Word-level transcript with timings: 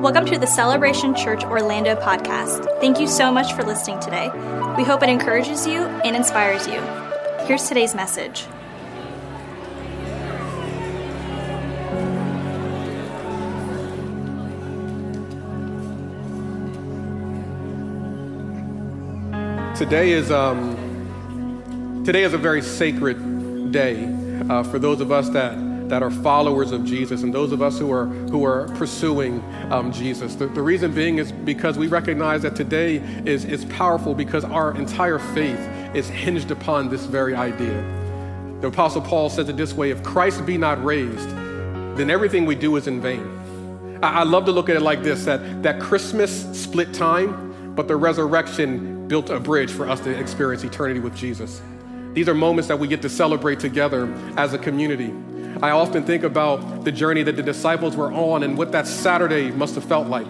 Welcome 0.00 0.26
to 0.26 0.38
the 0.38 0.46
Celebration 0.46 1.14
Church 1.14 1.42
Orlando 1.42 1.96
podcast. 1.96 2.80
Thank 2.80 3.00
you 3.00 3.08
so 3.08 3.32
much 3.32 3.54
for 3.54 3.64
listening 3.64 3.98
today. 3.98 4.28
We 4.76 4.84
hope 4.84 5.02
it 5.02 5.08
encourages 5.08 5.66
you 5.66 5.84
and 6.04 6.14
inspires 6.14 6.66
you. 6.66 6.80
Here's 7.46 7.66
today's 7.66 7.94
message. 7.94 8.44
Today 19.78 20.10
is 20.10 20.30
um, 20.30 22.02
today 22.04 22.22
is 22.22 22.34
a 22.34 22.38
very 22.38 22.60
sacred 22.60 23.72
day 23.72 24.14
uh, 24.50 24.62
for 24.62 24.78
those 24.78 25.00
of 25.00 25.10
us 25.10 25.30
that 25.30 25.65
that 25.88 26.02
are 26.02 26.10
followers 26.10 26.72
of 26.72 26.84
Jesus 26.84 27.22
and 27.22 27.32
those 27.32 27.52
of 27.52 27.62
us 27.62 27.78
who 27.78 27.92
are, 27.92 28.06
who 28.06 28.44
are 28.44 28.68
pursuing 28.74 29.42
um, 29.70 29.92
Jesus. 29.92 30.34
The, 30.34 30.46
the 30.46 30.62
reason 30.62 30.92
being 30.94 31.18
is 31.18 31.32
because 31.32 31.78
we 31.78 31.86
recognize 31.86 32.42
that 32.42 32.56
today 32.56 32.96
is, 33.24 33.44
is 33.44 33.64
powerful 33.66 34.14
because 34.14 34.44
our 34.44 34.76
entire 34.76 35.18
faith 35.18 35.60
is 35.94 36.08
hinged 36.08 36.50
upon 36.50 36.88
this 36.88 37.04
very 37.06 37.34
idea. 37.34 37.82
The 38.60 38.68
Apostle 38.68 39.02
Paul 39.02 39.30
says 39.30 39.48
it 39.48 39.56
this 39.56 39.74
way 39.74 39.90
if 39.90 40.02
Christ 40.02 40.44
be 40.44 40.58
not 40.58 40.82
raised, 40.84 41.28
then 41.96 42.10
everything 42.10 42.46
we 42.46 42.54
do 42.54 42.76
is 42.76 42.86
in 42.86 43.00
vain. 43.00 43.98
I, 44.02 44.20
I 44.20 44.22
love 44.24 44.44
to 44.46 44.52
look 44.52 44.68
at 44.68 44.76
it 44.76 44.82
like 44.82 45.02
this 45.02 45.24
that, 45.24 45.62
that 45.62 45.80
Christmas 45.80 46.46
split 46.58 46.92
time, 46.92 47.74
but 47.74 47.88
the 47.88 47.96
resurrection 47.96 49.06
built 49.08 49.30
a 49.30 49.38
bridge 49.38 49.70
for 49.70 49.88
us 49.88 50.00
to 50.00 50.10
experience 50.10 50.64
eternity 50.64 51.00
with 51.00 51.14
Jesus. 51.14 51.60
These 52.16 52.30
are 52.30 52.34
moments 52.34 52.68
that 52.68 52.78
we 52.78 52.88
get 52.88 53.02
to 53.02 53.10
celebrate 53.10 53.60
together 53.60 54.10
as 54.38 54.54
a 54.54 54.58
community. 54.58 55.12
I 55.62 55.72
often 55.72 56.02
think 56.02 56.22
about 56.22 56.82
the 56.82 56.90
journey 56.90 57.22
that 57.22 57.36
the 57.36 57.42
disciples 57.42 57.94
were 57.94 58.10
on 58.10 58.42
and 58.42 58.56
what 58.56 58.72
that 58.72 58.86
Saturday 58.86 59.50
must 59.50 59.74
have 59.74 59.84
felt 59.84 60.08
like. 60.08 60.26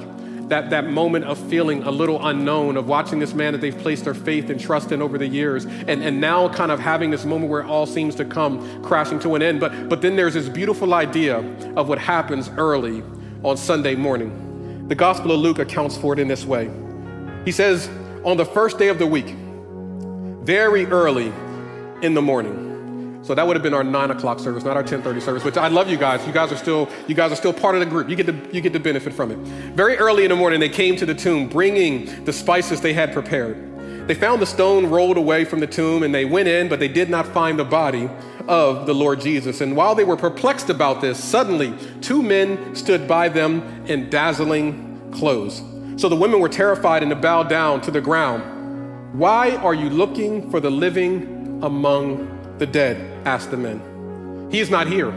That, 0.49 0.71
that 0.71 0.91
moment 0.91 1.27
of 1.27 1.39
feeling 1.49 1.85
a 1.85 1.93
little 1.93 2.27
unknown, 2.27 2.77
of 2.77 2.89
watching 2.89 3.21
this 3.21 3.35
man 3.35 3.53
that 3.53 3.61
they've 3.61 3.79
placed 3.79 4.03
their 4.03 4.15
faith 4.15 4.51
and 4.51 4.61
trust 4.61 4.91
in 4.91 5.01
over 5.01 5.17
the 5.17 5.29
years, 5.29 5.65
and, 5.65 6.03
and 6.03 6.21
now 6.21 6.49
kind 6.49 6.73
of 6.73 6.81
having 6.81 7.11
this 7.13 7.25
moment 7.25 7.53
where 7.53 7.61
it 7.61 7.67
all 7.67 7.87
seems 7.87 8.17
to 8.17 8.25
come 8.25 8.83
crashing 8.83 9.21
to 9.21 9.37
an 9.37 9.43
end. 9.43 9.61
But, 9.61 9.89
but 9.89 10.03
then 10.03 10.17
there's 10.17 10.35
this 10.35 10.49
beautiful 10.49 10.93
idea 10.93 11.39
of 11.77 11.89
what 11.89 12.01
happens 12.01 12.49
early 12.57 13.05
on 13.45 13.57
Sunday 13.57 13.95
morning. 13.95 14.89
The 14.89 14.97
Gospel 14.97 15.31
of 15.31 15.39
Luke 15.39 15.61
accounts 15.61 15.97
for 15.97 16.15
it 16.15 16.19
in 16.19 16.27
this 16.27 16.45
way. 16.45 16.69
He 17.45 17.53
says, 17.53 17.89
On 18.25 18.37
the 18.37 18.45
first 18.45 18.77
day 18.77 18.89
of 18.89 18.99
the 18.99 19.07
week, 19.07 19.37
very 20.43 20.87
early 20.87 21.33
in 22.03 22.15
the 22.15 22.23
morning, 22.23 23.21
so 23.23 23.35
that 23.35 23.47
would 23.47 23.57
have 23.57 23.63
been 23.63 23.75
our 23.75 23.85
nine 23.85 24.11
o'clock 24.11 24.39
service, 24.39 24.65
not 24.65 24.77
our 24.77 24.85
10:30 24.85 25.21
service. 25.21 25.45
Which 25.45 25.57
I 25.57 25.69
love 25.69 25.91
you 25.91 25.97
guys. 25.97 26.27
You 26.27 26.33
guys 26.33 26.53
are 26.53 26.57
still 26.57 26.89
you 27.07 27.15
guys 27.15 27.33
are 27.33 27.37
still 27.37 27.53
part 27.53 27.75
of 27.75 27.81
the 27.81 27.87
group. 27.87 28.09
You 28.09 28.17
get 28.17 28.27
to 28.27 28.37
you 28.53 28.61
get 28.61 28.73
to 28.73 28.81
benefit 28.81 29.13
from 29.13 29.31
it. 29.31 29.39
Very 29.75 29.97
early 29.97 30.25
in 30.25 30.31
the 30.31 30.37
morning, 30.37 30.61
they 30.61 30.69
came 30.69 30.97
to 30.97 31.07
the 31.07 31.15
tomb, 31.15 31.49
bringing 31.49 32.25
the 32.25 32.33
spices 32.33 32.81
they 32.81 32.93
had 32.93 33.13
prepared. 33.13 33.57
They 34.07 34.15
found 34.15 34.41
the 34.41 34.47
stone 34.47 34.87
rolled 34.87 35.17
away 35.17 35.45
from 35.45 35.59
the 35.59 35.67
tomb, 35.67 36.05
and 36.05 36.15
they 36.15 36.25
went 36.25 36.47
in, 36.47 36.69
but 36.69 36.79
they 36.79 36.87
did 36.89 37.11
not 37.11 37.27
find 37.27 37.59
the 37.59 37.65
body 37.65 38.09
of 38.47 38.87
the 38.87 38.95
Lord 38.95 39.21
Jesus. 39.21 39.61
And 39.61 39.75
while 39.77 39.97
they 39.97 40.05
were 40.05 40.17
perplexed 40.17 40.71
about 40.71 41.01
this, 41.01 41.23
suddenly 41.23 41.75
two 42.01 42.23
men 42.23 42.77
stood 42.77 43.09
by 43.09 43.29
them 43.29 43.63
in 43.87 44.09
dazzling 44.09 45.11
clothes. 45.11 45.61
So 45.97 46.09
the 46.09 46.15
women 46.15 46.39
were 46.39 46.49
terrified 46.49 47.03
and 47.03 47.21
bowed 47.21 47.49
down 47.49 47.81
to 47.81 47.91
the 47.91 48.01
ground. 48.01 48.45
Why 49.19 49.57
are 49.57 49.75
you 49.75 49.91
looking 49.91 50.51
for 50.51 50.61
the 50.61 50.71
living 50.71 51.36
among 51.63 52.57
the 52.59 52.67
dead? 52.67 53.27
asked 53.27 53.51
the 53.51 53.57
men. 53.57 54.49
He 54.51 54.61
is 54.61 54.71
not 54.71 54.87
here, 54.87 55.13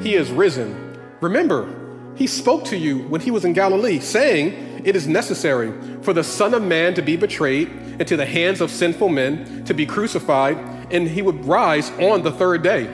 he 0.00 0.14
is 0.14 0.30
risen. 0.30 0.98
Remember, 1.20 1.68
he 2.14 2.26
spoke 2.26 2.64
to 2.66 2.76
you 2.76 3.00
when 3.08 3.20
he 3.20 3.30
was 3.30 3.44
in 3.44 3.52
Galilee, 3.52 4.00
saying, 4.00 4.82
It 4.84 4.96
is 4.96 5.06
necessary 5.06 5.72
for 6.02 6.12
the 6.12 6.24
Son 6.24 6.54
of 6.54 6.62
Man 6.62 6.94
to 6.94 7.02
be 7.02 7.16
betrayed 7.16 7.68
into 8.00 8.16
the 8.16 8.26
hands 8.26 8.60
of 8.60 8.70
sinful 8.70 9.08
men, 9.08 9.64
to 9.64 9.74
be 9.74 9.86
crucified, 9.86 10.56
and 10.90 11.08
he 11.08 11.22
would 11.22 11.44
rise 11.44 11.90
on 11.92 12.22
the 12.22 12.32
third 12.32 12.62
day. 12.62 12.86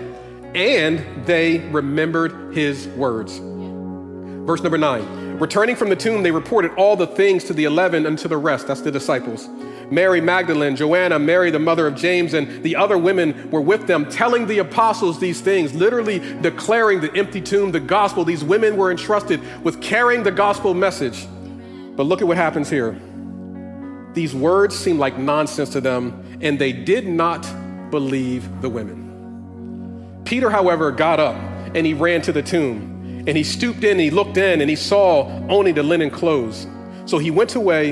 And 0.55 1.27
they 1.27 1.59
remembered 1.71 2.55
his 2.55 2.87
words. 2.89 3.39
Verse 3.39 4.63
number 4.63 4.79
nine. 4.79 5.39
Returning 5.39 5.77
from 5.77 5.89
the 5.89 5.97
tomb, 5.97 6.23
they 6.23 6.31
reported 6.31 6.73
all 6.75 6.97
the 6.97 7.07
things 7.07 7.45
to 7.45 7.53
the 7.53 7.65
eleven 7.65 8.07
and 8.07 8.19
to 8.19 8.29
the 8.29 8.37
rest. 8.37 8.67
That's 8.67 8.81
the 8.81 8.91
disciples. 8.91 9.49
Mary 9.91 10.21
Magdalene, 10.21 10.77
Joanna, 10.77 11.19
Mary, 11.19 11.51
the 11.51 11.59
mother 11.59 11.87
of 11.87 11.95
James, 11.95 12.35
and 12.35 12.63
the 12.63 12.77
other 12.77 12.99
women 12.99 13.51
were 13.51 13.61
with 13.61 13.87
them, 13.87 14.09
telling 14.11 14.47
the 14.47 14.59
apostles 14.59 15.19
these 15.19 15.41
things, 15.41 15.75
literally 15.75 16.19
declaring 16.41 17.01
the 17.01 17.15
empty 17.15 17.41
tomb, 17.41 17.73
the 17.73 17.81
gospel. 17.81 18.25
These 18.25 18.45
women 18.45 18.77
were 18.77 18.91
entrusted 18.91 19.41
with 19.65 19.81
carrying 19.81 20.23
the 20.23 20.31
gospel 20.31 20.75
message. 20.75 21.27
But 21.97 22.05
look 22.05 22.21
at 22.21 22.29
what 22.29 22.37
happens 22.37 22.69
here. 22.69 23.01
These 24.13 24.35
words 24.35 24.77
seem 24.77 24.99
like 24.99 25.19
nonsense 25.19 25.71
to 25.71 25.81
them, 25.81 26.39
and 26.41 26.59
they 26.59 26.73
did 26.73 27.07
not 27.07 27.47
believe 27.91 28.61
the 28.61 28.69
women. 28.69 30.21
Peter, 30.25 30.51
however, 30.51 30.93
got 30.93 31.19
up 31.19 31.37
and 31.75 31.87
he 31.87 31.95
ran 31.95 32.21
to 32.23 32.33
the 32.33 32.43
tomb. 32.43 33.25
And 33.27 33.37
he 33.37 33.43
stooped 33.43 33.85
in, 33.85 33.93
and 33.93 34.01
he 34.01 34.11
looked 34.11 34.37
in, 34.37 34.61
and 34.61 34.71
he 34.71 34.77
saw 34.77 35.27
only 35.49 35.73
the 35.73 35.83
linen 35.83 36.11
clothes. 36.11 36.67
So 37.05 37.19
he 37.19 37.31
went 37.31 37.55
away 37.55 37.91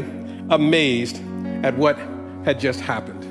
amazed 0.51 1.21
at 1.65 1.77
what 1.77 1.99
had 2.44 2.61
just 2.61 2.81
happened. 2.81 3.22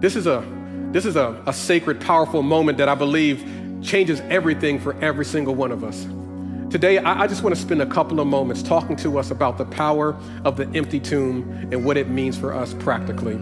This 0.00 0.16
is 0.16 0.26
a 0.26 0.44
this 0.92 1.06
is 1.06 1.16
a, 1.16 1.42
a 1.46 1.52
sacred, 1.52 2.00
powerful 2.00 2.40
moment 2.40 2.78
that 2.78 2.88
I 2.88 2.94
believe 2.94 3.44
changes 3.82 4.20
everything 4.30 4.78
for 4.78 4.94
every 5.02 5.24
single 5.24 5.52
one 5.52 5.72
of 5.72 5.82
us. 5.82 6.06
Today, 6.70 6.98
I, 6.98 7.22
I 7.22 7.26
just 7.26 7.42
want 7.42 7.52
to 7.56 7.60
spend 7.60 7.82
a 7.82 7.86
couple 7.86 8.20
of 8.20 8.28
moments 8.28 8.62
talking 8.62 8.94
to 8.96 9.18
us 9.18 9.32
about 9.32 9.58
the 9.58 9.64
power 9.64 10.16
of 10.44 10.56
the 10.56 10.68
empty 10.68 11.00
tomb 11.00 11.68
and 11.72 11.84
what 11.84 11.96
it 11.96 12.08
means 12.08 12.38
for 12.38 12.54
us 12.54 12.74
practically. 12.74 13.34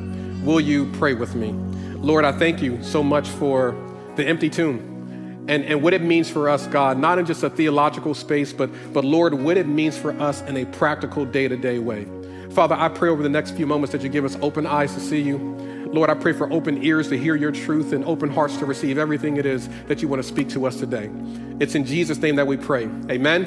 Will 0.44 0.60
you 0.60 0.91
pray 0.92 1.12
with 1.12 1.34
me? 1.34 1.52
Lord, 1.98 2.25
I 2.25 2.32
thank 2.32 2.62
you 2.62 2.82
so 2.82 3.02
much 3.02 3.28
for 3.28 3.76
the 4.16 4.26
empty 4.26 4.48
tomb 4.48 5.44
and, 5.48 5.64
and 5.64 5.82
what 5.82 5.92
it 5.92 6.02
means 6.02 6.31
for 6.31 6.48
us, 6.48 6.66
God, 6.69 6.98
not 6.98 7.19
in 7.19 7.26
just 7.26 7.42
a 7.42 7.50
theological 7.50 8.14
space, 8.14 8.52
but, 8.52 8.70
but 8.92 9.04
Lord, 9.04 9.34
what 9.34 9.56
it 9.56 9.66
means 9.66 9.98
for 9.98 10.12
us 10.20 10.41
in 10.42 10.56
a 10.56 10.64
practical 10.64 11.25
day 11.25 11.48
to 11.48 11.56
day 11.56 11.78
way. 11.78 12.06
Father, 12.52 12.74
I 12.74 12.90
pray 12.90 13.08
over 13.08 13.22
the 13.22 13.30
next 13.30 13.52
few 13.52 13.66
moments 13.66 13.92
that 13.92 14.02
you 14.02 14.10
give 14.10 14.26
us 14.26 14.36
open 14.42 14.66
eyes 14.66 14.92
to 14.92 15.00
see 15.00 15.22
you. 15.22 15.38
Lord, 15.90 16.10
I 16.10 16.14
pray 16.14 16.34
for 16.34 16.52
open 16.52 16.84
ears 16.84 17.08
to 17.08 17.18
hear 17.18 17.34
your 17.34 17.50
truth 17.50 17.94
and 17.94 18.04
open 18.04 18.28
hearts 18.28 18.58
to 18.58 18.66
receive 18.66 18.98
everything 18.98 19.38
it 19.38 19.46
is 19.46 19.70
that 19.86 20.02
you 20.02 20.08
want 20.08 20.22
to 20.22 20.28
speak 20.28 20.50
to 20.50 20.66
us 20.66 20.76
today. 20.76 21.10
It's 21.60 21.74
in 21.74 21.86
Jesus' 21.86 22.18
name 22.18 22.36
that 22.36 22.46
we 22.46 22.58
pray. 22.58 22.90
Amen 23.10 23.44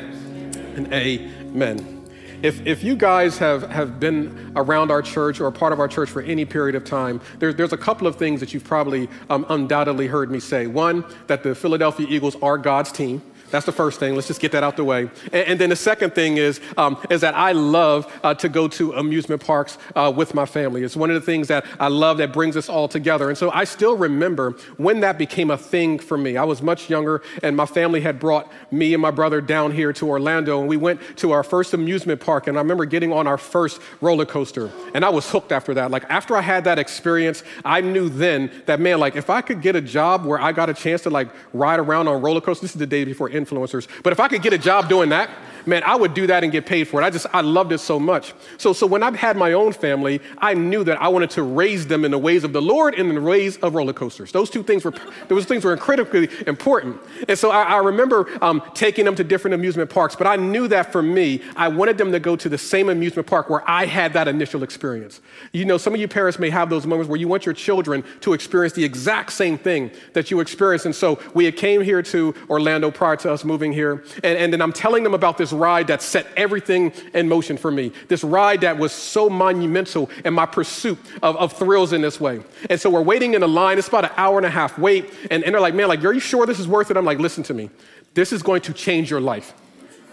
and 0.75 0.91
amen. 0.91 2.03
If, 2.41 2.65
if 2.65 2.83
you 2.83 2.95
guys 2.95 3.37
have, 3.37 3.69
have 3.69 3.99
been 3.99 4.51
around 4.55 4.89
our 4.89 5.03
church 5.03 5.39
or 5.39 5.51
part 5.51 5.71
of 5.71 5.79
our 5.79 5.87
church 5.87 6.09
for 6.09 6.23
any 6.23 6.45
period 6.45 6.75
of 6.75 6.83
time, 6.83 7.21
there, 7.37 7.53
there's 7.53 7.73
a 7.73 7.77
couple 7.77 8.07
of 8.07 8.15
things 8.15 8.39
that 8.39 8.55
you've 8.55 8.63
probably 8.63 9.07
um, 9.29 9.45
undoubtedly 9.49 10.07
heard 10.07 10.31
me 10.31 10.39
say. 10.39 10.65
One, 10.65 11.05
that 11.27 11.43
the 11.43 11.53
Philadelphia 11.53 12.07
Eagles 12.09 12.35
are 12.41 12.57
God's 12.57 12.91
team. 12.91 13.21
That's 13.51 13.65
the 13.65 13.71
first 13.71 13.99
thing. 13.99 14.15
Let's 14.15 14.27
just 14.27 14.41
get 14.41 14.51
that 14.53 14.63
out 14.63 14.75
the 14.75 14.83
way. 14.83 15.09
And, 15.31 15.47
and 15.47 15.59
then 15.59 15.69
the 15.69 15.75
second 15.75 16.15
thing 16.15 16.37
is, 16.37 16.59
um, 16.77 16.97
is 17.09 17.21
that 17.21 17.35
I 17.35 17.51
love 17.51 18.11
uh, 18.23 18.33
to 18.35 18.49
go 18.49 18.67
to 18.69 18.93
amusement 18.93 19.45
parks 19.45 19.77
uh, 19.95 20.11
with 20.15 20.33
my 20.33 20.45
family. 20.45 20.83
It's 20.83 20.95
one 20.95 21.09
of 21.09 21.15
the 21.15 21.25
things 21.25 21.47
that 21.47 21.65
I 21.79 21.87
love 21.87 22.17
that 22.17 22.33
brings 22.33 22.57
us 22.57 22.69
all 22.69 22.87
together. 22.87 23.29
And 23.29 23.37
so 23.37 23.51
I 23.51 23.63
still 23.63 23.95
remember 23.95 24.51
when 24.77 25.01
that 25.01 25.17
became 25.17 25.51
a 25.51 25.57
thing 25.57 25.99
for 25.99 26.17
me. 26.17 26.37
I 26.37 26.43
was 26.43 26.61
much 26.61 26.89
younger, 26.89 27.21
and 27.43 27.55
my 27.55 27.65
family 27.65 28.01
had 28.01 28.19
brought 28.19 28.51
me 28.71 28.93
and 28.93 29.01
my 29.01 29.11
brother 29.11 29.41
down 29.41 29.71
here 29.71 29.93
to 29.93 30.07
Orlando, 30.07 30.59
and 30.59 30.67
we 30.67 30.77
went 30.77 30.99
to 31.17 31.31
our 31.31 31.43
first 31.43 31.73
amusement 31.73 32.21
park. 32.21 32.47
And 32.47 32.57
I 32.57 32.61
remember 32.61 32.85
getting 32.85 33.13
on 33.13 33.27
our 33.27 33.37
first 33.37 33.79
roller 34.01 34.25
coaster, 34.25 34.71
and 34.93 35.05
I 35.05 35.09
was 35.09 35.29
hooked 35.29 35.51
after 35.51 35.73
that. 35.75 35.91
Like 35.91 36.03
after 36.09 36.35
I 36.35 36.41
had 36.41 36.63
that 36.65 36.79
experience, 36.79 37.43
I 37.63 37.81
knew 37.81 38.09
then 38.09 38.51
that 38.65 38.79
man, 38.79 38.99
like 38.99 39.15
if 39.15 39.29
I 39.29 39.41
could 39.41 39.61
get 39.61 39.75
a 39.75 39.81
job 39.81 40.25
where 40.25 40.39
I 40.39 40.51
got 40.51 40.69
a 40.69 40.73
chance 40.73 41.03
to 41.03 41.09
like 41.09 41.29
ride 41.53 41.79
around 41.79 42.07
on 42.07 42.21
roller 42.21 42.41
coasters, 42.41 42.61
this 42.61 42.71
is 42.71 42.79
the 42.79 42.87
day 42.87 43.03
before 43.03 43.29
influencers. 43.45 43.87
But 44.03 44.13
if 44.13 44.19
I 44.19 44.27
could 44.27 44.41
get 44.41 44.53
a 44.53 44.57
job 44.57 44.89
doing 44.89 45.09
that, 45.09 45.29
man, 45.67 45.83
I 45.83 45.95
would 45.95 46.13
do 46.13 46.27
that 46.27 46.43
and 46.43 46.51
get 46.51 46.65
paid 46.65 46.87
for 46.87 47.01
it. 47.01 47.05
I 47.05 47.09
just, 47.09 47.27
I 47.33 47.41
loved 47.41 47.71
it 47.71 47.79
so 47.79 47.99
much. 47.99 48.33
So, 48.57 48.73
so 48.73 48.85
when 48.87 49.03
I 49.03 49.15
had 49.15 49.37
my 49.37 49.53
own 49.53 49.73
family, 49.73 50.21
I 50.37 50.53
knew 50.53 50.83
that 50.83 51.01
I 51.01 51.07
wanted 51.07 51.29
to 51.31 51.43
raise 51.43 51.87
them 51.87 52.05
in 52.05 52.11
the 52.11 52.17
ways 52.17 52.43
of 52.43 52.53
the 52.53 52.61
Lord 52.61 52.95
and 52.95 53.09
in 53.09 53.15
the 53.15 53.21
ways 53.21 53.57
of 53.57 53.75
roller 53.75 53.93
coasters. 53.93 54.31
Those 54.31 54.49
two 54.49 54.63
things 54.63 54.83
were, 54.83 54.93
those 55.27 55.45
things 55.45 55.63
were 55.63 55.75
critically 55.77 56.29
important. 56.47 56.99
And 57.27 57.37
so 57.37 57.51
I, 57.51 57.63
I 57.63 57.77
remember 57.77 58.27
um, 58.43 58.61
taking 58.73 59.05
them 59.05 59.15
to 59.15 59.23
different 59.23 59.55
amusement 59.55 59.89
parks, 59.89 60.15
but 60.15 60.27
I 60.27 60.35
knew 60.35 60.67
that 60.67 60.91
for 60.91 61.01
me, 61.01 61.41
I 61.55 61.67
wanted 61.67 61.97
them 61.97 62.11
to 62.11 62.19
go 62.19 62.35
to 62.35 62.49
the 62.49 62.57
same 62.57 62.89
amusement 62.89 63.27
park 63.27 63.49
where 63.49 63.67
I 63.69 63.85
had 63.85 64.13
that 64.13 64.27
initial 64.27 64.63
experience. 64.63 65.21
You 65.51 65.65
know, 65.65 65.77
some 65.77 65.93
of 65.93 65.99
you 65.99 66.07
parents 66.07 66.39
may 66.39 66.49
have 66.49 66.69
those 66.69 66.85
moments 66.85 67.09
where 67.09 67.19
you 67.19 67.27
want 67.27 67.45
your 67.45 67.55
children 67.55 68.03
to 68.21 68.33
experience 68.33 68.73
the 68.73 68.83
exact 68.83 69.33
same 69.33 69.57
thing 69.57 69.91
that 70.13 70.31
you 70.31 70.39
experienced. 70.39 70.85
And 70.85 70.95
so 70.95 71.19
we 71.33 71.51
came 71.51 71.81
here 71.81 72.01
to 72.03 72.33
Orlando 72.49 72.91
prior 72.91 73.15
to 73.17 73.31
us 73.31 73.43
moving 73.43 73.71
here, 73.71 74.03
and, 74.23 74.37
and 74.37 74.53
then 74.53 74.61
I'm 74.61 74.73
telling 74.73 75.03
them 75.03 75.13
about 75.13 75.37
this 75.37 75.53
ride 75.55 75.87
that 75.87 76.01
set 76.01 76.27
everything 76.37 76.93
in 77.13 77.27
motion 77.27 77.57
for 77.57 77.71
me. 77.71 77.91
This 78.07 78.23
ride 78.23 78.61
that 78.61 78.77
was 78.77 78.91
so 78.91 79.29
monumental 79.29 80.09
in 80.23 80.33
my 80.33 80.45
pursuit 80.45 80.97
of, 81.23 81.35
of 81.37 81.53
thrills 81.53 81.93
in 81.93 82.01
this 82.01 82.19
way. 82.19 82.41
And 82.69 82.79
so 82.79 82.89
we're 82.89 83.01
waiting 83.01 83.33
in 83.33 83.43
a 83.43 83.47
line. 83.47 83.77
It's 83.77 83.87
about 83.87 84.05
an 84.05 84.11
hour 84.17 84.37
and 84.37 84.45
a 84.45 84.49
half 84.49 84.77
wait. 84.77 85.13
And, 85.31 85.43
and 85.43 85.53
they're 85.53 85.61
like, 85.61 85.75
man, 85.75 85.87
like, 85.87 86.03
are 86.03 86.13
you 86.13 86.19
sure 86.19 86.45
this 86.45 86.59
is 86.59 86.67
worth 86.67 86.91
it? 86.91 86.97
I'm 86.97 87.05
like, 87.05 87.19
listen 87.19 87.43
to 87.43 87.53
me. 87.53 87.69
This 88.13 88.31
is 88.31 88.43
going 88.43 88.61
to 88.61 88.73
change 88.73 89.09
your 89.09 89.21
life. 89.21 89.53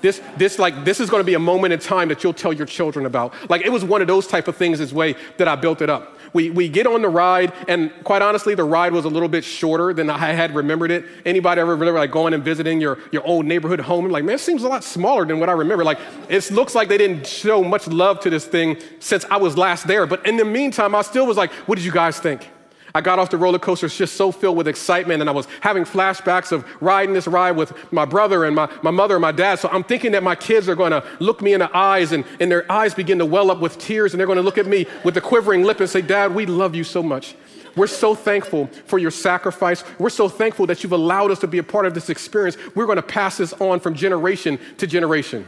This, 0.01 0.21
this, 0.37 0.59
like, 0.59 0.85
this 0.85 0.99
is 0.99 1.09
going 1.09 1.21
to 1.21 1.25
be 1.25 1.35
a 1.35 1.39
moment 1.39 1.73
in 1.73 1.79
time 1.79 2.09
that 2.09 2.25
you'll 2.25 2.35
tell 2.35 2.53
your 2.53 2.67
children 2.67 3.07
about. 3.07 3.33
Like, 3.49 3.63
it 3.63 3.71
was 3.71 3.85
one 3.85 4.01
of 4.01 4.09
those 4.09 4.27
type 4.27 4.49
of 4.49 4.57
things 4.57 4.81
this 4.81 4.93
way 4.93 5.15
that 5.39 5.47
I 5.47 5.55
built 5.55 5.81
it 5.81 5.89
up. 5.89 6.19
We, 6.33 6.51
we 6.51 6.69
get 6.69 6.87
on 6.87 7.03
the 7.03 7.09
ride, 7.09 7.53
and 7.69 7.93
quite 8.05 8.23
honestly, 8.23 8.55
the 8.55 8.65
ride 8.65 8.93
was 8.93 9.05
a 9.05 9.09
little 9.09 9.29
bit 9.29 9.45
shorter 9.45 9.93
than 9.93 10.09
I 10.09 10.33
had 10.33 10.55
remembered 10.55 10.91
it. 10.91 11.05
Anybody 11.27 11.61
ever 11.61 11.73
remember 11.73 11.99
like 11.99 12.11
going 12.11 12.33
and 12.33 12.43
visiting 12.43 12.81
your, 12.81 12.99
your 13.11 13.23
old 13.25 13.45
neighborhood 13.45 13.81
home? 13.81 14.07
I'm 14.07 14.11
like, 14.11 14.25
man, 14.25 14.37
it 14.37 14.41
seems 14.41 14.63
a 14.63 14.69
lot 14.69 14.83
smaller 14.83 15.27
than 15.27 15.41
what 15.41 15.49
I 15.49 15.53
remember. 15.53 15.85
Like, 15.85 15.99
it 16.29 16.51
looks 16.51 16.75
like 16.75 16.89
they 16.89 16.99
didn't 16.99 17.27
show 17.27 17.63
much 17.63 17.87
love 17.87 18.21
to 18.21 18.31
this 18.31 18.47
thing 18.47 18.79
since 18.99 19.25
I 19.27 19.37
was 19.37 19.59
last 19.59 19.87
there. 19.87 20.07
But 20.07 20.27
in 20.27 20.37
the 20.37 20.45
meantime, 20.45 20.95
I 20.95 21.03
still 21.03 21.27
was 21.27 21.37
like, 21.37 21.53
what 21.69 21.77
did 21.77 21.85
you 21.85 21.93
guys 21.93 22.19
think? 22.19 22.49
I 22.95 23.01
got 23.01 23.19
off 23.19 23.31
the 23.31 23.39
roller 23.39 23.59
coaster 23.59 23.89
just 23.89 24.17
so 24.17 24.31
filled 24.31 24.57
with 24.57 24.69
excitement, 24.69 25.21
and 25.21 25.31
I 25.31 25.33
was 25.33 25.47
having 25.61 25.85
flashbacks 25.85 26.53
of 26.53 26.65
riding 26.83 27.15
this 27.15 27.27
ride 27.27 27.53
with 27.53 27.73
my 27.93 28.05
brother 28.05 28.45
and 28.45 28.55
my, 28.55 28.71
my 28.83 28.91
mother 28.91 29.15
and 29.15 29.23
my 29.23 29.33
dad. 29.33 29.59
So 29.59 29.69
I'm 29.71 29.83
thinking 29.83 30.13
that 30.13 30.23
my 30.23 30.35
kids 30.35 30.69
are 30.69 30.75
gonna 30.75 31.03
look 31.19 31.41
me 31.41 31.55
in 31.55 31.61
the 31.61 31.75
eyes, 31.77 32.13
and, 32.13 32.25
and 32.39 32.51
their 32.51 32.71
eyes 32.71 32.93
begin 32.93 33.19
to 33.19 33.27
well 33.27 33.51
up 33.51 33.61
with 33.61 33.79
tears, 33.79 34.13
and 34.13 34.21
they're 34.21 34.27
gonna 34.27 34.43
look 34.43 34.59
at 34.59 34.67
me 34.67 34.87
with 35.05 35.17
a 35.17 35.21
quivering 35.21 35.63
lip 35.63 35.81
and 35.81 35.89
say, 35.89 36.03
Dad, 36.03 36.35
we 36.35 36.45
love 36.45 36.75
you 36.75 36.85
so 36.85 37.03
much. 37.03 37.35
We're 37.75 37.87
so 37.87 38.15
thankful 38.15 38.67
for 38.85 38.99
your 38.99 39.11
sacrifice. 39.11 39.83
We're 39.99 40.11
so 40.11 40.29
thankful 40.29 40.67
that 40.67 40.83
you've 40.83 40.93
allowed 40.93 41.31
us 41.31 41.39
to 41.39 41.47
be 41.47 41.57
a 41.57 41.63
part 41.63 41.87
of 41.87 41.95
this 41.95 42.11
experience. 42.11 42.59
We're 42.75 42.87
gonna 42.87 43.01
pass 43.01 43.39
this 43.39 43.55
on 43.55 43.81
from 43.81 43.95
generation 43.95 44.59
to 44.77 44.87
generation. 44.87 45.47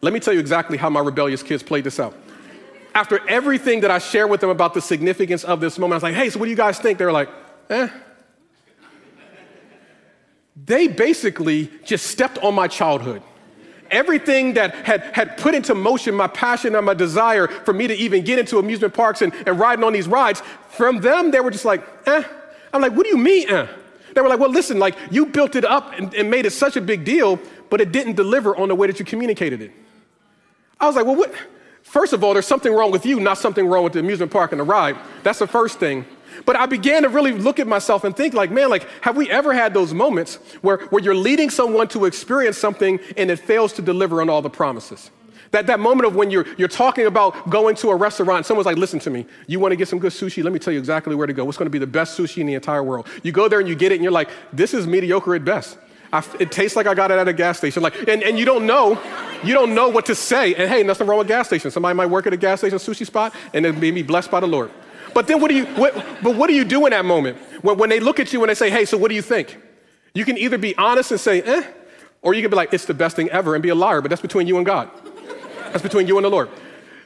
Let 0.00 0.14
me 0.14 0.20
tell 0.20 0.32
you 0.32 0.40
exactly 0.40 0.78
how 0.78 0.88
my 0.88 1.00
rebellious 1.00 1.42
kids 1.42 1.62
played 1.62 1.84
this 1.84 2.00
out 2.00 2.14
after 2.98 3.20
everything 3.28 3.82
that 3.82 3.92
I 3.92 4.00
shared 4.00 4.28
with 4.28 4.40
them 4.40 4.50
about 4.50 4.74
the 4.74 4.80
significance 4.80 5.44
of 5.44 5.60
this 5.60 5.78
moment, 5.78 5.94
I 5.94 5.96
was 5.98 6.02
like, 6.02 6.14
hey, 6.14 6.30
so 6.30 6.40
what 6.40 6.46
do 6.46 6.50
you 6.50 6.56
guys 6.56 6.80
think? 6.80 6.98
They 6.98 7.04
were 7.04 7.12
like, 7.12 7.28
eh. 7.70 7.88
They 10.66 10.88
basically 10.88 11.70
just 11.84 12.08
stepped 12.08 12.38
on 12.38 12.56
my 12.56 12.66
childhood. 12.66 13.22
Everything 13.92 14.54
that 14.54 14.74
had, 14.74 15.02
had 15.14 15.36
put 15.36 15.54
into 15.54 15.76
motion 15.76 16.12
my 16.12 16.26
passion 16.26 16.74
and 16.74 16.84
my 16.84 16.92
desire 16.92 17.46
for 17.46 17.72
me 17.72 17.86
to 17.86 17.94
even 17.94 18.24
get 18.24 18.36
into 18.40 18.58
amusement 18.58 18.92
parks 18.94 19.22
and, 19.22 19.32
and 19.46 19.60
riding 19.60 19.84
on 19.84 19.92
these 19.92 20.08
rides, 20.08 20.42
from 20.70 21.00
them, 21.00 21.30
they 21.30 21.38
were 21.38 21.52
just 21.52 21.64
like, 21.64 21.86
eh. 22.06 22.24
I'm 22.72 22.82
like, 22.82 22.94
what 22.94 23.04
do 23.04 23.10
you 23.10 23.18
mean, 23.18 23.48
eh? 23.48 23.68
They 24.12 24.20
were 24.22 24.28
like, 24.28 24.40
well, 24.40 24.50
listen, 24.50 24.80
like 24.80 24.96
you 25.12 25.26
built 25.26 25.54
it 25.54 25.64
up 25.64 25.92
and, 25.96 26.12
and 26.14 26.28
made 26.28 26.46
it 26.46 26.50
such 26.50 26.76
a 26.76 26.80
big 26.80 27.04
deal, 27.04 27.38
but 27.70 27.80
it 27.80 27.92
didn't 27.92 28.16
deliver 28.16 28.56
on 28.56 28.66
the 28.66 28.74
way 28.74 28.88
that 28.88 28.98
you 28.98 29.04
communicated 29.04 29.62
it. 29.62 29.70
I 30.80 30.88
was 30.88 30.96
like, 30.96 31.06
well, 31.06 31.14
what? 31.14 31.32
First 31.88 32.12
of 32.12 32.22
all, 32.22 32.34
there's 32.34 32.46
something 32.46 32.72
wrong 32.72 32.90
with 32.90 33.06
you, 33.06 33.18
not 33.18 33.38
something 33.38 33.66
wrong 33.66 33.82
with 33.82 33.94
the 33.94 34.00
amusement 34.00 34.30
park 34.30 34.52
and 34.52 34.60
the 34.60 34.64
ride. 34.64 34.96
That's 35.22 35.38
the 35.38 35.46
first 35.46 35.78
thing. 35.78 36.04
But 36.44 36.54
I 36.54 36.66
began 36.66 37.02
to 37.02 37.08
really 37.08 37.32
look 37.32 37.58
at 37.58 37.66
myself 37.66 38.04
and 38.04 38.14
think, 38.14 38.34
like, 38.34 38.50
man, 38.50 38.68
like, 38.68 38.86
have 39.00 39.16
we 39.16 39.30
ever 39.30 39.54
had 39.54 39.72
those 39.72 39.94
moments 39.94 40.36
where, 40.60 40.78
where 40.90 41.02
you're 41.02 41.14
leading 41.14 41.48
someone 41.48 41.88
to 41.88 42.04
experience 42.04 42.58
something 42.58 43.00
and 43.16 43.30
it 43.30 43.38
fails 43.38 43.72
to 43.72 43.82
deliver 43.82 44.20
on 44.20 44.28
all 44.28 44.42
the 44.42 44.50
promises? 44.50 45.10
That, 45.50 45.66
that 45.68 45.80
moment 45.80 46.06
of 46.06 46.14
when 46.14 46.30
you're, 46.30 46.46
you're 46.58 46.68
talking 46.68 47.06
about 47.06 47.48
going 47.48 47.74
to 47.76 47.88
a 47.88 47.96
restaurant, 47.96 48.44
someone's 48.44 48.66
like, 48.66 48.76
listen 48.76 48.98
to 49.00 49.10
me, 49.10 49.24
you 49.46 49.58
want 49.58 49.72
to 49.72 49.76
get 49.76 49.88
some 49.88 49.98
good 49.98 50.12
sushi? 50.12 50.44
Let 50.44 50.52
me 50.52 50.58
tell 50.58 50.74
you 50.74 50.78
exactly 50.78 51.14
where 51.14 51.26
to 51.26 51.32
go. 51.32 51.46
What's 51.46 51.56
going 51.56 51.66
to 51.66 51.70
be 51.70 51.78
the 51.78 51.86
best 51.86 52.18
sushi 52.18 52.42
in 52.42 52.46
the 52.46 52.54
entire 52.54 52.82
world? 52.82 53.06
You 53.22 53.32
go 53.32 53.48
there 53.48 53.60
and 53.60 53.68
you 53.68 53.74
get 53.74 53.92
it, 53.92 53.94
and 53.94 54.04
you're 54.04 54.12
like, 54.12 54.28
this 54.52 54.74
is 54.74 54.86
mediocre 54.86 55.34
at 55.34 55.44
best. 55.46 55.78
I, 56.12 56.24
it 56.38 56.50
tastes 56.50 56.76
like 56.76 56.86
I 56.86 56.94
got 56.94 57.10
it 57.10 57.18
at 57.18 57.28
a 57.28 57.32
gas 57.32 57.58
station. 57.58 57.82
Like, 57.82 58.08
and, 58.08 58.22
and 58.22 58.38
you 58.38 58.44
don't 58.44 58.66
know, 58.66 59.00
you 59.44 59.52
don't 59.54 59.74
know 59.74 59.88
what 59.88 60.06
to 60.06 60.14
say. 60.14 60.54
And 60.54 60.68
hey, 60.70 60.82
nothing 60.82 61.06
wrong 61.06 61.18
with 61.18 61.28
gas 61.28 61.46
station. 61.46 61.70
Somebody 61.70 61.94
might 61.94 62.06
work 62.06 62.26
at 62.26 62.32
a 62.32 62.36
gas 62.36 62.60
station 62.60 62.78
sushi 62.78 63.06
spot 63.06 63.34
and 63.52 63.64
then 63.64 63.78
be 63.78 64.02
blessed 64.02 64.30
by 64.30 64.40
the 64.40 64.46
Lord. 64.46 64.70
But 65.14 65.26
then 65.26 65.40
what 65.40 65.48
do 65.48 65.56
you, 65.56 65.66
what, 65.66 65.94
but 66.22 66.36
what 66.36 66.48
do 66.48 66.54
you 66.54 66.64
do 66.64 66.86
in 66.86 66.90
that 66.90 67.04
moment? 67.04 67.38
When, 67.62 67.76
when 67.76 67.90
they 67.90 68.00
look 68.00 68.20
at 68.20 68.32
you 68.32 68.42
and 68.42 68.50
they 68.50 68.54
say, 68.54 68.70
hey, 68.70 68.84
so 68.84 68.96
what 68.96 69.08
do 69.08 69.14
you 69.14 69.22
think? 69.22 69.58
You 70.14 70.24
can 70.24 70.38
either 70.38 70.58
be 70.58 70.76
honest 70.76 71.10
and 71.10 71.20
say, 71.20 71.42
eh, 71.42 71.62
or 72.22 72.34
you 72.34 72.42
can 72.42 72.50
be 72.50 72.56
like, 72.56 72.72
it's 72.72 72.84
the 72.86 72.94
best 72.94 73.16
thing 73.16 73.28
ever 73.30 73.54
and 73.54 73.62
be 73.62 73.68
a 73.68 73.74
liar, 73.74 74.00
but 74.00 74.08
that's 74.08 74.22
between 74.22 74.46
you 74.46 74.56
and 74.56 74.66
God. 74.66 74.90
That's 75.72 75.82
between 75.82 76.06
you 76.06 76.16
and 76.16 76.24
the 76.24 76.30
Lord. 76.30 76.48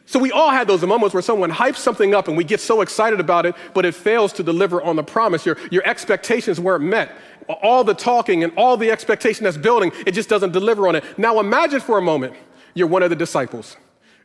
So 0.05 0.19
we 0.19 0.33
all 0.33 0.51
had 0.51 0.67
those 0.67 0.83
moments 0.83 1.15
where 1.15 1.23
someone 1.23 1.51
hypes 1.51 1.77
something 1.77 2.15
up 2.15 2.29
and 2.29 2.37
we 2.37 2.45
get 2.45 2.61
so 2.61 2.81
excited 2.81 3.21
about 3.21 3.47
it, 3.47 3.55
but 3.73 3.85
it 3.85 3.95
fails 3.95 4.33
to 4.35 4.43
deliver 4.43 4.83
on 4.83 4.97
the 4.97 5.03
promise. 5.03 5.47
Your, 5.47 5.57
your 5.71 5.87
expectations 5.87 6.61
weren't 6.61 6.85
met 6.85 7.13
all 7.49 7.85
the 7.85 7.95
talking 7.95 8.45
and 8.45 8.53
all 8.57 8.77
the 8.77 8.91
expectation 8.91 9.45
that's 9.45 9.57
building, 9.57 9.93
it 10.07 10.13
just 10.13 10.29
doesn't 10.29 10.53
deliver 10.53 10.89
on 10.89 10.97
it. 10.97 11.05
Now 11.19 11.41
imagine 11.41 11.81
for 11.81 11.99
a 11.99 12.03
moment 12.03 12.35
you're 12.75 12.87
one 12.87 13.03
of 13.03 13.11
the 13.11 13.17
disciples. 13.17 13.77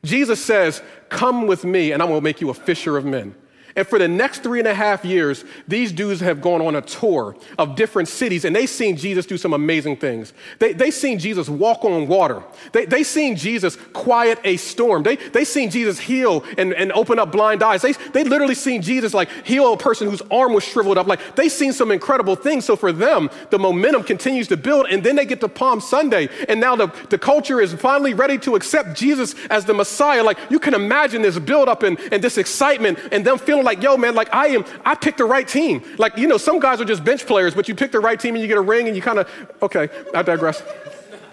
Jesus 0.03 0.43
says, 0.43 0.81
Come 1.09 1.47
with 1.47 1.65
me, 1.65 1.91
and 1.91 2.01
I 2.01 2.05
will 2.05 2.21
make 2.21 2.39
you 2.39 2.49
a 2.49 2.53
fisher 2.53 2.97
of 2.97 3.05
men. 3.05 3.35
And 3.77 3.87
for 3.87 3.99
the 3.99 4.07
next 4.07 4.41
three 4.41 4.57
and 4.57 4.67
a 4.67 4.73
half 4.73 5.05
years, 5.05 5.45
these 5.67 5.91
dudes 5.91 6.19
have 6.21 6.41
gone 6.41 6.63
on 6.63 6.75
a 6.75 6.81
tour 6.81 7.35
of 7.59 7.75
different 7.75 8.09
cities 8.09 8.43
and 8.43 8.55
they've 8.55 8.67
seen 8.67 8.97
Jesus 8.97 9.27
do 9.27 9.37
some 9.37 9.53
amazing 9.53 9.97
things. 9.97 10.33
They, 10.57 10.73
they 10.73 10.89
seen 10.89 11.19
Jesus 11.19 11.47
walk 11.47 11.85
on 11.85 12.07
water. 12.07 12.43
They, 12.71 12.85
they 12.85 13.03
seen 13.03 13.35
Jesus 13.35 13.75
quiet 13.93 14.39
a 14.43 14.57
storm. 14.57 15.03
They, 15.03 15.17
they 15.17 15.45
seen 15.45 15.69
Jesus 15.69 15.99
heal 15.99 16.43
and, 16.57 16.73
and 16.73 16.91
open 16.93 17.19
up 17.19 17.31
blind 17.31 17.61
eyes. 17.61 17.83
They, 17.83 17.91
they 17.91 18.23
literally 18.23 18.55
seen 18.55 18.81
Jesus 18.81 19.13
like 19.13 19.29
heal 19.45 19.71
a 19.71 19.77
person 19.77 20.09
whose 20.09 20.23
arm 20.31 20.55
was 20.55 20.63
shriveled 20.63 20.97
up. 20.97 21.05
Like 21.05 21.35
they 21.35 21.47
seen 21.47 21.71
some 21.71 21.91
incredible 21.91 22.35
things. 22.35 22.65
So 22.65 22.75
for 22.75 22.91
them, 22.91 23.29
the 23.51 23.59
momentum 23.59 24.01
continues 24.01 24.47
to 24.47 24.57
build 24.57 24.87
and 24.89 25.03
then 25.03 25.15
they 25.15 25.25
get 25.25 25.39
to 25.41 25.47
Palm 25.47 25.81
Sunday 25.81 26.29
and 26.49 26.59
now 26.59 26.75
the, 26.75 26.91
the 27.11 27.19
culture 27.19 27.61
is 27.61 27.75
finally 27.75 28.15
ready 28.15 28.39
to 28.39 28.55
accept 28.55 28.97
Jesus 28.97 29.35
as 29.51 29.65
the 29.65 29.75
Messiah. 29.75 30.23
Like 30.23 30.39
you 30.49 30.57
can 30.57 30.73
imagine 30.73 31.21
this 31.21 31.37
build 31.37 31.69
up 31.69 31.83
and, 31.83 31.99
and 32.11 32.23
this 32.23 32.39
excitement 32.39 32.97
and 33.11 33.23
them 33.23 33.37
feeling 33.37 33.66
like, 33.67 33.83
yo, 33.83 33.97
man, 33.97 34.15
like 34.15 34.33
I 34.33 34.47
am, 34.47 34.65
I 34.85 34.95
picked 34.95 35.17
the 35.17 35.25
right 35.25 35.47
team. 35.47 35.83
Like, 35.97 36.17
you 36.17 36.27
know, 36.27 36.37
some 36.37 36.59
guys 36.59 36.79
are 36.81 36.85
just 36.85 37.03
bench 37.03 37.27
players, 37.27 37.53
but 37.53 37.67
you 37.67 37.75
pick 37.75 37.91
the 37.91 37.99
right 37.99 38.19
team 38.19 38.33
and 38.33 38.41
you 38.41 38.47
get 38.47 38.57
a 38.57 38.61
ring 38.61 38.87
and 38.87 38.95
you 38.95 39.01
kind 39.01 39.19
of, 39.19 39.29
okay, 39.61 39.89
I 40.15 40.23
digress. 40.23 40.63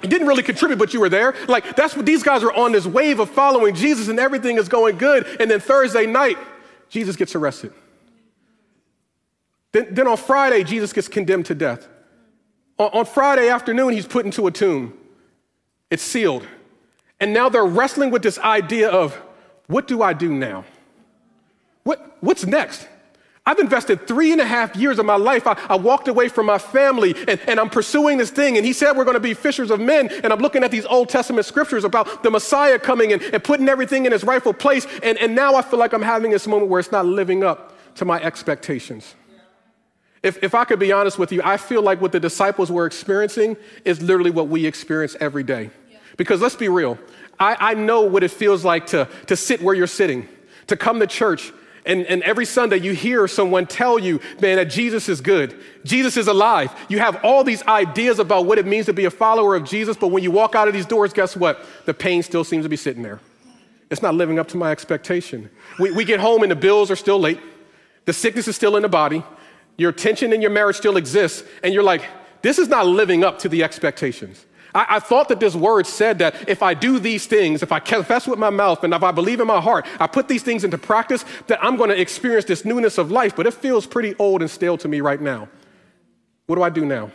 You 0.02 0.08
didn't 0.08 0.26
really 0.26 0.42
contribute, 0.42 0.78
but 0.78 0.92
you 0.92 1.00
were 1.00 1.08
there. 1.08 1.34
Like, 1.48 1.76
that's 1.76 1.96
what 1.96 2.04
these 2.04 2.22
guys 2.22 2.42
are 2.42 2.52
on 2.52 2.72
this 2.72 2.86
wave 2.86 3.20
of 3.20 3.30
following 3.30 3.74
Jesus 3.74 4.08
and 4.08 4.18
everything 4.18 4.58
is 4.58 4.68
going 4.68 4.98
good. 4.98 5.26
And 5.40 5.48
then 5.48 5.60
Thursday 5.60 6.06
night, 6.06 6.36
Jesus 6.90 7.14
gets 7.16 7.36
arrested. 7.36 7.72
Then, 9.72 9.94
then 9.94 10.08
on 10.08 10.16
Friday, 10.16 10.64
Jesus 10.64 10.92
gets 10.92 11.08
condemned 11.08 11.46
to 11.46 11.54
death. 11.54 11.88
On, 12.78 12.90
on 12.92 13.04
Friday 13.06 13.48
afternoon, 13.48 13.92
he's 13.92 14.06
put 14.06 14.26
into 14.26 14.46
a 14.48 14.50
tomb. 14.50 14.92
It's 15.88 16.02
sealed. 16.02 16.46
And 17.20 17.32
now 17.32 17.48
they're 17.48 17.64
wrestling 17.64 18.10
with 18.10 18.22
this 18.22 18.38
idea 18.40 18.90
of 18.90 19.14
what 19.68 19.86
do 19.86 20.02
I 20.02 20.12
do 20.12 20.32
now? 20.32 20.64
What, 21.84 22.16
what's 22.20 22.44
next? 22.44 22.88
I've 23.46 23.58
invested 23.58 24.06
three 24.08 24.32
and 24.32 24.40
a 24.40 24.46
half 24.46 24.74
years 24.74 24.98
of 24.98 25.04
my 25.04 25.16
life. 25.16 25.46
I, 25.46 25.52
I 25.68 25.76
walked 25.76 26.08
away 26.08 26.28
from 26.28 26.46
my 26.46 26.56
family 26.56 27.14
and, 27.28 27.38
and, 27.46 27.60
I'm 27.60 27.68
pursuing 27.68 28.16
this 28.16 28.30
thing. 28.30 28.56
And 28.56 28.64
he 28.64 28.72
said 28.72 28.96
we're 28.96 29.04
going 29.04 29.16
to 29.16 29.20
be 29.20 29.34
fishers 29.34 29.70
of 29.70 29.80
men. 29.80 30.08
And 30.22 30.32
I'm 30.32 30.38
looking 30.38 30.64
at 30.64 30.70
these 30.70 30.86
Old 30.86 31.10
Testament 31.10 31.44
scriptures 31.44 31.84
about 31.84 32.22
the 32.22 32.30
Messiah 32.30 32.78
coming 32.78 33.12
and, 33.12 33.20
and 33.22 33.44
putting 33.44 33.68
everything 33.68 34.06
in 34.06 34.14
its 34.14 34.24
rightful 34.24 34.54
place. 34.54 34.86
And, 35.02 35.18
and 35.18 35.34
now 35.34 35.56
I 35.56 35.62
feel 35.62 35.78
like 35.78 35.92
I'm 35.92 36.02
having 36.02 36.30
this 36.30 36.46
moment 36.46 36.70
where 36.70 36.80
it's 36.80 36.90
not 36.90 37.04
living 37.04 37.44
up 37.44 37.74
to 37.96 38.06
my 38.06 38.20
expectations. 38.22 39.14
If, 40.22 40.42
if 40.42 40.54
I 40.54 40.64
could 40.64 40.78
be 40.78 40.90
honest 40.90 41.18
with 41.18 41.30
you, 41.30 41.42
I 41.44 41.58
feel 41.58 41.82
like 41.82 42.00
what 42.00 42.12
the 42.12 42.20
disciples 42.20 42.72
were 42.72 42.86
experiencing 42.86 43.58
is 43.84 44.00
literally 44.00 44.30
what 44.30 44.48
we 44.48 44.64
experience 44.64 45.16
every 45.20 45.42
day. 45.42 45.68
Because 46.16 46.40
let's 46.40 46.56
be 46.56 46.68
real, 46.68 46.98
I, 47.38 47.56
I 47.60 47.74
know 47.74 48.02
what 48.02 48.22
it 48.22 48.30
feels 48.30 48.64
like 48.64 48.86
to, 48.86 49.06
to 49.26 49.36
sit 49.36 49.60
where 49.60 49.74
you're 49.74 49.86
sitting, 49.86 50.26
to 50.68 50.78
come 50.78 50.98
to 51.00 51.06
church 51.06 51.52
and, 51.86 52.06
and 52.06 52.22
every 52.22 52.46
Sunday 52.46 52.78
you 52.78 52.92
hear 52.92 53.28
someone 53.28 53.66
tell 53.66 53.98
you, 53.98 54.20
man, 54.40 54.56
that 54.56 54.66
Jesus 54.66 55.08
is 55.08 55.20
good. 55.20 55.54
Jesus 55.84 56.16
is 56.16 56.28
alive. 56.28 56.74
You 56.88 56.98
have 56.98 57.22
all 57.24 57.44
these 57.44 57.62
ideas 57.64 58.18
about 58.18 58.46
what 58.46 58.58
it 58.58 58.66
means 58.66 58.86
to 58.86 58.92
be 58.92 59.04
a 59.04 59.10
follower 59.10 59.54
of 59.54 59.64
Jesus, 59.64 59.96
but 59.96 60.08
when 60.08 60.22
you 60.22 60.30
walk 60.30 60.54
out 60.54 60.66
of 60.66 60.74
these 60.74 60.86
doors, 60.86 61.12
guess 61.12 61.36
what? 61.36 61.64
The 61.84 61.94
pain 61.94 62.22
still 62.22 62.44
seems 62.44 62.64
to 62.64 62.68
be 62.68 62.76
sitting 62.76 63.02
there. 63.02 63.20
It's 63.90 64.02
not 64.02 64.14
living 64.14 64.38
up 64.38 64.48
to 64.48 64.56
my 64.56 64.70
expectation. 64.70 65.50
We, 65.78 65.92
we 65.92 66.04
get 66.04 66.20
home 66.20 66.42
and 66.42 66.50
the 66.50 66.56
bills 66.56 66.90
are 66.90 66.96
still 66.96 67.20
late. 67.20 67.40
The 68.06 68.12
sickness 68.12 68.48
is 68.48 68.56
still 68.56 68.76
in 68.76 68.82
the 68.82 68.88
body. 68.88 69.22
Your 69.76 69.92
tension 69.92 70.32
in 70.32 70.40
your 70.40 70.50
marriage 70.50 70.76
still 70.76 70.96
exists. 70.96 71.44
And 71.62 71.74
you're 71.74 71.82
like, 71.82 72.02
this 72.42 72.58
is 72.58 72.68
not 72.68 72.86
living 72.86 73.24
up 73.24 73.38
to 73.40 73.48
the 73.48 73.62
expectations. 73.62 74.44
I, 74.74 74.96
I, 74.96 74.98
thought 74.98 75.28
that 75.28 75.40
this 75.40 75.54
word 75.54 75.86
said 75.86 76.18
that 76.18 76.48
if 76.48 76.62
I 76.62 76.74
do 76.74 76.98
these 76.98 77.26
things, 77.26 77.62
if 77.62 77.70
I 77.70 77.78
confess 77.78 78.26
with 78.26 78.38
my 78.38 78.50
mouth 78.50 78.82
and 78.82 78.92
if 78.92 79.02
I 79.02 79.12
believe 79.12 79.40
in 79.40 79.46
my 79.46 79.60
heart, 79.60 79.86
I 80.00 80.06
put 80.06 80.28
these 80.28 80.42
things 80.42 80.64
into 80.64 80.78
practice, 80.78 81.24
that 81.46 81.62
I'm 81.62 81.76
going 81.76 81.90
to 81.90 82.00
experience 82.00 82.44
this 82.44 82.64
newness 82.64 82.98
of 82.98 83.10
life. 83.10 83.36
But 83.36 83.46
it 83.46 83.54
feels 83.54 83.86
pretty 83.86 84.14
old 84.18 84.42
and 84.42 84.50
stale 84.50 84.76
to 84.78 84.88
me 84.88 85.00
right 85.00 85.20
now. 85.20 85.48
What 86.46 86.56
do 86.56 86.62
I 86.62 86.70
do 86.70 86.84
now? 86.84 87.10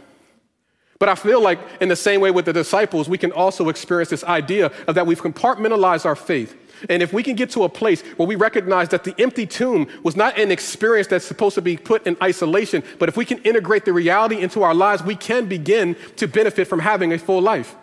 But 0.99 1.07
I 1.07 1.15
feel 1.15 1.41
like, 1.41 1.59
in 1.79 1.87
the 1.87 1.95
same 1.95 2.19
way 2.19 2.29
with 2.29 2.43
the 2.43 2.51
disciples, 2.51 3.07
we 3.07 3.17
can 3.17 3.31
also 3.31 3.69
experience 3.69 4.09
this 4.09 4.25
idea 4.25 4.69
of 4.85 4.95
that 4.95 5.07
we've 5.07 5.21
compartmentalized 5.21 6.05
our 6.05 6.15
faith. 6.15 6.57
And 6.89 7.01
if 7.01 7.13
we 7.13 7.23
can 7.23 7.35
get 7.35 7.49
to 7.51 7.63
a 7.63 7.69
place 7.69 8.01
where 8.17 8.27
we 8.27 8.35
recognize 8.35 8.89
that 8.89 9.05
the 9.05 9.15
empty 9.17 9.45
tomb 9.45 9.87
was 10.03 10.17
not 10.17 10.37
an 10.37 10.51
experience 10.51 11.07
that's 11.07 11.25
supposed 11.25 11.55
to 11.55 11.61
be 11.61 11.77
put 11.77 12.05
in 12.05 12.17
isolation, 12.21 12.83
but 12.99 13.07
if 13.07 13.15
we 13.15 13.23
can 13.23 13.37
integrate 13.39 13.85
the 13.85 13.93
reality 13.93 14.39
into 14.41 14.61
our 14.63 14.75
lives, 14.75 15.01
we 15.01 15.15
can 15.15 15.45
begin 15.45 15.95
to 16.17 16.27
benefit 16.27 16.67
from 16.67 16.79
having 16.79 17.13
a 17.13 17.17
full 17.17 17.41
life. 17.41 17.75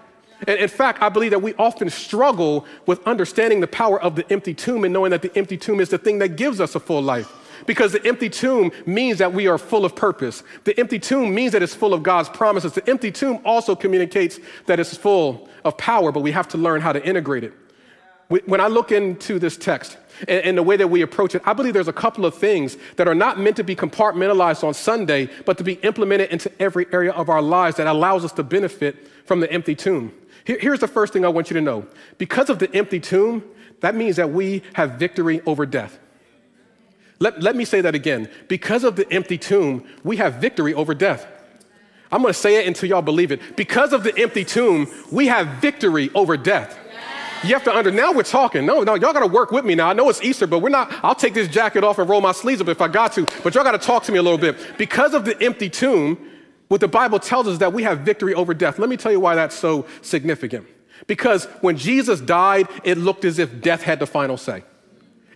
And 0.46 0.58
in 0.58 0.68
fact, 0.68 1.02
I 1.02 1.08
believe 1.08 1.30
that 1.30 1.40
we 1.40 1.54
often 1.54 1.88
struggle 1.88 2.66
with 2.85 3.06
understanding 3.06 3.61
the 3.61 3.66
power 3.66 4.00
of 4.00 4.16
the 4.16 4.30
empty 4.30 4.52
tomb 4.52 4.85
and 4.85 4.92
knowing 4.92 5.11
that 5.11 5.23
the 5.23 5.37
empty 5.37 5.56
tomb 5.56 5.80
is 5.80 5.88
the 5.88 5.99
thing 5.99 6.18
that 6.18 6.37
gives 6.37 6.61
us 6.61 6.75
a 6.75 6.80
full 6.80 7.02
life. 7.02 7.32
Because 7.65 7.93
the 7.93 8.05
empty 8.07 8.29
tomb 8.29 8.71
means 8.85 9.19
that 9.19 9.33
we 9.33 9.47
are 9.47 9.59
full 9.59 9.85
of 9.85 9.97
purpose. 9.97 10.43
The 10.65 10.79
empty 10.79 10.99
tomb 10.99 11.35
means 11.35 11.53
that 11.53 11.63
it's 11.63 11.75
full 11.75 11.95
of 11.95 12.03
God's 12.03 12.29
promises. 12.29 12.73
The 12.73 12.89
empty 12.89 13.11
tomb 13.11 13.41
also 13.45 13.75
communicates 13.75 14.39
that 14.67 14.79
it's 14.79 14.97
full 14.97 15.49
of 15.65 15.79
power, 15.79 16.13
but 16.13 16.21
we 16.21 16.33
have 16.33 16.49
to 16.49 16.59
learn 16.59 16.81
how 16.81 16.93
to 16.93 17.05
integrate 17.05 17.45
it. 17.45 17.53
When 18.29 18.61
I 18.61 18.67
look 18.67 18.91
into 18.91 19.39
this 19.39 19.57
text 19.57 19.97
and, 20.27 20.59
the 20.59 20.63
way 20.63 20.77
that 20.77 20.89
we 20.89 21.03
approach 21.03 21.37
it, 21.37 21.43
I 21.45 21.53
believe 21.53 21.75
there's 21.75 21.87
a 21.87 21.93
couple 21.93 22.27
of 22.27 22.35
things 22.35 22.77
that 22.97 23.07
are 23.07 23.15
not 23.15 23.39
meant 23.39 23.55
to 23.57 23.63
be 23.63 23.77
compartmentalized 23.77 24.65
on 24.65 24.75
Sunday, 24.75 25.31
but 25.45 25.59
to 25.59 25.65
be 25.65 25.75
implemented 25.75 26.31
into 26.31 26.51
every 26.61 26.87
area 26.93 27.13
of 27.13 27.29
our 27.29 27.41
lives 27.41 27.77
that 27.77 27.87
allows 27.87 28.25
us 28.25 28.33
to 28.33 28.43
benefit 28.43 28.97
from 29.27 29.39
the 29.39 29.53
empty 29.53 29.77
tomb. 29.77 30.13
Here, 30.45 30.59
here's 30.61 30.81
the 30.81 30.89
first 30.89 31.13
thing 31.13 31.25
I 31.25 31.29
want 31.29 31.51
you 31.51 31.55
to 31.55 31.61
know 31.61 31.87
because 32.19 32.51
of 32.51 32.59
the 32.59 32.73
empty 32.75 32.99
tomb, 32.99 33.45
that 33.81 33.95
means 33.95 34.17
that 34.17 34.31
we 34.31 34.63
have 34.73 34.93
victory 34.93 35.41
over 35.47 35.65
death. 35.65 35.99
Let, 37.18 37.42
let 37.42 37.56
me 37.56 37.64
say 37.64 37.80
that 37.80 37.94
again. 37.94 38.28
Because 38.49 38.85
of 38.85 38.96
the 38.96 39.11
empty 39.12 39.38
tomb, 39.38 39.87
we 40.04 40.16
have 40.16 40.35
victory 40.35 40.75
over 40.75 40.94
death. 40.94 41.26
I'm 42.12 42.23
gonna 42.23 42.35
say 42.35 42.56
it 42.56 42.66
until 42.66 42.88
y'all 42.88 43.02
believe 43.02 43.32
it. 43.32 43.56
Because 43.56 43.92
of 43.92 44.04
the 44.04 44.16
empty 44.18 44.44
tomb, 44.44 44.87
we 45.11 45.26
have 45.26 45.46
victory 45.61 46.11
over 46.14 46.37
death. 46.37 46.78
You 47.42 47.52
have 47.52 47.64
to 47.64 47.76
under 47.76 47.90
now 47.90 48.12
we're 48.12 48.23
talking. 48.23 48.64
No, 48.64 48.82
no, 48.82 48.94
y'all 48.94 49.12
gotta 49.12 49.26
work 49.26 49.50
with 49.50 49.64
me 49.64 49.75
now. 49.75 49.88
I 49.88 49.92
know 49.92 50.08
it's 50.08 50.23
Easter, 50.23 50.46
but 50.46 50.61
we're 50.61 50.68
not, 50.68 50.92
I'll 51.02 51.14
take 51.14 51.35
this 51.35 51.49
jacket 51.49 51.85
off 51.85 51.99
and 51.99 52.08
roll 52.08 52.20
my 52.20 52.32
sleeves 52.32 52.61
up 52.61 52.68
if 52.68 52.80
I 52.80 52.88
got 52.88 53.12
to, 53.14 53.26
but 53.42 53.54
y'all 53.54 53.64
gotta 53.64 53.78
talk 53.78 54.04
to 54.04 54.12
me 54.12 54.18
a 54.18 54.23
little 54.23 54.38
bit. 54.38 54.56
Because 54.78 55.14
of 55.14 55.25
the 55.25 55.40
empty 55.42 55.68
tomb, 55.68 56.18
what 56.68 56.80
the 56.80 56.88
Bible 56.88 57.18
tells 57.18 57.46
us 57.46 57.58
that 57.58 57.73
we 57.73 57.82
have 57.82 58.00
victory 58.00 58.35
over 58.35 58.54
death. 58.54 58.78
Let 58.78 58.88
me 58.88 58.96
tell 58.96 59.12
you 59.12 59.20
why 59.20 59.35
that's 59.35 59.54
so 59.54 59.87
significant. 60.02 60.66
Because 61.06 61.44
when 61.61 61.76
Jesus 61.76 62.20
died, 62.20 62.68
it 62.82 62.99
looked 62.99 63.25
as 63.25 63.38
if 63.38 63.61
death 63.61 63.82
had 63.82 64.00
the 64.00 64.06
final 64.06 64.37
say. 64.37 64.64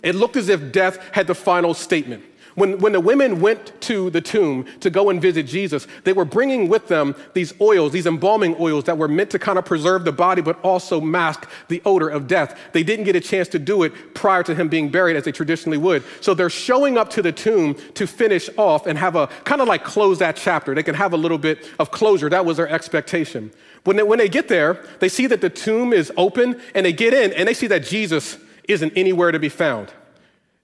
It 0.02 0.14
looked 0.14 0.36
as 0.36 0.48
if 0.48 0.72
death 0.72 0.98
had 1.12 1.26
the 1.26 1.34
final 1.34 1.74
statement. 1.74 2.24
When, 2.54 2.78
when 2.78 2.92
the 2.92 3.00
women 3.00 3.40
went 3.40 3.80
to 3.82 4.10
the 4.10 4.20
tomb 4.20 4.66
to 4.80 4.90
go 4.90 5.08
and 5.10 5.22
visit 5.22 5.46
Jesus, 5.46 5.86
they 6.04 6.12
were 6.12 6.24
bringing 6.24 6.68
with 6.68 6.88
them 6.88 7.14
these 7.32 7.54
oils, 7.60 7.92
these 7.92 8.06
embalming 8.06 8.56
oils 8.58 8.84
that 8.84 8.98
were 8.98 9.08
meant 9.08 9.30
to 9.30 9.38
kind 9.38 9.58
of 9.58 9.64
preserve 9.64 10.04
the 10.04 10.12
body 10.12 10.42
but 10.42 10.60
also 10.64 11.00
mask 11.00 11.48
the 11.68 11.80
odor 11.84 12.08
of 12.08 12.26
death. 12.26 12.58
They 12.72 12.82
didn't 12.82 13.04
get 13.04 13.14
a 13.16 13.20
chance 13.20 13.48
to 13.48 13.58
do 13.58 13.82
it 13.84 14.14
prior 14.14 14.42
to 14.42 14.54
him 14.54 14.68
being 14.68 14.90
buried 14.90 15.16
as 15.16 15.24
they 15.24 15.32
traditionally 15.32 15.78
would. 15.78 16.02
So 16.20 16.34
they're 16.34 16.50
showing 16.50 16.98
up 16.98 17.10
to 17.10 17.22
the 17.22 17.32
tomb 17.32 17.76
to 17.94 18.06
finish 18.06 18.50
off 18.56 18.86
and 18.86 18.98
have 18.98 19.16
a 19.16 19.28
kind 19.44 19.60
of 19.60 19.68
like 19.68 19.84
close 19.84 20.18
that 20.18 20.36
chapter. 20.36 20.74
They 20.74 20.82
can 20.82 20.96
have 20.96 21.12
a 21.12 21.16
little 21.16 21.38
bit 21.38 21.68
of 21.78 21.90
closure. 21.90 22.28
That 22.28 22.44
was 22.44 22.56
their 22.56 22.68
expectation. 22.68 23.52
When 23.84 23.96
they, 23.96 24.02
when 24.02 24.18
they 24.18 24.28
get 24.28 24.48
there, 24.48 24.84
they 24.98 25.08
see 25.08 25.26
that 25.28 25.40
the 25.40 25.50
tomb 25.50 25.92
is 25.92 26.12
open 26.16 26.60
and 26.74 26.84
they 26.84 26.92
get 26.92 27.14
in 27.14 27.32
and 27.32 27.48
they 27.48 27.54
see 27.54 27.68
that 27.68 27.84
Jesus 27.84 28.36
isn't 28.70 28.92
anywhere 28.96 29.32
to 29.32 29.38
be 29.38 29.48
found. 29.48 29.92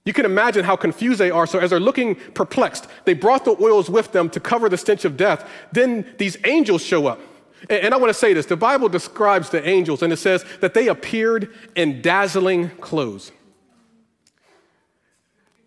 You 0.04 0.12
can 0.12 0.24
imagine 0.24 0.64
how 0.64 0.76
confused 0.76 1.18
they 1.18 1.32
are. 1.32 1.46
So, 1.46 1.58
as 1.58 1.70
they're 1.70 1.80
looking 1.80 2.14
perplexed, 2.14 2.86
they 3.04 3.14
brought 3.14 3.44
the 3.44 3.56
oils 3.60 3.90
with 3.90 4.12
them 4.12 4.30
to 4.30 4.40
cover 4.40 4.68
the 4.68 4.78
stench 4.78 5.04
of 5.04 5.16
death. 5.16 5.48
Then 5.72 6.06
these 6.18 6.36
angels 6.44 6.82
show 6.82 7.08
up. 7.08 7.20
And, 7.68 7.92
I 7.92 7.96
want 7.96 8.10
to 8.10 8.14
say 8.14 8.32
this 8.32 8.46
the 8.46 8.56
Bible 8.56 8.88
describes 8.88 9.50
the 9.50 9.66
angels, 9.68 10.02
and 10.02 10.12
it 10.12 10.18
says 10.18 10.44
that 10.60 10.74
they 10.74 10.88
appeared 10.88 11.52
in 11.74 12.02
dazzling 12.02 12.70
clothes. 12.76 13.32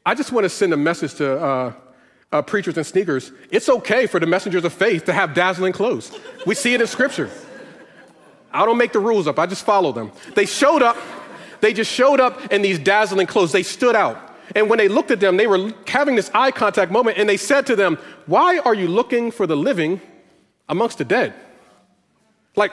I 0.06 0.16
just 0.16 0.32
want 0.32 0.46
to 0.46 0.50
send 0.50 0.74
a 0.74 0.78
message 0.78 1.16
to 1.16 1.40
uh, 1.40 1.74
uh, 2.32 2.42
preachers 2.42 2.78
and 2.78 2.86
sneakers. 2.86 3.34
It's 3.52 3.68
okay 3.68 4.08
for 4.08 4.20
the 4.20 4.26
messengers 4.26 4.64
of 4.64 4.72
faith 4.72 5.06
to 5.06 5.14
have 5.14 5.34
dazzling 5.34 5.74
clothes. 5.74 6.18
We 6.46 6.56
see 6.56 6.74
it 6.74 6.82
in 6.82 6.88
Scripture. 6.88 7.30
I 8.52 8.66
don't 8.66 8.78
make 8.78 8.94
the 8.94 9.00
rules 9.00 9.28
up, 9.28 9.38
I 9.38 9.46
just 9.46 9.66
follow 9.66 9.92
them. 9.92 10.12
They 10.34 10.46
showed 10.46 10.82
up, 10.82 10.98
they 11.62 11.74
just 11.74 11.92
showed 11.92 12.20
up 12.20 12.52
in 12.52 12.62
these 12.62 12.80
dazzling 12.80 13.28
clothes. 13.28 13.52
They 13.52 13.64
stood 13.64 13.96
out. 13.96 14.18
And 14.56 14.70
when 14.70 14.78
they 14.78 14.88
looked 14.88 15.12
at 15.12 15.20
them, 15.20 15.38
they 15.38 15.48
were 15.48 15.72
having 15.88 16.16
this 16.16 16.32
eye 16.34 16.52
contact 16.52 16.92
moment, 16.92 17.18
and 17.18 17.30
they 17.30 17.38
said 17.38 17.68
to 17.68 17.76
them, 17.76 17.98
Why 18.26 18.60
are 18.60 18.74
you 18.74 18.88
looking 18.88 19.32
for 19.32 19.46
the 19.46 19.56
living 19.56 20.02
amongst 20.68 20.98
the 20.98 21.06
dead? 21.06 21.34
Like, 22.56 22.72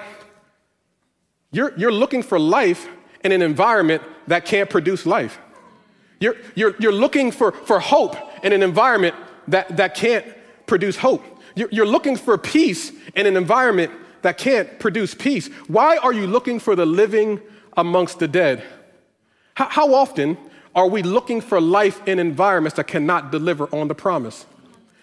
you're, 1.53 1.77
you're 1.77 1.93
looking 1.93 2.23
for 2.23 2.39
life 2.39 2.89
in 3.25 3.33
an 3.33 3.43
environment 3.43 4.03
that 4.27 4.45
can't 4.45 4.69
produce 4.69 5.07
life. 5.07 5.39
You're, 6.19 6.37
you're, 6.55 6.75
you're 6.79 6.93
looking 6.93 7.31
for, 7.31 7.53
for 7.53 7.79
hope 7.79 8.17
in 8.43 8.53
an 8.53 8.63
environment 8.63 9.15
that, 9.49 9.77
that 9.77 9.95
can't 9.95 10.27
produce 10.67 10.97
hope. 10.97 11.25
You're, 11.55 11.69
you're 11.71 11.87
looking 11.87 12.17
for 12.17 12.37
peace 12.39 12.91
in 13.15 13.27
an 13.27 13.37
environment 13.37 13.93
that 14.23 14.39
can't 14.39 14.79
produce 14.79 15.15
peace. 15.15 15.49
Why 15.69 15.99
are 15.99 16.13
you 16.13 16.27
looking 16.27 16.59
for 16.59 16.75
the 16.75 16.87
living 16.87 17.41
amongst 17.77 18.19
the 18.19 18.29
dead? 18.29 18.63
How, 19.57 19.69
how 19.71 19.95
often 19.95 20.37
are 20.75 20.87
we 20.87 21.03
looking 21.03 21.41
for 21.41 21.61
life 21.61 22.07
in 22.07 22.19
environments 22.19 22.77
that 22.77 22.87
cannot 22.87 23.33
deliver 23.33 23.75
on 23.75 23.89
the 23.89 23.95
promise? 23.95 24.45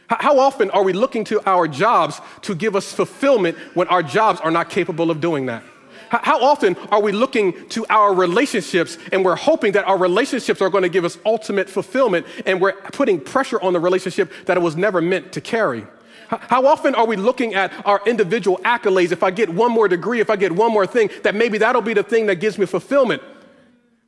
How 0.07 0.37
often 0.37 0.69
are 0.69 0.83
we 0.83 0.93
looking 0.93 1.23
to 1.25 1.41
our 1.49 1.67
jobs 1.67 2.21
to 2.43 2.53
give 2.53 2.75
us 2.75 2.93
fulfillment 2.93 3.57
when 3.73 3.87
our 3.87 4.03
jobs 4.03 4.39
are 4.41 4.51
not 4.51 4.69
capable 4.69 5.09
of 5.09 5.19
doing 5.19 5.47
that? 5.47 5.63
How 6.09 6.39
often 6.43 6.75
are 6.91 7.01
we 7.01 7.11
looking 7.11 7.67
to 7.69 7.83
our 7.89 8.13
relationships 8.13 8.99
and 9.11 9.25
we're 9.25 9.35
hoping 9.35 9.71
that 9.71 9.87
our 9.87 9.97
relationships 9.97 10.61
are 10.61 10.69
going 10.69 10.83
to 10.83 10.89
give 10.89 11.03
us 11.03 11.17
ultimate 11.25 11.67
fulfillment 11.67 12.27
and 12.45 12.61
we're 12.61 12.73
putting 12.73 13.19
pressure 13.19 13.59
on 13.59 13.73
the 13.73 13.79
relationship 13.79 14.31
that 14.45 14.55
it 14.55 14.59
was 14.59 14.75
never 14.75 15.01
meant 15.01 15.33
to 15.33 15.41
carry? 15.41 15.87
How 16.27 16.67
often 16.67 16.93
are 16.93 17.07
we 17.07 17.15
looking 17.15 17.55
at 17.55 17.73
our 17.87 17.99
individual 18.05 18.57
accolades? 18.59 19.11
If 19.11 19.23
I 19.23 19.31
get 19.31 19.49
one 19.49 19.71
more 19.71 19.87
degree, 19.87 20.19
if 20.19 20.29
I 20.29 20.35
get 20.35 20.51
one 20.51 20.71
more 20.71 20.85
thing, 20.85 21.09
that 21.23 21.33
maybe 21.33 21.57
that'll 21.57 21.81
be 21.81 21.95
the 21.95 22.03
thing 22.03 22.27
that 22.27 22.35
gives 22.35 22.59
me 22.59 22.67
fulfillment. 22.67 23.23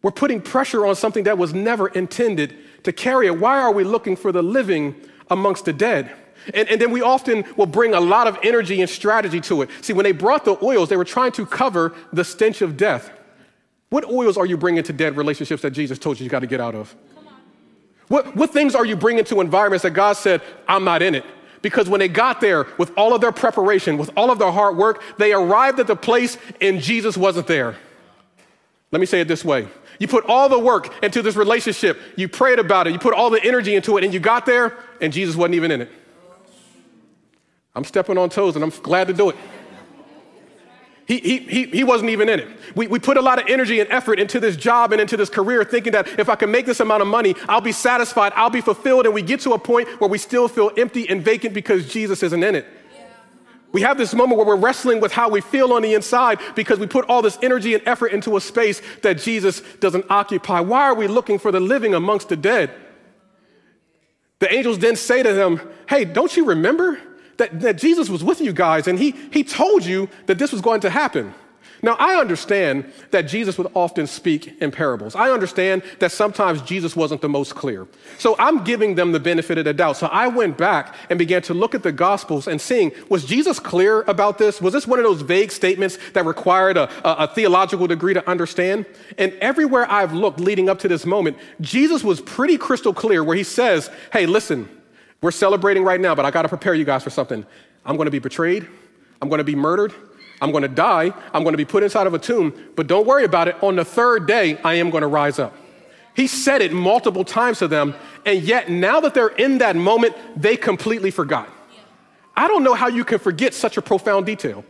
We're 0.06 0.12
putting 0.12 0.40
pressure 0.40 0.86
on 0.86 0.96
something 0.96 1.24
that 1.24 1.40
was 1.40 1.56
never 1.56 1.88
intended 1.88 2.56
to 2.84 2.94
carry 2.94 3.26
it. 3.26 3.40
Why 3.40 3.60
are 3.60 3.72
we 3.72 3.84
looking 3.84 4.16
for 4.16 4.32
the 4.32 4.44
living 4.44 4.94
amongst 5.32 5.66
the 5.66 5.74
dead? 5.74 6.12
And, 6.54 6.70
and, 6.70 6.80
then 6.80 6.92
we 6.92 7.02
often 7.02 7.44
will 7.58 7.66
bring 7.66 7.96
a 7.96 8.00
lot 8.00 8.28
of 8.28 8.38
energy 8.44 8.82
and 8.82 8.88
strategy 8.88 9.42
to 9.42 9.64
it. 9.64 9.72
See, 9.82 9.94
when 9.94 10.04
they 10.04 10.12
brought 10.12 10.46
the 10.46 10.64
oils, 10.64 10.90
they 10.90 10.96
were 10.96 11.06
trying 11.06 11.32
to 11.32 11.46
cover 11.48 11.96
the 12.14 12.24
stench 12.24 12.62
of 12.62 12.78
death. 12.78 13.10
What 13.90 14.06
oils 14.06 14.38
are 14.38 14.46
you 14.46 14.58
bringing 14.58 14.84
to 14.84 14.94
dead 14.94 15.18
relationships 15.18 15.64
that 15.64 15.72
Jesus 15.72 15.98
told 15.98 16.20
you 16.20 16.24
you 16.24 16.30
got 16.30 16.42
to 16.42 16.46
get 16.46 16.62
out 16.62 16.76
of? 16.76 16.96
What, 18.08 18.36
what 18.36 18.52
things 18.54 18.76
are 18.76 18.86
you 18.86 18.96
bringing 18.96 19.24
to 19.24 19.42
environments 19.42 19.82
that 19.82 19.96
God 19.96 20.18
said, 20.18 20.44
I'm 20.68 20.84
not 20.84 21.02
in 21.02 21.16
it? 21.16 21.26
Because 21.64 21.90
when 21.90 22.00
they 22.00 22.10
got 22.10 22.42
there 22.42 22.68
with 22.78 22.96
all 22.96 23.16
of 23.16 23.22
their 23.22 23.32
preparation, 23.32 23.98
with 23.98 24.12
all 24.16 24.30
of 24.30 24.38
their 24.38 24.52
hard 24.52 24.78
work, 24.78 25.02
they 25.18 25.34
arrived 25.34 25.80
at 25.80 25.88
the 25.88 25.96
place 25.96 26.38
and 26.62 26.80
Jesus 26.80 27.18
wasn't 27.18 27.48
there. 27.48 27.76
Let 28.92 29.00
me 29.00 29.08
say 29.08 29.20
it 29.20 29.28
this 29.28 29.44
way 29.44 29.68
you 30.00 30.08
put 30.08 30.25
all 30.25 30.50
the 30.50 30.60
work 30.60 31.04
into 31.04 31.22
this 31.22 31.36
relationship. 31.36 32.00
You 32.16 32.28
prayed 32.28 32.60
about 32.60 32.88
it. 32.88 32.94
You 32.94 33.00
put 33.00 33.14
all 33.14 33.30
the 33.30 33.44
energy 33.44 33.75
into 33.75 33.98
it, 33.98 34.04
and 34.04 34.14
you 34.14 34.20
got 34.20 34.46
there, 34.46 34.78
and 35.02 35.12
Jesus 35.12 35.36
wasn't 35.36 35.56
even 35.56 35.72
in 35.72 35.82
it. 35.82 35.92
I'm 37.75 37.84
stepping 37.84 38.18
on 38.18 38.30
toes, 38.30 38.56
and 38.56 38.64
I'm 38.64 38.70
glad 38.70 39.08
to 39.08 39.14
do 39.14 39.30
it. 39.30 39.36
He, 41.08 41.20
he, 41.20 41.38
he, 41.38 41.64
he 41.66 41.84
wasn't 41.84 42.10
even 42.10 42.30
in 42.30 42.40
it. 42.40 42.48
We, 42.75 42.88
we 42.88 42.98
put 42.98 43.18
a 43.18 43.22
lot 43.22 43.38
of 43.38 43.48
energy 43.48 43.80
and 43.80 43.90
effort 43.92 44.20
into 44.20 44.40
this 44.40 44.56
job 44.56 44.92
and 44.92 45.00
into 45.00 45.16
this 45.16 45.30
career, 45.30 45.64
thinking 45.64 45.92
that 45.92 46.20
if 46.20 46.30
I 46.30 46.36
can 46.36 46.50
make 46.50 46.66
this 46.66 46.80
amount 46.80 47.04
of 47.04 47.08
money, 47.08 47.36
I'll 47.48 47.62
be 47.62 47.72
satisfied, 47.72 48.34
I'll 48.36 48.50
be 48.50 48.62
fulfilled, 48.62 49.06
and 49.06 49.14
we 49.14 49.22
get 49.22 49.42
to 49.42 49.52
a 49.52 49.60
point 49.60 49.88
where 50.02 50.10
we 50.10 50.18
still 50.18 50.48
feel 50.48 50.72
empty 50.78 51.08
and 51.08 51.22
vacant 51.22 51.54
because 51.54 51.88
Jesus 51.88 52.24
isn't 52.24 52.44
in 52.44 52.56
it. 52.56 52.66
We 53.75 53.82
have 53.82 53.98
this 53.98 54.13
moment 54.13 54.38
where 54.38 54.48
we're 54.48 54.55
wrestling 54.55 55.01
with 55.01 55.12
how 55.12 55.27
we 55.27 55.41
feel 55.41 55.74
on 55.74 55.82
the 55.82 55.96
inside 55.96 56.39
because 56.55 56.79
we 56.79 56.88
put 56.88 57.10
all 57.10 57.22
this 57.22 57.38
energy 57.41 57.74
and 57.74 57.86
effort 57.86 58.13
into 58.13 58.38
a 58.38 58.39
space 58.39 58.82
that 59.01 59.17
Jesus 59.17 59.60
doesn't 59.82 60.05
occupy. 60.10 60.62
Why 60.62 60.84
are 60.84 60.96
we 60.96 61.08
looking 61.08 61.38
for 61.38 61.51
the 61.51 61.60
living 61.60 61.94
amongst 61.94 62.29
the 62.29 62.38
dead? 62.38 62.72
The 64.39 64.50
angels 64.50 64.79
then 64.79 64.96
say 64.96 65.24
to 65.24 65.34
them, 65.34 65.60
Hey, 65.89 66.05
don't 66.05 66.38
you 66.38 66.46
remember 66.46 66.98
that, 67.36 67.60
that 67.60 67.77
Jesus 67.77 68.10
was 68.10 68.24
with 68.24 68.39
you 68.39 68.53
guys 68.53 68.88
and 68.88 68.98
he, 68.98 69.12
he 69.34 69.44
told 69.44 69.84
you 69.84 70.08
that 70.27 70.39
this 70.39 70.53
was 70.53 70.62
going 70.62 70.79
to 70.79 70.89
happen? 70.89 71.34
Now, 71.86 71.96
I 72.00 72.20
understand 72.20 72.92
that 73.12 73.27
Jesus 73.27 73.60
would 73.60 73.68
often 73.75 74.08
speak 74.08 74.60
in 74.60 74.72
parables. 74.72 75.13
I 75.15 75.30
understand 75.30 75.84
that 76.00 76.12
sometimes 76.12 76.63
Jesus 76.63 76.96
wasn't 76.96 77.22
the 77.22 77.30
most 77.30 77.54
clear. 77.54 77.86
So 78.18 78.36
I'm 78.39 78.63
giving 78.63 78.96
them 78.96 79.12
the 79.12 79.20
benefit 79.20 79.60
of 79.60 79.65
the 79.65 79.74
doubt. 79.74 79.98
So 79.98 80.08
I 80.08 80.27
went 80.27 80.58
back 80.58 80.96
and 81.12 81.20
began 81.20 81.44
to 81.44 81.54
look 81.54 81.75
at 81.75 81.84
the 81.84 81.92
Gospels 81.92 82.48
and 82.48 82.60
seeing, 82.60 82.92
was 83.08 83.24
Jesus 83.24 83.60
clear 83.60 84.01
about 84.08 84.39
this? 84.39 84.60
Was 84.60 84.74
this 84.74 84.88
one 84.88 84.98
of 84.98 85.06
those 85.06 85.22
vague 85.22 85.51
statements 85.51 86.00
that 86.13 86.25
required 86.25 86.75
a, 86.75 86.89
a, 87.08 87.25
a 87.25 87.27
theological 87.27 87.86
degree 87.86 88.15
to 88.15 88.27
understand? 88.27 88.88
And 89.20 89.34
everywhere 89.34 89.86
I've 89.88 90.12
looked 90.12 90.39
leading 90.39 90.70
up 90.70 90.80
to 90.80 90.88
this 90.88 91.06
moment, 91.06 91.38
Jesus 91.62 92.04
was 92.04 92.20
pretty 92.20 92.58
crystal 92.58 92.96
clear 92.96 93.24
where 93.24 93.38
he 93.38 93.44
says, 93.44 93.92
hey, 94.12 94.25
listen, 94.25 94.68
we're 95.22 95.30
celebrating 95.30 95.84
right 95.84 96.01
now, 96.01 96.15
but 96.15 96.25
I 96.25 96.32
got 96.32 96.42
to 96.42 96.50
prepare 96.50 96.74
you 96.74 96.84
guys 96.84 97.04
for 97.04 97.12
something. 97.12 97.46
I'm 97.86 97.96
going 97.96 98.08
to 98.08 98.12
be 98.12 98.18
betrayed. 98.18 98.68
I'm 99.22 99.30
going 99.30 99.38
to 99.38 99.44
be 99.44 99.56
murdered. 99.56 99.94
I'm 100.42 100.51
going 100.51 100.63
to 100.63 100.68
die. 100.68 101.13
I'm 101.34 101.44
going 101.44 101.54
to 101.54 101.58
be 101.58 101.65
put 101.65 101.84
inside 101.84 102.08
of 102.08 102.13
a 102.13 102.20
tomb. 102.20 102.54
But 102.75 102.88
don't 102.88 103.08
worry 103.08 103.24
about 103.24 103.48
it. 103.48 103.56
On 103.63 103.75
the 103.75 103.86
third 103.86 104.27
day, 104.27 104.58
I 104.63 104.75
am 104.75 104.89
going 104.89 105.01
to 105.01 105.08
rise 105.08 105.39
up. 105.39 105.56
He 106.15 106.27
said 106.27 106.62
it 106.62 106.72
multiple 106.72 107.25
times 107.25 107.60
to 107.60 107.68
them. 107.68 107.94
And 108.25 108.42
yet, 108.42 108.70
now 108.70 109.00
that 109.01 109.13
they're 109.13 109.27
in 109.27 109.58
that 109.60 109.75
moment, 109.75 110.15
they 110.36 110.56
completely 110.56 111.12
forgot. 111.12 111.50
I 112.36 112.48
don't 112.48 112.63
know 112.63 112.74
how 112.74 112.88
you 112.88 113.06
can 113.06 113.20
forget 113.20 113.54
such 113.54 113.77
a 113.77 113.82
profound 113.82 114.25
detail. 114.25 114.65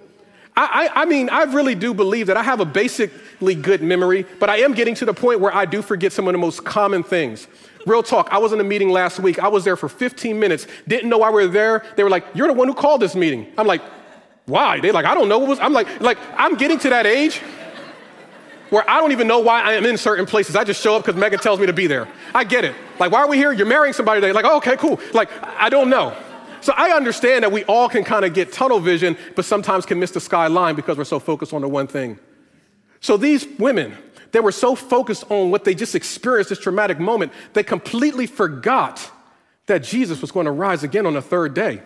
I, 0.57 0.89
I, 0.93 1.01
I 1.01 1.05
mean, 1.05 1.29
I 1.29 1.43
really 1.43 1.75
do 1.75 1.93
believe 1.93 2.27
that 2.27 2.37
I 2.37 2.43
have 2.43 2.59
a 2.59 2.65
basically 2.65 3.55
good 3.55 3.81
memory, 3.81 4.25
but 4.39 4.49
I 4.49 4.57
am 4.57 4.73
getting 4.73 4.95
to 4.95 5.05
the 5.05 5.13
point 5.13 5.39
where 5.39 5.53
I 5.53 5.65
do 5.65 5.81
forget 5.81 6.13
some 6.13 6.27
of 6.27 6.33
the 6.33 6.37
most 6.37 6.63
common 6.63 7.03
things. 7.03 7.47
Real 7.85 8.01
talk, 8.01 8.29
I 8.31 8.37
was 8.37 8.53
in 8.53 8.59
a 8.59 8.63
meeting 8.63 8.89
last 8.89 9.19
week. 9.19 9.37
I 9.39 9.47
was 9.47 9.63
there 9.63 9.75
for 9.75 9.89
15 9.89 10.39
minutes, 10.39 10.65
didn't 10.87 11.09
know 11.09 11.19
why 11.19 11.29
we 11.29 11.45
were 11.45 11.51
there. 11.51 11.85
They 11.95 12.03
were 12.03 12.09
like, 12.09 12.25
You're 12.33 12.47
the 12.47 12.53
one 12.53 12.67
who 12.67 12.73
called 12.73 13.01
this 13.01 13.15
meeting. 13.15 13.51
I'm 13.57 13.67
like, 13.67 13.81
Why? 14.45 14.79
They're 14.79 14.93
like, 14.93 15.05
I 15.05 15.15
don't 15.15 15.27
know 15.27 15.39
what 15.39 15.49
was. 15.49 15.59
I'm 15.59 15.73
like, 15.73 16.01
like, 16.01 16.17
I'm 16.37 16.55
getting 16.55 16.77
to 16.79 16.89
that 16.89 17.05
age 17.05 17.41
where 18.69 18.87
I 18.89 18.99
don't 18.99 19.11
even 19.11 19.27
know 19.27 19.39
why 19.39 19.61
I 19.61 19.73
am 19.73 19.85
in 19.85 19.97
certain 19.97 20.25
places. 20.25 20.55
I 20.55 20.63
just 20.63 20.81
show 20.81 20.95
up 20.95 21.05
because 21.05 21.19
Megan 21.19 21.39
tells 21.39 21.59
me 21.59 21.65
to 21.65 21.73
be 21.73 21.87
there. 21.87 22.07
I 22.33 22.43
get 22.43 22.63
it. 22.63 22.75
Like, 22.99 23.11
why 23.11 23.19
are 23.19 23.27
we 23.27 23.37
here? 23.37 23.51
You're 23.51 23.65
marrying 23.65 23.93
somebody 23.93 24.21
today. 24.21 24.33
Like, 24.33 24.45
oh, 24.45 24.57
okay, 24.57 24.77
cool. 24.77 24.99
Like, 25.13 25.29
I 25.41 25.69
don't 25.69 25.89
know. 25.89 26.15
So 26.61 26.73
I 26.75 26.91
understand 26.91 27.43
that 27.43 27.51
we 27.51 27.63
all 27.65 27.87
can 27.89 28.03
kind 28.03 28.25
of 28.25 28.33
get 28.33 28.51
tunnel 28.51 28.79
vision, 28.79 29.17
but 29.35 29.45
sometimes 29.45 29.85
can 29.85 29.99
miss 29.99 30.11
the 30.11 30.19
skyline 30.19 30.75
because 30.75 30.97
we're 30.97 31.03
so 31.03 31.19
focused 31.19 31.53
on 31.53 31.61
the 31.61 31.67
one 31.67 31.87
thing. 31.87 32.19
So 33.01 33.17
these 33.17 33.47
women, 33.59 33.95
they 34.31 34.39
were 34.39 34.51
so 34.51 34.75
focused 34.75 35.25
on 35.29 35.51
what 35.51 35.63
they 35.63 35.75
just 35.75 35.93
experienced, 35.93 36.49
this 36.49 36.59
traumatic 36.59 36.99
moment, 36.99 37.31
they 37.53 37.61
completely 37.61 38.25
forgot 38.25 39.11
that 39.67 39.83
Jesus 39.83 40.21
was 40.21 40.31
going 40.31 40.45
to 40.45 40.51
rise 40.51 40.83
again 40.83 41.05
on 41.05 41.13
the 41.13 41.21
third 41.21 41.53
day 41.53 41.81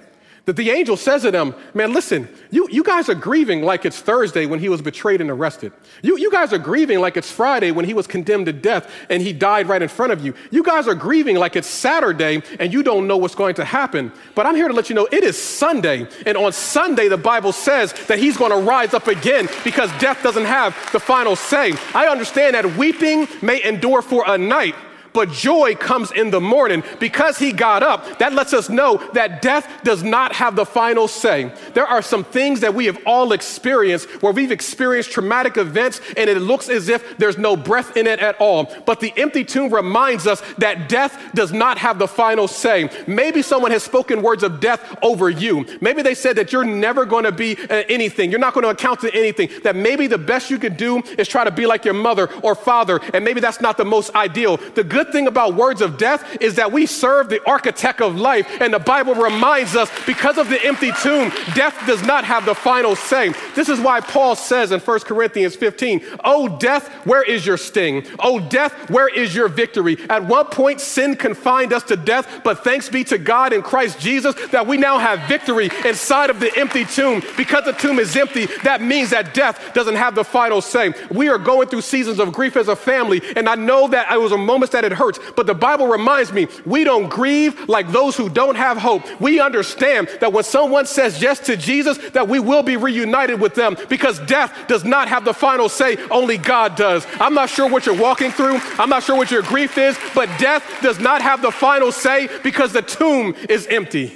that 0.50 0.56
the 0.56 0.72
angel 0.72 0.98
says 0.98 1.22
to 1.22 1.29
them, 1.29 1.53
Man, 1.75 1.94
listen, 1.94 2.27
you, 2.50 2.68
you 2.72 2.82
guys 2.82 3.08
are 3.08 3.13
grieving 3.13 3.62
like 3.62 3.86
it's 3.86 4.00
Thursday 4.00 4.48
when 4.48 4.60
he 4.60 4.68
was 4.68 4.82
betrayed 4.82 5.22
and 5.22 5.29
arrested. 5.29 5.72
You, 6.01 6.18
you 6.18 6.32
guys 6.32 6.51
are 6.53 6.58
grieving 6.58 7.00
like 7.00 7.18
it's 7.18 7.29
Friday 7.29 7.70
when 7.70 7.86
he 7.86 7.94
was 7.94 8.08
condemned 8.08 8.48
to 8.48 8.53
death 8.53 8.91
and 9.12 9.22
he 9.22 9.32
died 9.32 9.70
right 9.70 9.79
in 9.79 9.89
front 9.89 10.12
of 10.12 10.25
you. 10.25 10.34
You 10.50 10.63
guys 10.63 10.88
are 10.88 10.96
grieving 10.96 11.36
like 11.36 11.56
it's 11.56 11.68
Saturday 11.68 12.41
and 12.60 12.74
you 12.74 12.82
don't 12.82 13.06
know 13.06 13.15
what's 13.15 13.36
going 13.36 13.53
to 13.56 13.63
happen. 13.63 14.12
But 14.34 14.48
I'm 14.48 14.56
here 14.56 14.68
to 14.68 14.74
let 14.74 14.89
you 14.89 14.96
know 14.96 15.08
it 15.12 15.24
is 15.24 15.39
Sunday. 15.39 16.08
And 16.25 16.36
on 16.36 16.51
Sunday, 16.51 17.10
the 17.10 17.18
Bible 17.18 17.51
says 17.51 17.94
that 18.08 18.18
he's 18.18 18.36
going 18.36 18.50
to 18.50 18.68
rise 18.68 18.96
up 18.96 19.06
again 19.06 19.48
because 19.63 19.91
death 20.00 20.24
doesn't 20.24 20.46
have 20.46 20.75
the 20.91 21.00
final 21.00 21.36
say. 21.36 21.74
I 21.94 22.08
understand 22.08 22.56
that 22.56 22.75
weeping 22.75 23.27
may 23.44 23.63
endure 23.63 24.01
for 24.01 24.24
a 24.25 24.36
night 24.36 24.74
but 25.13 25.31
joy 25.31 25.75
comes 25.75 26.11
in 26.11 26.31
the 26.31 26.41
morning. 26.41 26.83
Because 26.99 27.37
he 27.37 27.51
got 27.51 27.83
up, 27.83 28.19
that 28.19 28.33
lets 28.33 28.53
us 28.53 28.69
know 28.69 28.97
that 29.13 29.41
death 29.41 29.67
does 29.83 30.03
not 30.03 30.33
have 30.33 30.55
the 30.55 30.65
final 30.65 31.07
say. 31.07 31.51
There 31.73 31.87
are 31.87 32.01
some 32.01 32.23
things 32.23 32.61
that 32.61 32.73
we 32.73 32.85
have 32.85 32.99
all 33.05 33.31
experienced 33.31 34.09
where 34.21 34.33
we've 34.33 34.51
experienced 34.51 35.11
traumatic 35.11 35.57
events 35.57 36.01
and 36.17 36.29
it 36.29 36.37
looks 36.39 36.69
as 36.69 36.89
if 36.89 37.17
there's 37.17 37.37
no 37.37 37.55
breath 37.55 37.95
in 37.97 38.07
it 38.07 38.19
at 38.19 38.35
all. 38.39 38.73
But 38.85 38.99
the 38.99 39.13
empty 39.17 39.43
tomb 39.43 39.73
reminds 39.73 40.27
us 40.27 40.41
that 40.57 40.89
death 40.89 41.17
does 41.33 41.51
not 41.51 41.77
have 41.77 41.99
the 41.99 42.07
final 42.07 42.47
say. 42.47 42.89
Maybe 43.07 43.41
someone 43.41 43.71
has 43.71 43.83
spoken 43.83 44.21
words 44.21 44.43
of 44.43 44.59
death 44.59 44.97
over 45.01 45.29
you. 45.29 45.65
Maybe 45.81 46.01
they 46.01 46.15
said 46.15 46.35
that 46.35 46.51
you're 46.51 46.63
never 46.63 47.05
going 47.05 47.25
to 47.25 47.31
be 47.31 47.57
uh, 47.69 47.83
anything, 47.89 48.31
you're 48.31 48.39
not 48.39 48.53
going 48.53 48.63
to 48.63 48.69
account 48.69 48.99
to 49.01 49.13
anything, 49.13 49.49
that 49.63 49.75
maybe 49.75 50.07
the 50.07 50.17
best 50.17 50.49
you 50.49 50.59
could 50.59 50.77
do 50.77 51.01
is 51.17 51.27
try 51.27 51.43
to 51.43 51.51
be 51.51 51.65
like 51.65 51.85
your 51.85 51.93
mother 51.93 52.31
or 52.41 52.55
father, 52.55 52.99
and 53.13 53.23
maybe 53.23 53.39
that's 53.39 53.61
not 53.61 53.77
the 53.77 53.85
most 53.85 54.13
ideal. 54.15 54.57
The 54.57 54.83
good 54.83 54.99
good 55.00 55.13
thing 55.13 55.27
about 55.27 55.53
words 55.53 55.82
of 55.82 55.98
death 55.98 56.41
is 56.41 56.56
that 56.56 56.74
we 56.74 56.86
serve 56.86 57.29
the 57.29 57.41
architect 57.50 58.01
of 58.01 58.18
life, 58.18 58.46
and 58.60 58.74
the 58.74 58.79
Bible 58.79 59.15
reminds 59.15 59.74
us 59.74 59.89
because 60.06 60.38
of 60.38 60.50
the 60.50 60.62
empty 60.65 60.91
tomb, 61.01 61.32
death 61.56 61.75
does 61.88 62.03
not 62.03 62.25
have 62.25 62.46
the 62.46 62.53
final 62.53 62.98
say. 62.98 63.34
This 63.56 63.70
is 63.70 63.79
why 63.79 64.01
Paul 64.01 64.36
says 64.36 64.74
in 64.74 64.82
1 64.82 65.00
Corinthians 65.01 65.56
15, 65.56 66.01
Oh, 66.25 66.58
death, 66.58 66.89
where 67.06 67.24
is 67.24 67.46
your 67.46 67.56
sting? 67.56 68.06
Oh, 68.20 68.41
death, 68.41 68.89
where 68.89 69.08
is 69.08 69.34
your 69.34 69.48
victory? 69.48 69.98
At 70.10 70.25
one 70.25 70.48
point, 70.48 70.82
sin 70.82 71.15
confined 71.15 71.72
us 71.72 71.84
to 71.84 71.96
death, 71.96 72.41
but 72.44 72.65
thanks 72.65 72.89
be 72.89 73.06
to 73.06 73.18
God 73.18 73.53
in 73.53 73.62
Christ 73.62 74.01
Jesus 74.01 74.36
that 74.51 74.68
we 74.68 74.75
now 74.75 74.98
have 74.98 75.29
victory 75.29 75.70
inside 75.86 76.29
of 76.29 76.41
the 76.41 76.51
empty 76.58 76.84
tomb. 76.84 77.24
Because 77.38 77.63
the 77.63 77.72
tomb 77.72 78.00
is 78.00 78.18
empty, 78.18 78.48
that 78.63 78.82
means 78.82 79.12
that 79.12 79.34
death 79.34 79.74
doesn't 79.74 79.96
have 79.96 80.15
the 80.15 80.25
final 80.25 80.62
say. 80.62 80.94
We 81.10 81.29
are 81.29 81.38
going 81.38 81.70
through 81.70 81.82
seasons 81.82 82.20
of 82.20 82.34
grief 82.34 82.58
as 82.58 82.68
a 82.68 82.75
family, 82.75 83.22
and 83.38 83.48
I 83.48 83.56
know 83.56 83.88
that 83.88 84.12
it 84.12 84.20
was 84.20 84.34
a 84.34 84.38
moment 84.38 84.74
that 84.74 84.88
it 84.91 84.93
hurts. 84.93 85.19
But 85.36 85.48
the 85.48 85.53
Bible 85.53 85.88
reminds 85.88 86.31
me 86.31 86.48
we 86.65 86.84
don't 86.84 87.10
grieve 87.10 87.67
like 87.69 87.91
those 87.91 88.15
who 88.15 88.29
don't 88.29 88.55
have 88.55 88.77
hope. 88.77 89.03
We 89.19 89.39
understand 89.39 90.10
that 90.19 90.34
when 90.34 90.43
someone 90.43 90.86
says 90.86 91.22
yes 91.22 91.39
to 91.41 91.58
Jesus, 91.58 91.98
that 92.10 92.27
we 92.27 92.39
will 92.39 92.63
be 92.63 92.77
reunited 92.77 93.39
with 93.39 93.55
them 93.55 93.77
because 93.89 94.19
death 94.22 94.53
does 94.67 94.84
not 94.84 95.08
have 95.08 95.25
the 95.25 95.34
final 95.34 95.69
say, 95.69 95.98
only 96.10 96.38
God 96.38 96.75
does. 96.75 97.05
I'm 97.19 97.34
not 97.34 97.50
sure 97.50 97.69
what 97.69 97.86
you're 97.86 98.00
walking 98.00 98.31
through, 98.31 98.60
I'm 98.77 98.90
not 98.90 99.03
sure 99.03 99.16
what 99.16 99.31
your 99.31 99.44
grief 99.44 99.77
is, 99.77 99.98
but 100.13 100.29
death 100.40 100.63
does 100.81 101.00
not 101.00 101.22
have 101.22 101.42
the 101.42 101.51
final 101.51 101.92
say 101.92 102.29
because 102.44 102.74
the 102.74 102.81
tomb 102.81 103.35
is 103.50 103.68
empty. 103.68 104.16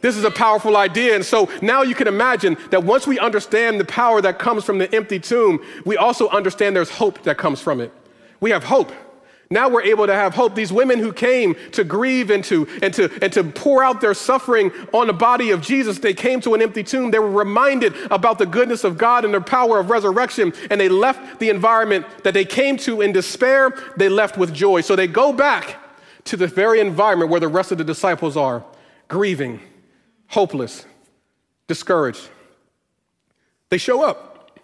This 0.00 0.16
is 0.16 0.24
a 0.24 0.30
powerful 0.30 0.76
idea. 0.76 1.16
And 1.16 1.24
so 1.24 1.50
now 1.62 1.82
you 1.82 1.94
can 1.94 2.06
imagine 2.06 2.56
that 2.70 2.84
once 2.84 3.06
we 3.06 3.18
understand 3.18 3.80
the 3.80 3.84
power 3.84 4.20
that 4.20 4.38
comes 4.38 4.62
from 4.64 4.78
the 4.78 4.94
empty 4.94 5.18
tomb, 5.18 5.60
we 5.84 5.96
also 5.96 6.28
understand 6.28 6.76
there's 6.76 6.90
hope 6.90 7.22
that 7.22 7.38
comes 7.38 7.60
from 7.60 7.80
it. 7.80 7.92
We 8.40 8.50
have 8.50 8.62
hope. 8.62 8.92
Now 9.48 9.68
we're 9.68 9.82
able 9.82 10.06
to 10.06 10.14
have 10.14 10.34
hope. 10.34 10.56
These 10.56 10.72
women 10.72 10.98
who 10.98 11.12
came 11.12 11.54
to 11.72 11.84
grieve 11.84 12.30
and 12.30 12.42
to, 12.44 12.66
and, 12.82 12.92
to, 12.94 13.10
and 13.22 13.32
to 13.32 13.44
pour 13.44 13.84
out 13.84 14.00
their 14.00 14.14
suffering 14.14 14.72
on 14.92 15.06
the 15.06 15.12
body 15.12 15.50
of 15.50 15.60
Jesus, 15.60 16.00
they 16.00 16.14
came 16.14 16.40
to 16.40 16.54
an 16.54 16.62
empty 16.62 16.82
tomb. 16.82 17.12
They 17.12 17.20
were 17.20 17.30
reminded 17.30 17.94
about 18.10 18.38
the 18.38 18.46
goodness 18.46 18.82
of 18.82 18.98
God 18.98 19.24
and 19.24 19.32
the 19.32 19.40
power 19.40 19.78
of 19.78 19.88
resurrection, 19.88 20.52
and 20.68 20.80
they 20.80 20.88
left 20.88 21.38
the 21.38 21.48
environment 21.48 22.06
that 22.24 22.34
they 22.34 22.44
came 22.44 22.76
to 22.78 23.02
in 23.02 23.12
despair. 23.12 23.72
They 23.96 24.08
left 24.08 24.36
with 24.36 24.52
joy. 24.52 24.80
So 24.80 24.96
they 24.96 25.06
go 25.06 25.32
back 25.32 25.78
to 26.24 26.36
the 26.36 26.48
very 26.48 26.80
environment 26.80 27.30
where 27.30 27.40
the 27.40 27.48
rest 27.48 27.70
of 27.70 27.78
the 27.78 27.84
disciples 27.84 28.36
are 28.36 28.64
grieving, 29.06 29.60
hopeless, 30.26 30.84
discouraged. 31.68 32.28
They 33.70 33.78
show 33.78 34.02
up. 34.02 34.60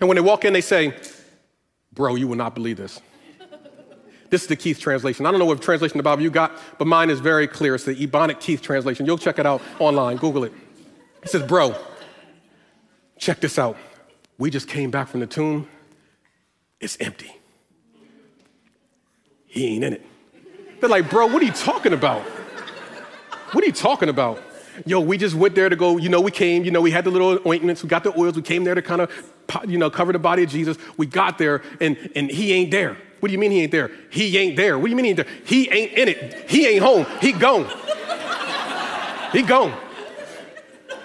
And 0.00 0.08
when 0.08 0.16
they 0.16 0.22
walk 0.22 0.44
in, 0.44 0.52
they 0.52 0.60
say, 0.60 0.94
Bro, 1.94 2.16
you 2.16 2.26
will 2.26 2.36
not 2.36 2.54
believe 2.54 2.76
this. 2.76 3.00
This 4.32 4.40
is 4.40 4.48
the 4.48 4.56
Keith 4.56 4.80
translation. 4.80 5.26
I 5.26 5.30
don't 5.30 5.38
know 5.38 5.44
what 5.44 5.60
translation 5.60 5.98
the 5.98 6.02
Bible 6.02 6.22
you 6.22 6.30
got, 6.30 6.56
but 6.78 6.86
mine 6.86 7.10
is 7.10 7.20
very 7.20 7.46
clear. 7.46 7.74
It's 7.74 7.84
the 7.84 7.94
Ebonic 7.94 8.40
Keith 8.40 8.62
translation. 8.62 9.04
You'll 9.04 9.18
check 9.18 9.38
it 9.38 9.44
out 9.44 9.60
online, 9.78 10.16
Google 10.16 10.44
it. 10.44 10.54
He 11.22 11.28
says, 11.28 11.42
Bro, 11.42 11.76
check 13.18 13.40
this 13.40 13.58
out. 13.58 13.76
We 14.38 14.48
just 14.48 14.68
came 14.68 14.90
back 14.90 15.08
from 15.08 15.20
the 15.20 15.26
tomb. 15.26 15.68
It's 16.80 16.96
empty. 16.98 17.30
He 19.44 19.66
ain't 19.74 19.84
in 19.84 19.92
it. 19.92 20.06
They're 20.80 20.88
like, 20.88 21.10
Bro, 21.10 21.26
what 21.26 21.42
are 21.42 21.44
you 21.44 21.52
talking 21.52 21.92
about? 21.92 22.22
What 23.52 23.62
are 23.62 23.66
you 23.66 23.72
talking 23.74 24.08
about? 24.08 24.42
Yo, 24.86 25.00
we 25.00 25.18
just 25.18 25.34
went 25.34 25.54
there 25.54 25.68
to 25.68 25.76
go, 25.76 25.98
you 25.98 26.08
know, 26.08 26.22
we 26.22 26.30
came, 26.30 26.64
you 26.64 26.70
know, 26.70 26.80
we 26.80 26.90
had 26.90 27.04
the 27.04 27.10
little 27.10 27.38
ointments, 27.46 27.82
we 27.82 27.90
got 27.90 28.02
the 28.02 28.18
oils, 28.18 28.34
we 28.34 28.40
came 28.40 28.64
there 28.64 28.74
to 28.74 28.80
kind 28.80 29.02
of, 29.02 29.10
you 29.68 29.76
know, 29.76 29.90
cover 29.90 30.10
the 30.10 30.18
body 30.18 30.42
of 30.42 30.48
Jesus. 30.48 30.78
We 30.96 31.04
got 31.04 31.36
there 31.36 31.60
and, 31.82 32.10
and 32.16 32.30
he 32.30 32.54
ain't 32.54 32.70
there. 32.70 32.96
What 33.22 33.28
do 33.28 33.34
you 33.34 33.38
mean 33.38 33.52
he 33.52 33.60
ain't 33.62 33.70
there? 33.70 33.92
He 34.10 34.36
ain't 34.36 34.56
there. 34.56 34.76
What 34.76 34.86
do 34.86 34.90
you 34.90 34.96
mean 34.96 35.04
he 35.04 35.10
ain't 35.10 35.16
there? 35.18 35.28
He 35.44 35.70
ain't 35.70 35.92
in 35.92 36.08
it. 36.08 36.50
He 36.50 36.66
ain't 36.66 36.82
home. 36.82 37.06
He 37.20 37.30
gone. 37.30 37.70
he 39.30 39.42
gone. 39.42 39.72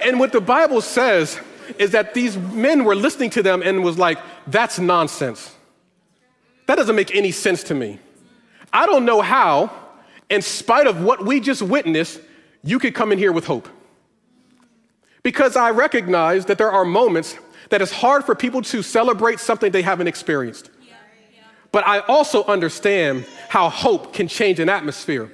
And 0.04 0.20
what 0.20 0.32
the 0.32 0.42
Bible 0.42 0.82
says 0.82 1.40
is 1.78 1.92
that 1.92 2.16
these 2.16 2.36
men 2.36 2.86
were 2.86 2.96
listening 2.96 3.30
to 3.30 3.44
them 3.44 3.62
and 3.62 3.84
was 3.84 4.00
like, 4.00 4.18
that's 4.48 4.80
nonsense. 4.80 5.54
That 6.66 6.78
doesn't 6.78 6.96
make 6.96 7.16
any 7.16 7.30
sense 7.30 7.62
to 7.66 7.76
me. 7.76 8.00
I 8.74 8.88
don't 8.88 9.06
know 9.06 9.22
how, 9.22 9.70
in 10.28 10.42
spite 10.42 10.88
of 10.88 11.04
what 11.04 11.24
we 11.24 11.40
just 11.40 11.62
witnessed, 11.62 12.20
you 12.64 12.80
could 12.80 12.96
come 12.96 13.12
in 13.12 13.20
here 13.20 13.32
with 13.32 13.46
hope. 13.46 13.70
Because 15.22 15.56
I 15.56 15.70
recognize 15.70 16.46
that 16.46 16.58
there 16.58 16.72
are 16.72 16.84
moments 16.84 17.38
that 17.70 17.80
it's 17.80 17.92
hard 17.92 18.24
for 18.24 18.34
people 18.34 18.64
to 18.64 18.82
celebrate 18.82 19.40
something 19.40 19.72
they 19.72 19.84
haven't 19.84 20.08
experienced. 20.08 20.72
But 21.78 21.88
I 21.88 22.00
also 22.00 22.44
understand 22.46 23.28
how 23.50 23.70
hope 23.70 24.12
can 24.12 24.28
change 24.28 24.60
an 24.60 24.68
atmosphere 24.68 25.30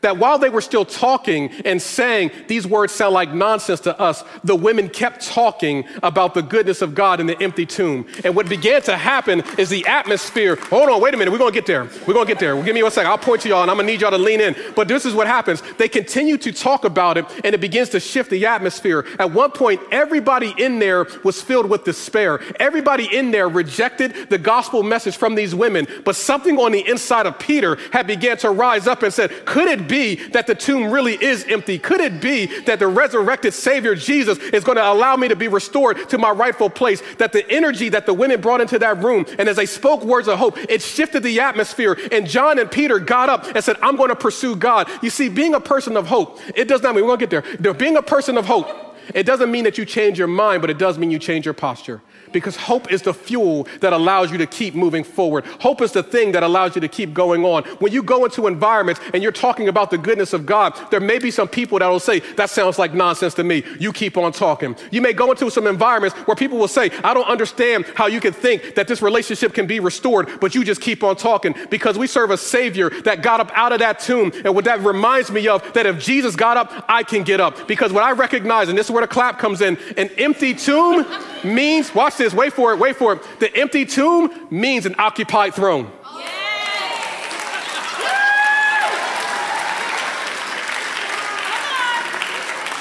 that 0.00 0.18
while 0.18 0.38
they 0.38 0.48
were 0.48 0.60
still 0.60 0.84
talking 0.84 1.50
and 1.64 1.80
saying 1.80 2.30
these 2.48 2.66
words 2.66 2.92
sound 2.92 3.14
like 3.14 3.32
nonsense 3.32 3.80
to 3.80 3.98
us, 4.00 4.24
the 4.44 4.54
women 4.54 4.88
kept 4.88 5.26
talking 5.26 5.84
about 6.02 6.34
the 6.34 6.42
goodness 6.42 6.82
of 6.82 6.94
God 6.94 7.20
in 7.20 7.26
the 7.26 7.40
empty 7.42 7.66
tomb. 7.66 8.06
And 8.24 8.34
what 8.34 8.48
began 8.48 8.82
to 8.82 8.96
happen 8.96 9.42
is 9.58 9.68
the 9.68 9.86
atmosphere. 9.86 10.56
Hold 10.56 10.88
on, 10.88 11.00
wait 11.00 11.14
a 11.14 11.16
minute. 11.16 11.32
We're 11.32 11.38
to 11.38 11.52
get 11.52 11.66
there. 11.66 11.84
We're 12.06 12.14
to 12.14 12.24
get 12.24 12.38
there. 12.38 12.60
Give 12.62 12.74
me 12.74 12.82
one 12.82 12.92
second. 12.92 13.10
I'll 13.10 13.18
point 13.18 13.42
to 13.42 13.48
y'all 13.48 13.62
and 13.62 13.70
I'm 13.70 13.76
to 13.78 13.84
need 13.84 14.00
y'all 14.00 14.10
to 14.10 14.18
lean 14.18 14.40
in. 14.40 14.54
But 14.74 14.88
this 14.88 15.04
is 15.04 15.14
what 15.14 15.26
happens. 15.26 15.62
They 15.78 15.88
continue 15.88 16.36
to 16.38 16.52
talk 16.52 16.84
about 16.84 17.18
it 17.18 17.26
and 17.44 17.54
it 17.54 17.60
begins 17.60 17.90
to 17.90 18.00
shift 18.00 18.30
the 18.30 18.46
atmosphere. 18.46 19.06
At 19.18 19.32
one 19.32 19.50
point, 19.50 19.80
everybody 19.90 20.54
in 20.58 20.78
there 20.78 21.06
was 21.24 21.40
filled 21.40 21.68
with 21.68 21.84
despair. 21.84 22.40
Everybody 22.60 23.08
in 23.16 23.30
there 23.30 23.48
rejected 23.48 24.30
the 24.30 24.38
gospel 24.38 24.82
message 24.82 25.16
from 25.16 25.34
these 25.34 25.54
women. 25.54 25.86
But 26.04 26.16
something 26.16 26.58
on 26.58 26.72
the 26.72 26.86
inside 26.88 27.26
of 27.26 27.38
Peter 27.38 27.78
had 27.92 28.06
began 28.06 28.36
to 28.38 28.50
rise 28.50 28.86
up 28.86 29.02
and 29.02 29.12
said, 29.12 29.46
could 29.46 29.68
it 29.68 29.85
be 29.88 30.16
that 30.30 30.46
the 30.46 30.54
tomb 30.54 30.90
really 30.90 31.14
is 31.14 31.44
empty? 31.48 31.78
Could 31.78 32.00
it 32.00 32.20
be 32.20 32.46
that 32.62 32.78
the 32.78 32.88
resurrected 32.88 33.54
Savior 33.54 33.94
Jesus 33.94 34.38
is 34.38 34.64
going 34.64 34.76
to 34.76 34.86
allow 34.86 35.16
me 35.16 35.28
to 35.28 35.36
be 35.36 35.48
restored 35.48 36.08
to 36.08 36.18
my 36.18 36.30
rightful 36.30 36.70
place? 36.70 37.02
That 37.18 37.32
the 37.32 37.48
energy 37.50 37.88
that 37.90 38.06
the 38.06 38.14
women 38.14 38.40
brought 38.40 38.60
into 38.60 38.78
that 38.78 39.02
room, 39.02 39.26
and 39.38 39.48
as 39.48 39.56
they 39.56 39.66
spoke 39.66 40.04
words 40.04 40.28
of 40.28 40.38
hope, 40.38 40.58
it 40.58 40.82
shifted 40.82 41.22
the 41.22 41.40
atmosphere. 41.40 41.98
And 42.12 42.26
John 42.26 42.58
and 42.58 42.70
Peter 42.70 42.98
got 42.98 43.28
up 43.28 43.46
and 43.46 43.62
said, 43.62 43.76
I'm 43.82 43.96
going 43.96 44.10
to 44.10 44.16
pursue 44.16 44.56
God. 44.56 44.88
You 45.02 45.10
see, 45.10 45.28
being 45.28 45.54
a 45.54 45.60
person 45.60 45.96
of 45.96 46.06
hope, 46.06 46.40
it 46.54 46.68
does 46.68 46.82
not 46.82 46.94
mean 46.94 47.04
we're 47.04 47.16
going 47.16 47.20
to 47.20 47.26
get 47.26 47.60
there. 47.60 47.74
Being 47.74 47.96
a 47.96 48.02
person 48.02 48.38
of 48.38 48.46
hope, 48.46 48.68
It 49.14 49.24
doesn't 49.24 49.50
mean 49.50 49.64
that 49.64 49.78
you 49.78 49.84
change 49.84 50.18
your 50.18 50.28
mind, 50.28 50.60
but 50.60 50.70
it 50.70 50.78
does 50.78 50.98
mean 50.98 51.10
you 51.10 51.18
change 51.18 51.44
your 51.44 51.54
posture 51.54 52.02
because 52.36 52.54
hope 52.54 52.92
is 52.92 53.00
the 53.00 53.14
fuel 53.14 53.66
that 53.80 53.94
allows 53.94 54.30
you 54.30 54.36
to 54.36 54.46
keep 54.46 54.74
moving 54.74 55.02
forward. 55.02 55.46
Hope 55.58 55.80
is 55.80 55.92
the 55.92 56.02
thing 56.02 56.32
that 56.32 56.42
allows 56.42 56.74
you 56.74 56.82
to 56.82 56.88
keep 56.88 57.14
going 57.14 57.46
on. 57.46 57.64
When 57.78 57.94
you 57.94 58.02
go 58.02 58.26
into 58.26 58.46
environments 58.46 59.00
and 59.14 59.22
you're 59.22 59.32
talking 59.32 59.68
about 59.68 59.90
the 59.90 59.96
goodness 59.96 60.34
of 60.34 60.44
God, 60.44 60.78
there 60.90 61.00
may 61.00 61.18
be 61.18 61.30
some 61.30 61.48
people 61.48 61.78
that 61.78 61.86
will 61.86 61.98
say, 61.98 62.20
That 62.36 62.50
sounds 62.50 62.78
like 62.78 62.92
nonsense 62.92 63.32
to 63.34 63.42
me. 63.42 63.64
You 63.80 63.90
keep 63.90 64.18
on 64.18 64.32
talking. 64.32 64.76
You 64.90 65.00
may 65.00 65.14
go 65.14 65.30
into 65.30 65.50
some 65.50 65.66
environments 65.66 66.14
where 66.26 66.34
people 66.34 66.58
will 66.58 66.68
say, 66.68 66.90
I 67.02 67.14
don't 67.14 67.26
understand 67.26 67.86
how 67.94 68.06
you 68.06 68.20
can 68.20 68.34
think 68.34 68.74
that 68.74 68.86
this 68.86 69.00
relationship 69.00 69.54
can 69.54 69.66
be 69.66 69.80
restored, 69.80 70.38
but 70.38 70.54
you 70.54 70.62
just 70.62 70.82
keep 70.82 71.02
on 71.02 71.16
talking 71.16 71.54
because 71.70 71.96
we 71.96 72.06
serve 72.06 72.30
a 72.30 72.36
Savior 72.36 72.90
that 73.04 73.22
got 73.22 73.40
up 73.40 73.50
out 73.54 73.72
of 73.72 73.78
that 73.78 73.98
tomb. 74.00 74.30
And 74.44 74.54
what 74.54 74.66
that 74.66 74.80
reminds 74.80 75.30
me 75.30 75.48
of, 75.48 75.72
that 75.72 75.86
if 75.86 75.98
Jesus 75.98 76.36
got 76.36 76.58
up, 76.58 76.84
I 76.86 77.02
can 77.02 77.22
get 77.22 77.40
up. 77.40 77.66
Because 77.66 77.94
what 77.94 78.04
I 78.04 78.12
recognize, 78.12 78.68
and 78.68 78.76
this 78.76 78.88
is 78.88 78.92
where 78.92 79.00
the 79.00 79.08
clap 79.08 79.38
comes 79.38 79.62
in, 79.62 79.78
an 79.96 80.10
empty 80.18 80.52
tomb 80.52 81.06
means, 81.44 81.94
watch 81.94 82.16
this, 82.16 82.25
wait 82.34 82.52
for 82.52 82.72
it, 82.72 82.78
wait 82.78 82.96
for 82.96 83.14
it. 83.14 83.22
The 83.40 83.54
empty 83.56 83.84
tomb 83.84 84.48
means 84.50 84.86
an 84.86 84.94
occupied 84.98 85.54
throne. 85.54 85.90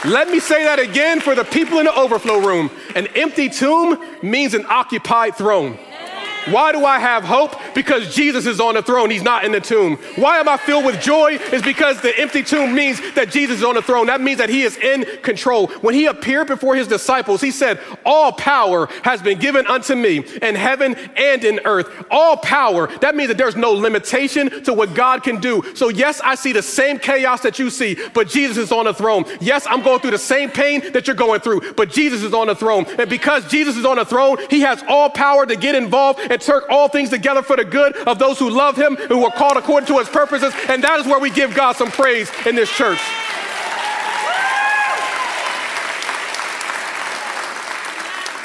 Let 0.06 0.30
me 0.30 0.40
say 0.40 0.64
that 0.66 0.78
again 0.78 1.20
for 1.20 1.34
the 1.34 1.44
people 1.44 1.80
in 1.80 1.86
the 1.86 1.96
overflow 1.96 2.38
room. 2.38 2.70
An 2.96 3.08
empty 3.16 3.50
tomb 3.50 3.98
means 4.22 4.54
an 4.54 4.64
occupied 4.70 5.36
throne. 5.36 5.80
Why 6.50 6.72
do 6.72 6.86
I 6.86 7.00
have 7.00 7.24
hope? 7.24 7.56
Because 7.74 8.14
Jesus 8.14 8.46
is 8.46 8.60
on 8.60 8.76
the 8.76 8.84
throne. 8.84 9.10
He's 9.10 9.24
not 9.24 9.44
in 9.44 9.52
the 9.52 9.60
tomb. 9.60 9.98
Why 10.16 10.40
am 10.40 10.48
I 10.48 10.58
filled 10.58 10.86
with 10.86 11.02
joy? 11.02 11.34
Is 11.52 11.62
because 11.62 12.02
the 12.02 12.18
empty 12.20 12.44
tomb 12.44 12.76
means 12.76 13.00
that 13.16 13.32
Jesus 13.32 13.60
is 13.60 13.64
on 13.64 13.76
the 13.76 13.82
throne. 13.82 14.08
That 14.08 14.22
means 14.22 14.38
that 14.38 14.50
he 14.50 14.62
is 14.62 14.78
in 14.78 15.06
control. 15.22 15.68
When 15.82 15.96
he 15.96 16.06
appeared 16.06 16.48
before 16.48 16.76
his 16.76 16.88
disciples, 16.88 17.42
he 17.42 17.52
said, 17.52 17.80
All 18.06 18.32
power 18.32 18.88
has 19.04 19.22
been 19.22 19.40
given 19.40 19.66
unto 19.68 19.96
me 19.96 20.24
in 20.42 20.56
heaven 20.56 20.96
and 21.16 21.44
in 21.44 21.62
earth. 21.66 22.06
All 22.12 22.38
power. 22.38 22.88
That 22.98 23.16
means 23.16 23.30
that 23.30 23.38
there's 23.38 23.56
no 23.56 23.72
limitation 23.72 24.64
to 24.64 24.74
what 24.74 24.94
God 24.94 25.24
can 25.24 25.40
do. 25.40 25.64
So, 25.74 25.90
yes, 25.90 26.22
I 26.24 26.36
see 26.36 26.54
the 26.54 26.62
same 26.62 27.00
chaos 27.00 27.42
that 27.42 27.58
you 27.58 27.70
see, 27.70 27.98
but 28.14 28.28
Jesus 28.28 28.58
is 28.58 28.72
on 28.72 28.86
the 28.86 28.94
throne. 28.94 29.26
Yes, 29.42 29.66
I'm 29.68 29.82
going 29.82 30.00
through 30.00 30.12
the 30.12 30.18
same 30.18 30.50
pain 30.52 30.92
that 30.94 31.08
you're 31.08 31.16
going 31.16 31.42
through, 31.42 31.74
but 31.74 31.90
Jesus 31.90 32.22
is 32.22 32.34
on 32.34 32.48
the 32.48 32.56
throne. 32.56 32.86
And 33.00 33.10
because 33.10 33.48
Jesus 33.50 33.78
is 33.78 33.86
on 33.86 33.98
the 33.98 34.06
throne, 34.06 34.38
he 34.50 34.62
has 34.62 34.84
all 34.88 35.10
power 35.10 35.46
to 35.46 35.56
get 35.56 35.76
involved 35.76 36.20
and 36.36 36.48
work 36.48 36.66
all 36.70 36.88
things 36.88 37.10
together 37.10 37.42
for 37.42 37.56
the 37.56 37.66
good 37.66 37.96
of 38.08 38.20
those 38.20 38.40
who 38.40 38.50
love 38.50 38.78
him, 38.78 38.96
who 38.96 39.26
are 39.26 39.32
called 39.32 39.58
according 39.58 39.88
to 39.88 40.00
his 40.00 40.10
purposes. 40.10 40.54
And 40.70 40.84
that 40.84 41.00
is 41.00 41.06
where 41.06 41.20
we 41.20 41.30
give 41.30 41.54
God 41.56 41.76
some 41.76 41.92
praise 41.92 42.30
in 42.46 42.56
this 42.56 42.70
church. 42.70 43.00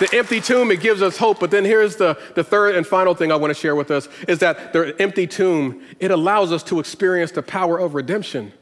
the 0.01 0.09
empty 0.17 0.41
tomb, 0.41 0.71
it 0.71 0.81
gives 0.81 1.03
us 1.03 1.19
hope. 1.19 1.39
But 1.39 1.51
then 1.51 1.65
here's 1.65 1.97
the, 1.97 2.19
the 2.35 2.43
third 2.43 2.75
and 2.75 2.87
final 2.87 3.15
thing 3.15 3.31
I 3.31 3.37
want 3.37 3.51
to 3.51 3.61
share 3.61 3.77
with 3.77 3.91
us 3.91 4.09
is 4.27 4.39
that 4.39 4.73
the 4.73 4.97
empty 4.99 5.27
tomb, 5.27 5.83
it 6.01 6.11
allows 6.11 6.53
us 6.53 6.63
to 6.65 6.81
experience 6.81 7.33
the 7.33 7.43
power 7.43 7.79
of 7.79 7.95
redemption. 7.95 8.53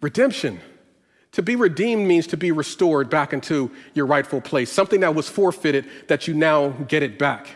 Redemption. 0.00 0.60
To 1.32 1.42
be 1.42 1.56
redeemed 1.56 2.06
means 2.06 2.28
to 2.28 2.36
be 2.36 2.52
restored 2.52 3.10
back 3.10 3.32
into 3.32 3.68
your 3.94 4.06
rightful 4.06 4.40
place, 4.40 4.70
something 4.70 5.00
that 5.00 5.16
was 5.16 5.28
forfeited 5.28 5.86
that 6.06 6.28
you 6.28 6.34
now 6.34 6.68
get 6.68 7.02
it 7.02 7.18
back. 7.18 7.48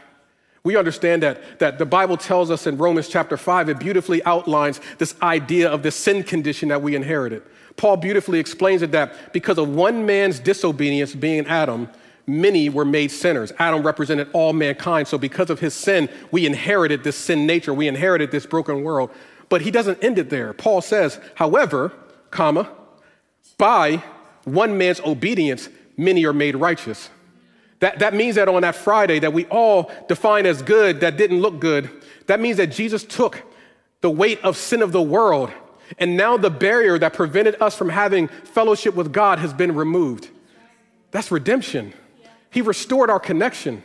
We 0.69 0.77
understand 0.77 1.23
that, 1.23 1.61
that 1.61 1.79
the 1.79 1.87
Bible 1.87 2.19
tells 2.19 2.51
us 2.51 2.67
in 2.67 2.77
Romans 2.77 3.09
chapter 3.09 3.39
5, 3.39 3.71
it 3.71 3.79
beautifully 3.79 4.23
outlines 4.25 4.83
this 4.99 5.15
idea 5.23 5.71
of 5.71 5.83
the 5.83 5.91
sin 5.91 6.23
condition 6.23 6.69
that 6.69 6.83
we 6.83 6.95
inherited. 6.95 7.43
Paul 7.79 7.97
beautifully 7.97 8.39
explains 8.39 8.83
it 8.83 8.91
that 8.91 9.33
because 9.33 9.57
of 9.57 9.71
one 9.71 10.05
man's 10.05 10.39
disobedience, 10.39 11.15
being 11.15 11.47
Adam, 11.47 11.89
many 12.27 12.69
were 12.69 12.85
made 12.85 13.11
sinners. 13.11 13.51
Adam 13.59 13.83
represented 13.83 14.29
all 14.35 14.53
mankind. 14.53 15.09
So 15.09 15.17
because 15.17 15.49
of 15.49 15.59
his 15.59 15.73
sin, 15.73 16.07
we 16.33 16.45
inherited 16.45 17.03
this 17.03 17.17
sin 17.17 17.47
nature. 17.47 17.73
We 17.73 17.89
inherited 17.89 18.31
this 18.31 18.45
broken 18.45 18.83
world. 18.83 19.11
But 19.49 19.63
he 19.63 19.71
doesn't 19.71 20.05
end 20.05 20.19
it 20.19 20.29
there. 20.29 20.53
Paul 20.53 20.83
says, 20.83 21.19
however, 21.37 21.95
comma, 22.31 22.69
by 23.57 24.03
one 24.45 24.77
man's 24.77 25.01
obedience, 25.01 25.71
many 25.97 26.27
are 26.27 26.35
made 26.35 26.57
righteous. 26.57 27.09
That, 27.81 28.01
that 28.01 28.15
means 28.15 28.37
that 28.37 28.49
on 28.49 28.63
that 28.63 28.75
Friday 28.75 29.21
that 29.21 29.33
we 29.33 29.47
all 29.47 29.91
define 30.09 30.47
as 30.47 30.63
good 30.63 31.01
that 31.01 31.17
didn't 31.17 31.41
look 31.41 31.61
good, 31.61 31.91
that 32.27 32.41
means 32.41 32.57
that 32.57 32.69
Jesus 32.69 33.05
took 33.05 33.43
the 34.01 34.11
weight 34.11 34.43
of 34.45 34.57
sin 34.57 34.83
of 34.83 34.93
the 34.93 35.03
world, 35.03 35.51
and 35.99 36.17
now 36.17 36.37
the 36.37 36.51
barrier 36.51 36.99
that 36.99 37.15
prevented 37.15 37.61
us 37.61 37.77
from 37.77 37.89
having 37.89 38.29
fellowship 38.29 38.95
with 38.95 39.13
God 39.13 39.39
has 39.39 39.53
been 39.53 39.75
removed. 39.75 40.29
That's 41.11 41.31
redemption. 41.31 41.95
He 42.51 42.61
restored 42.61 43.11
our 43.11 43.21
connection. 43.21 43.83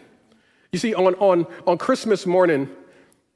You 0.71 0.79
see, 0.79 0.93
on, 0.93 1.15
on, 1.15 1.47
on 1.65 1.77
Christmas 1.77 2.25
morning, 2.25 2.69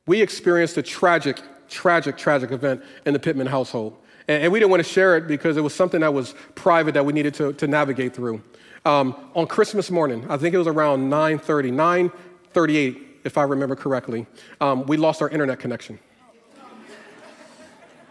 we 0.05 0.21
experienced 0.21 0.77
a 0.77 0.81
tragic, 0.81 1.39
tragic, 1.69 2.17
tragic 2.17 2.51
event 2.51 2.83
in 3.05 3.13
the 3.13 3.19
Pittman 3.19 3.47
household. 3.47 3.97
And, 4.27 4.43
and 4.43 4.51
we 4.51 4.59
didn't 4.59 4.71
want 4.71 4.83
to 4.83 4.89
share 4.89 5.17
it 5.17 5.27
because 5.27 5.57
it 5.57 5.61
was 5.61 5.73
something 5.73 6.01
that 6.01 6.13
was 6.13 6.35
private 6.55 6.93
that 6.93 7.05
we 7.05 7.13
needed 7.13 7.33
to, 7.35 7.53
to 7.53 7.67
navigate 7.67 8.13
through. 8.13 8.41
Um, 8.87 9.17
on 9.35 9.47
Christmas 9.47 9.91
morning, 9.91 10.25
I 10.29 10.37
think 10.37 10.55
it 10.55 10.57
was 10.57 10.65
around 10.65 11.09
9:30, 11.09 11.73
9:38, 11.73 12.97
if 13.25 13.37
I 13.37 13.43
remember 13.43 13.75
correctly, 13.75 14.25
um, 14.61 14.85
we 14.85 14.95
lost 14.95 15.21
our 15.21 15.27
internet 15.27 15.59
connection. 15.59 15.99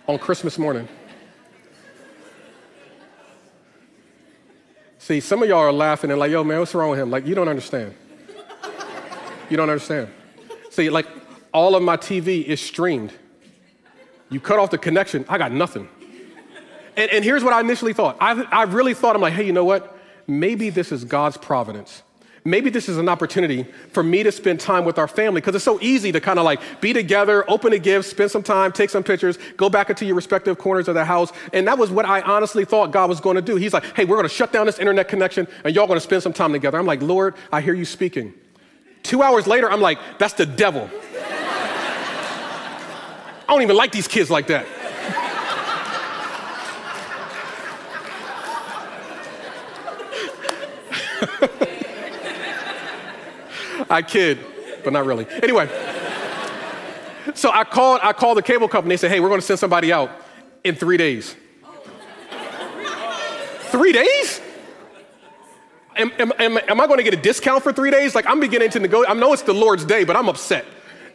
on 0.07 0.19
Christmas 0.19 0.59
morning. 0.59 0.87
See, 4.99 5.19
some 5.21 5.43
of 5.43 5.49
y'all 5.49 5.61
are 5.61 5.73
laughing 5.73 6.11
and 6.11 6.21
like, 6.21 6.31
yo, 6.31 6.45
man, 6.45 6.59
what's 6.59 6.75
wrong 6.75 6.91
with 6.91 6.99
him? 6.99 7.11
Like, 7.11 7.27
you 7.27 7.35
don't 7.35 7.49
understand. 7.49 7.95
You 9.49 9.57
don't 9.57 9.71
understand. 9.71 10.09
See, 10.69 10.91
like, 10.91 11.07
all 11.55 11.75
of 11.75 11.83
my 11.83 11.97
TV 11.97 12.45
is 12.45 12.61
streamed. 12.61 13.15
You 14.29 14.41
cut 14.41 14.59
off 14.59 14.71
the 14.71 14.79
connection, 14.79 15.25
I 15.27 15.39
got 15.39 15.53
nothing. 15.53 15.89
And, 16.99 17.11
and 17.11 17.25
here's 17.25 17.43
what 17.43 17.55
I 17.55 17.61
initially 17.61 17.95
thought. 17.95 18.19
I, 18.21 18.43
I 18.53 18.65
really 18.65 18.93
thought, 18.93 19.17
I'm 19.17 19.23
like, 19.23 19.33
hey, 19.33 19.47
you 19.47 19.55
know 19.55 19.65
what? 19.65 19.96
Maybe 20.27 20.71
this 20.71 20.93
is 20.93 21.05
God's 21.05 21.37
providence. 21.37 22.03
Maybe 22.47 22.71
this 22.71 22.89
is 22.89 22.97
an 22.97 23.09
opportunity 23.09 23.65
for 23.91 24.05
me 24.05 24.23
to 24.23 24.31
spend 24.31 24.61
time 24.61 24.85
with 24.85 24.99
our 24.99 25.09
family 25.09 25.41
because 25.41 25.57
it's 25.57 25.65
so 25.65 25.81
easy 25.83 26.13
to 26.13 26.21
kind 26.21 26.39
of 26.39 26.45
like 26.45 26.61
be 26.81 26.93
together, 26.93 27.45
open 27.51 27.73
a 27.73 27.79
gift, 27.79 28.09
spend 28.09 28.31
some 28.31 28.45
time, 28.45 28.71
take 28.71 28.89
some 28.89 29.03
pictures, 29.03 29.37
go 29.57 29.69
back 29.69 29.91
into 29.91 30.07
your 30.07 30.15
respective 30.15 30.57
corners 30.57 30.87
of 30.87 30.95
the 30.95 31.05
house. 31.05 31.33
And 31.53 31.67
that 31.67 31.77
was 31.77 31.91
what 31.91 32.07
I 32.07 32.21
honestly 32.21 32.65
thought 32.65 32.93
God 32.93 33.09
was 33.09 33.19
going 33.19 33.35
to 33.35 33.43
do. 33.43 33.57
He's 33.57 33.73
like, 33.73 33.83
hey, 33.97 34.05
we're 34.05 34.15
going 34.15 34.29
to 34.29 34.35
shut 34.35 34.53
down 34.53 34.67
this 34.67 34.79
internet 34.79 35.09
connection 35.09 35.49
and 35.65 35.75
y'all 35.75 35.89
going 35.89 35.97
to 35.97 36.01
spend 36.01 36.23
some 36.23 36.33
time 36.33 36.53
together. 36.53 36.79
I'm 36.79 36.87
like, 36.87 37.03
Lord, 37.03 37.35
I 37.51 37.61
hear 37.61 37.75
you 37.75 37.85
speaking. 37.85 38.33
Two 39.03 39.25
hours 39.25 39.49
later, 39.49 39.69
I'm 39.69 39.81
like, 39.81 39.99
that's 40.19 40.35
the 40.35 40.47
devil. 40.47 40.89
I 43.39 43.45
don't 43.49 43.63
even 43.63 43.75
like 43.75 43.91
these 43.91 44.07
kids 44.07 44.31
like 44.31 44.47
that. 44.49 44.67
I 53.91 54.03
kid, 54.03 54.39
but 54.85 54.93
not 54.93 55.07
really. 55.07 55.27
Anyway, 55.43 55.69
so 57.35 57.51
I 57.51 57.65
called, 57.65 58.01
I 58.03 58.13
called 58.13 58.39
the 58.39 58.43
cable 58.43 58.69
company. 58.69 58.95
They 58.95 58.99
said, 58.99 59.11
hey, 59.11 59.21
we're 59.21 59.29
going 59.29 59.41
to 59.41 59.47
send 59.47 59.59
somebody 59.59 59.93
out 59.93 60.11
in 60.65 60.75
three 60.75 60.97
days. 60.97 61.37
three 63.71 63.93
days? 63.93 64.41
Am, 65.97 66.13
am, 66.19 66.33
am, 66.39 66.59
am 66.69 66.81
I 66.81 66.87
going 66.87 66.99
to 66.99 67.03
get 67.03 67.15
a 67.15 67.23
discount 67.23 67.63
for 67.63 67.73
three 67.73 67.91
days? 67.91 68.15
Like, 68.15 68.27
I'm 68.27 68.41
beginning 68.41 68.71
to 68.71 68.81
negotiate. 68.81 69.11
I 69.11 69.19
know 69.19 69.33
it's 69.33 69.43
the 69.43 69.55
Lord's 69.55 69.85
day, 69.85 70.05
but 70.05 70.17
I'm 70.17 70.29
upset. 70.29 70.65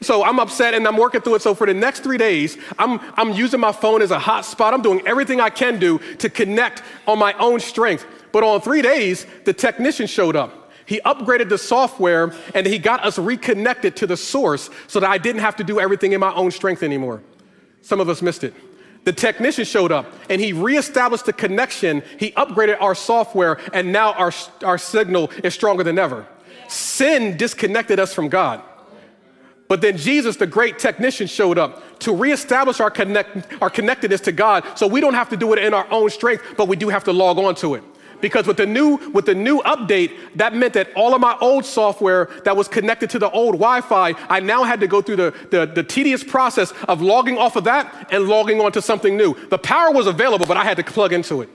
So 0.02 0.24
I'm 0.24 0.39
upset 0.39 0.74
and 0.74 0.88
I'm 0.88 0.97
working 0.97 1.21
through 1.21 1.36
it. 1.36 1.43
So 1.43 1.54
for 1.54 1.67
the 1.67 1.76
next 1.76 2.00
three 2.00 2.17
days, 2.17 2.58
I'm, 2.80 3.00
I'm 3.15 3.34
using 3.34 3.60
my 3.60 3.71
phone 3.71 4.02
as 4.02 4.10
a 4.10 4.17
hotspot. 4.17 4.74
I'm 4.74 4.82
doing 4.82 5.06
everything 5.06 5.39
I 5.39 5.52
can 5.52 5.80
do 5.80 6.00
to 6.17 6.30
connect 6.30 6.82
on 7.08 7.19
my 7.19 7.34
own 7.34 7.60
strength. 7.60 8.08
But 8.32 8.44
on 8.44 8.62
three 8.62 8.82
days, 8.82 9.26
the 9.46 9.54
technician 9.54 10.08
showed 10.08 10.36
up. 10.36 10.62
He 10.86 11.00
upgraded 11.06 11.50
the 11.50 11.58
software 11.58 12.34
and 12.54 12.65
he 12.65 12.78
got 12.78 13.06
us 13.06 13.17
reconnected 13.17 13.96
to 13.98 14.08
the 14.08 14.17
source 14.17 14.70
so 14.88 15.00
that 15.00 15.10
I 15.10 15.17
didn't 15.17 15.41
have 15.41 15.56
to 15.58 15.63
do 15.63 15.80
everything 15.80 16.12
in 16.12 16.20
my 16.20 16.34
own 16.34 16.52
strength 16.52 16.84
anymore. 16.84 17.22
Some 17.82 18.00
of 18.00 18.10
us 18.10 18.22
missed 18.22 18.44
it. 18.44 18.54
The 19.04 19.13
technician 19.13 19.65
showed 19.65 19.91
up 19.91 20.06
and 20.30 20.39
he 20.39 20.54
reestablished 20.54 21.26
the 21.26 21.34
connection. 21.34 22.04
He 22.20 22.32
upgraded 22.32 22.82
our 22.82 22.94
software 22.94 23.60
and 23.74 23.91
now 23.91 24.13
our, 24.13 24.32
our 24.63 24.78
signal 24.78 25.32
is 25.44 25.54
stronger 25.54 25.84
than 25.84 25.98
ever. 25.98 26.28
Sin 26.67 27.38
disconnected 27.38 28.00
us 28.00 28.13
from 28.13 28.30
God. 28.30 28.62
But 29.67 29.80
then 29.80 29.96
Jesus, 29.96 30.36
the 30.36 30.48
great 30.48 30.78
technician, 30.78 31.28
showed 31.28 31.58
up 31.58 32.00
to 32.00 32.13
reestablish 32.13 32.82
our, 32.82 32.91
connect, 32.91 33.54
our 33.62 33.70
connectedness 33.70 34.20
to 34.22 34.34
God 34.34 34.65
so 34.76 34.86
we 34.86 35.00
don't 35.00 35.13
have 35.13 35.30
to 35.30 35.38
do 35.38 35.54
it 35.54 35.60
in 35.60 35.74
our 35.74 35.89
own 35.89 36.10
strength, 36.10 36.44
but 36.58 36.67
we 36.67 36.76
do 36.76 36.89
have 36.89 37.06
to 37.06 37.13
log 37.13 37.38
on 37.38 37.56
to 37.56 37.76
it 37.76 37.84
because 38.21 38.47
with 38.47 38.57
the 38.57 38.65
new 38.65 38.97
with 39.12 39.25
the 39.25 39.36
new 39.36 39.62
update, 39.63 40.17
that 40.36 40.55
meant 40.55 40.73
that 40.73 40.89
all 40.95 41.13
of 41.13 41.21
my 41.21 41.38
old 41.41 41.65
software 41.65 42.29
that 42.45 42.55
was 42.55 42.67
connected 42.67 43.10
to 43.12 43.19
the 43.19 43.29
old 43.31 43.53
Wi-Fi, 43.53 44.13
I 44.29 44.39
now 44.39 44.63
had 44.63 44.79
to 44.79 44.88
go 44.88 45.01
through 45.01 45.17
the, 45.17 45.34
the, 45.49 45.65
the 45.65 45.84
tedious 45.84 46.23
process 46.23 46.71
of 46.88 47.01
logging 47.01 47.38
off 47.38 47.55
of 47.55 47.63
that 47.65 48.07
and 48.12 48.27
logging 48.27 48.62
onto 48.62 48.81
something 48.81 49.17
new. 49.17 49.36
The 49.49 49.57
power 49.57 49.91
was 49.91 50.07
available, 50.07 50.45
but 50.45 50.57
I 50.57 50.63
had 50.63 50.77
to 50.77 50.84
plug 50.84 51.13
into 51.13 51.41
it. 51.41 51.49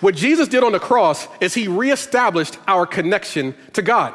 What 0.00 0.14
Jesus 0.14 0.48
did 0.48 0.62
on 0.62 0.72
the 0.72 0.80
cross 0.80 1.26
is 1.40 1.54
he 1.54 1.66
reestablished 1.66 2.58
our 2.68 2.84
connection 2.84 3.54
to 3.72 3.80
God 3.80 4.12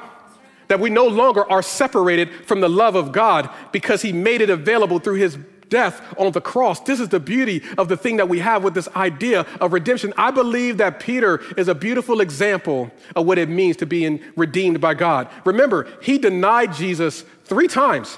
that 0.70 0.80
we 0.80 0.90
no 0.90 1.08
longer 1.08 1.50
are 1.52 1.62
separated 1.62 2.32
from 2.46 2.62
the 2.62 2.70
love 2.70 2.96
of 2.96 3.12
God 3.12 3.50
because 3.72 4.02
He 4.02 4.14
made 4.14 4.40
it 4.40 4.50
available 4.50 5.00
through 5.00 5.16
His 5.16 5.38
death 5.70 6.02
on 6.18 6.32
the 6.32 6.42
cross. 6.42 6.80
This 6.82 7.00
is 7.00 7.10
the 7.10 7.20
beauty 7.20 7.64
of 7.78 7.88
the 7.88 7.98
thing 7.98 8.18
that 8.18 8.30
we 8.30 8.40
have 8.40 8.64
with 8.64 8.74
this 8.74 8.88
idea 8.96 9.46
of 9.62 9.74
redemption. 9.74 10.14
I 10.18 10.32
believe 10.32 10.78
that 10.78 11.00
Peter 11.00 11.42
is 11.58 11.68
a 11.68 11.76
beautiful 11.76 12.22
example 12.22 12.92
of 13.16 13.26
what 13.26 13.38
it 13.38 13.50
means 13.50 13.78
to 13.78 13.86
be 13.86 14.22
redeemed 14.36 14.82
by 14.82 14.94
God. 14.94 15.28
Remember, 15.46 15.88
he 16.02 16.18
denied 16.18 16.74
Jesus 16.74 17.24
three 17.46 17.68
times, 17.68 18.18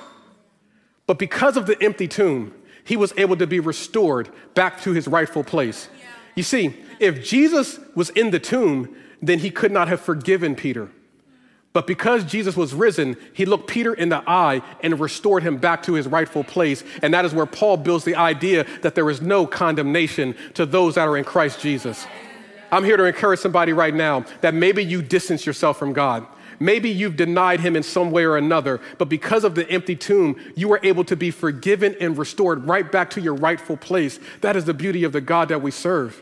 but 1.07 1.19
because 1.19 1.57
of 1.57 1.65
the 1.65 1.81
empty 1.81 2.07
tomb, 2.07 2.53
he 2.83 2.97
was 2.97 3.13
able 3.17 3.37
to 3.37 3.47
be 3.47 3.59
restored 3.59 4.29
back 4.53 4.81
to 4.81 4.91
his 4.91 5.07
rightful 5.07 5.43
place. 5.43 5.89
You 6.35 6.43
see, 6.43 6.75
if 6.99 7.23
Jesus 7.23 7.79
was 7.95 8.09
in 8.11 8.31
the 8.31 8.39
tomb, 8.39 8.95
then 9.21 9.39
he 9.39 9.51
could 9.51 9.71
not 9.71 9.87
have 9.87 10.01
forgiven 10.01 10.55
Peter. 10.55 10.89
But 11.73 11.87
because 11.87 12.25
Jesus 12.25 12.57
was 12.57 12.73
risen, 12.73 13.15
he 13.33 13.45
looked 13.45 13.69
Peter 13.69 13.93
in 13.93 14.09
the 14.09 14.21
eye 14.29 14.61
and 14.81 14.99
restored 14.99 15.43
him 15.43 15.57
back 15.57 15.83
to 15.83 15.93
his 15.93 16.05
rightful 16.05 16.43
place. 16.43 16.83
And 17.01 17.13
that 17.13 17.23
is 17.23 17.33
where 17.33 17.45
Paul 17.45 17.77
builds 17.77 18.03
the 18.03 18.15
idea 18.15 18.65
that 18.81 18.93
there 18.93 19.09
is 19.09 19.21
no 19.21 19.47
condemnation 19.47 20.35
to 20.55 20.65
those 20.65 20.95
that 20.95 21.07
are 21.07 21.17
in 21.17 21.23
Christ 21.23 21.61
Jesus. 21.61 22.05
I'm 22.73 22.83
here 22.83 22.97
to 22.97 23.05
encourage 23.05 23.39
somebody 23.39 23.71
right 23.71 23.93
now 23.93 24.25
that 24.41 24.53
maybe 24.53 24.83
you 24.83 25.01
distance 25.01 25.45
yourself 25.45 25.77
from 25.79 25.93
God. 25.93 26.25
Maybe 26.59 26.89
you've 26.89 27.15
denied 27.15 27.59
him 27.61 27.75
in 27.75 27.83
some 27.83 28.11
way 28.11 28.23
or 28.23 28.37
another, 28.37 28.81
but 28.97 29.09
because 29.09 29.43
of 29.43 29.55
the 29.55 29.67
empty 29.69 29.95
tomb, 29.95 30.35
you 30.55 30.67
were 30.67 30.79
able 30.83 31.03
to 31.05 31.15
be 31.15 31.31
forgiven 31.31 31.95
and 31.99 32.17
restored 32.17 32.67
right 32.67 32.89
back 32.89 33.09
to 33.11 33.21
your 33.21 33.33
rightful 33.33 33.77
place. 33.77 34.19
That 34.41 34.55
is 34.55 34.65
the 34.65 34.73
beauty 34.73 35.03
of 35.03 35.11
the 35.11 35.21
God 35.21 35.49
that 35.49 35.61
we 35.61 35.71
serve. 35.71 36.21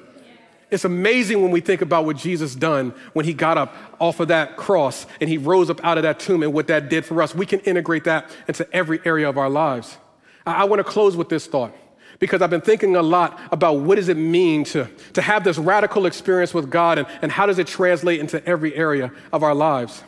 It's 0.71 0.85
amazing 0.85 1.41
when 1.41 1.51
we 1.51 1.61
think 1.61 1.81
about 1.81 2.05
what 2.05 2.17
Jesus 2.17 2.53
done 2.53 2.93
when 3.13 3.25
he 3.25 3.33
got 3.33 3.57
up 3.57 3.75
off 3.99 4.19
of 4.19 4.27
that 4.27 4.55
cross 4.55 5.07
and 5.19 5.29
he 5.29 5.37
rose 5.37 5.69
up 5.69 5.83
out 5.83 5.97
of 5.97 6.03
that 6.03 6.19
tomb 6.19 6.43
and 6.43 6.53
what 6.53 6.67
that 6.67 6.89
did 6.89 7.05
for 7.05 7.21
us. 7.21 7.33
We 7.33 7.45
can 7.45 7.59
integrate 7.61 8.03
that 8.03 8.29
into 8.47 8.71
every 8.71 8.99
area 9.03 9.27
of 9.27 9.37
our 9.37 9.49
lives. 9.49 9.97
I, 10.45 10.61
I 10.61 10.63
want 10.65 10.79
to 10.79 10.83
close 10.83 11.15
with 11.17 11.29
this 11.29 11.47
thought 11.47 11.73
because 12.19 12.41
I've 12.41 12.51
been 12.51 12.61
thinking 12.61 12.95
a 12.95 13.01
lot 13.01 13.39
about 13.51 13.79
what 13.79 13.95
does 13.95 14.09
it 14.09 14.17
mean 14.17 14.63
to, 14.65 14.89
to 15.13 15.21
have 15.21 15.43
this 15.43 15.57
radical 15.57 16.05
experience 16.05 16.53
with 16.53 16.69
God 16.69 16.99
and, 16.99 17.07
and 17.21 17.31
how 17.31 17.45
does 17.45 17.57
it 17.57 17.65
translate 17.65 18.19
into 18.19 18.45
every 18.45 18.75
area 18.75 19.11
of 19.33 19.41
our 19.41 19.55
lives. 19.55 20.03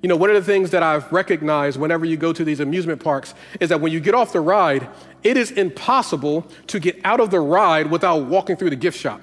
You 0.00 0.08
know, 0.08 0.16
one 0.16 0.28
of 0.28 0.36
the 0.36 0.42
things 0.42 0.70
that 0.72 0.82
I've 0.82 1.10
recognized 1.10 1.80
whenever 1.80 2.04
you 2.04 2.18
go 2.18 2.32
to 2.34 2.44
these 2.44 2.60
amusement 2.60 3.02
parks 3.02 3.34
is 3.58 3.70
that 3.70 3.80
when 3.80 3.90
you 3.90 4.00
get 4.00 4.14
off 4.14 4.32
the 4.34 4.40
ride, 4.40 4.86
it 5.22 5.38
is 5.38 5.50
impossible 5.50 6.42
to 6.66 6.78
get 6.78 7.00
out 7.04 7.20
of 7.20 7.30
the 7.30 7.40
ride 7.40 7.90
without 7.90 8.26
walking 8.26 8.56
through 8.56 8.70
the 8.70 8.76
gift 8.76 8.98
shop. 8.98 9.22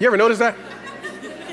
You 0.00 0.06
ever 0.06 0.16
notice 0.16 0.38
that? 0.38 0.56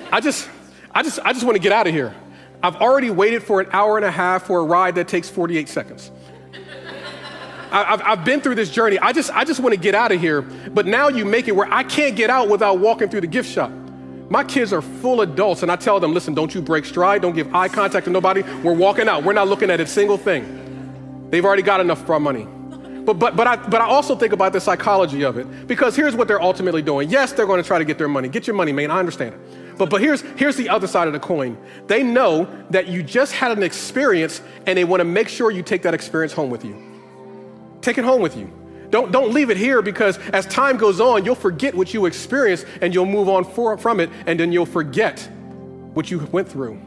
I 0.10 0.21
just, 0.21 0.49
I 0.95 1.03
just, 1.03 1.19
I 1.19 1.33
just 1.33 1.43
want 1.43 1.57
to 1.57 1.62
get 1.62 1.73
out 1.73 1.86
of 1.86 1.93
here. 1.93 2.15
I've 2.63 2.77
already 2.77 3.10
waited 3.10 3.43
for 3.43 3.60
an 3.60 3.67
hour 3.73 3.97
and 3.97 4.05
a 4.05 4.10
half 4.10 4.47
for 4.47 4.62
a 4.62 4.63
ride 4.63 4.95
that 4.95 5.10
takes 5.10 5.29
48 5.29 5.67
seconds. 5.67 6.12
I've, 7.69 8.01
I've 8.01 8.23
been 8.23 8.39
through 8.39 8.55
this 8.55 8.71
journey. 8.71 8.97
I 8.99 9.12
just, 9.12 9.31
I 9.31 9.43
just 9.43 9.60
want 9.60 9.75
to 9.75 9.79
get 9.79 9.93
out 9.95 10.13
of 10.13 10.21
here. 10.21 10.41
But 10.43 10.86
now 10.86 11.10
you 11.10 11.25
make 11.25 11.49
it 11.49 11.55
where 11.57 11.71
I 11.71 11.83
can't 11.83 12.15
get 12.15 12.29
out 12.29 12.47
without 12.47 12.79
walking 12.79 13.10
through 13.10 13.21
the 13.21 13.27
gift 13.27 13.51
shop. 13.51 13.69
My 14.29 14.45
kids 14.45 14.71
are 14.71 14.81
full 14.81 15.19
adults, 15.19 15.62
and 15.63 15.71
I 15.71 15.75
tell 15.75 15.99
them, 15.99 16.13
listen, 16.13 16.33
don't 16.33 16.55
you 16.55 16.62
break 16.62 16.86
stride, 16.86 17.21
don't 17.21 17.36
give 17.36 17.53
eye 17.53 17.67
contact 17.67 18.05
to 18.05 18.12
nobody. 18.12 18.43
We're 18.63 18.73
walking 18.73 19.10
out. 19.10 19.25
We're 19.25 19.33
not 19.33 19.49
looking 19.49 19.69
at 19.69 19.81
a 19.81 19.88
single 19.88 20.17
thing. 20.17 21.27
They've 21.31 21.43
already 21.43 21.63
got 21.63 21.81
enough 21.81 22.05
for 22.05 22.13
our 22.13 22.19
money. 22.21 22.47
But, 23.07 23.19
but, 23.19 23.37
but, 23.37 23.47
I, 23.47 23.55
but 23.55 23.79
I 23.79 23.85
also 23.85 24.17
think 24.17 24.33
about 24.33 24.51
the 24.51 24.59
psychology 24.59 25.23
of 25.23 25.37
it 25.37 25.65
because 25.65 25.95
here's 25.95 26.13
what 26.13 26.27
they're 26.27 26.41
ultimately 26.41 26.81
doing. 26.81 27.09
Yes, 27.09 27.31
they're 27.31 27.45
going 27.45 27.63
to 27.63 27.65
try 27.65 27.79
to 27.79 27.85
get 27.85 27.97
their 27.97 28.09
money. 28.09 28.27
Get 28.27 28.47
your 28.47 28.53
money, 28.57 28.73
man. 28.73 28.91
I 28.91 28.99
understand 28.99 29.33
it. 29.33 29.77
But, 29.77 29.89
but 29.89 30.01
here's, 30.01 30.19
here's 30.35 30.57
the 30.57 30.67
other 30.67 30.87
side 30.87 31.07
of 31.07 31.13
the 31.13 31.19
coin. 31.19 31.57
They 31.87 32.03
know 32.03 32.49
that 32.69 32.89
you 32.89 33.01
just 33.01 33.31
had 33.31 33.57
an 33.57 33.63
experience 33.63 34.41
and 34.65 34.77
they 34.77 34.83
want 34.83 34.99
to 34.99 35.05
make 35.05 35.29
sure 35.29 35.51
you 35.51 35.63
take 35.63 35.83
that 35.83 35.93
experience 35.93 36.33
home 36.33 36.49
with 36.49 36.65
you. 36.65 36.75
Take 37.81 37.97
it 37.97 38.03
home 38.03 38.21
with 38.21 38.35
you. 38.35 38.51
Don't, 38.89 39.09
don't 39.09 39.31
leave 39.31 39.51
it 39.51 39.57
here 39.57 39.81
because 39.81 40.17
as 40.33 40.45
time 40.47 40.75
goes 40.75 40.99
on, 40.99 41.23
you'll 41.23 41.35
forget 41.35 41.73
what 41.73 41.93
you 41.93 42.07
experienced 42.07 42.65
and 42.81 42.93
you'll 42.93 43.05
move 43.05 43.29
on 43.29 43.45
for, 43.45 43.77
from 43.77 44.01
it 44.01 44.09
and 44.25 44.37
then 44.37 44.51
you'll 44.51 44.65
forget 44.65 45.21
what 45.93 46.11
you 46.11 46.19
went 46.33 46.49
through. 46.49 46.77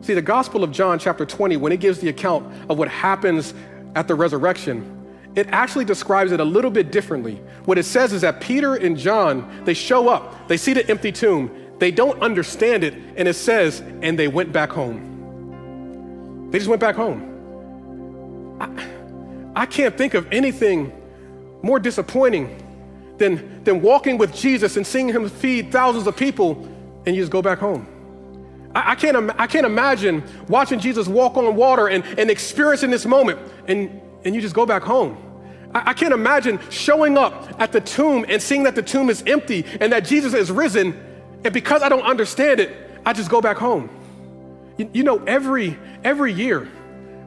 See, 0.00 0.14
the 0.14 0.22
Gospel 0.22 0.64
of 0.64 0.72
John, 0.72 0.98
chapter 0.98 1.24
20, 1.24 1.56
when 1.56 1.70
it 1.70 1.78
gives 1.78 2.00
the 2.00 2.08
account 2.08 2.52
of 2.68 2.78
what 2.78 2.88
happens 2.88 3.54
at 3.94 4.08
the 4.08 4.16
resurrection, 4.16 4.95
it 5.36 5.46
actually 5.50 5.84
describes 5.84 6.32
it 6.32 6.40
a 6.40 6.44
little 6.44 6.70
bit 6.70 6.90
differently. 6.90 7.34
What 7.66 7.76
it 7.76 7.84
says 7.84 8.14
is 8.14 8.22
that 8.22 8.40
Peter 8.40 8.74
and 8.74 8.96
John, 8.96 9.64
they 9.64 9.74
show 9.74 10.08
up, 10.08 10.48
they 10.48 10.56
see 10.56 10.72
the 10.72 10.88
empty 10.90 11.12
tomb, 11.12 11.50
they 11.78 11.90
don't 11.90 12.20
understand 12.22 12.82
it, 12.82 12.94
and 13.16 13.28
it 13.28 13.34
says, 13.34 13.80
and 14.00 14.18
they 14.18 14.28
went 14.28 14.50
back 14.50 14.70
home. 14.70 16.48
They 16.50 16.58
just 16.58 16.70
went 16.70 16.80
back 16.80 16.96
home. 16.96 18.56
I, 18.58 19.62
I 19.62 19.66
can't 19.66 19.96
think 19.96 20.14
of 20.14 20.26
anything 20.32 20.90
more 21.62 21.78
disappointing 21.78 22.62
than, 23.18 23.62
than 23.62 23.82
walking 23.82 24.16
with 24.16 24.34
Jesus 24.34 24.78
and 24.78 24.86
seeing 24.86 25.08
him 25.08 25.28
feed 25.28 25.70
thousands 25.70 26.06
of 26.06 26.16
people, 26.16 26.66
and 27.04 27.14
you 27.14 27.20
just 27.20 27.32
go 27.32 27.42
back 27.42 27.58
home. 27.58 27.86
I, 28.74 28.92
I 28.92 28.94
can't, 28.94 29.38
I 29.38 29.46
can't 29.46 29.66
imagine 29.66 30.24
watching 30.48 30.80
Jesus 30.80 31.08
walk 31.08 31.36
on 31.36 31.56
water 31.56 31.88
and, 31.88 32.04
and 32.18 32.30
experiencing 32.30 32.88
this 32.88 33.04
moment, 33.04 33.38
and, 33.66 34.00
and 34.24 34.34
you 34.34 34.40
just 34.40 34.54
go 34.54 34.64
back 34.64 34.82
home. 34.82 35.24
I, 35.86 35.94
can't 35.94 36.14
imagine 36.14 36.58
showing 36.70 37.18
up 37.18 37.60
at 37.60 37.72
the 37.72 37.80
tomb 37.80 38.24
and 38.28 38.40
seeing 38.40 38.62
that 38.64 38.74
the 38.74 38.82
tomb 38.82 39.10
is 39.10 39.22
empty 39.26 39.64
and 39.80 39.92
that 39.92 40.04
Jesus 40.04 40.32
is 40.34 40.50
risen. 40.50 40.98
And 41.44 41.52
because 41.52 41.82
I 41.82 41.88
don't 41.88 42.04
understand 42.04 42.60
it, 42.60 42.76
I 43.04 43.12
just 43.12 43.30
go 43.30 43.40
back 43.40 43.56
home. 43.56 43.90
You, 44.76 44.90
you 44.92 45.02
know, 45.02 45.18
every, 45.24 45.78
every 46.04 46.32
year 46.32 46.68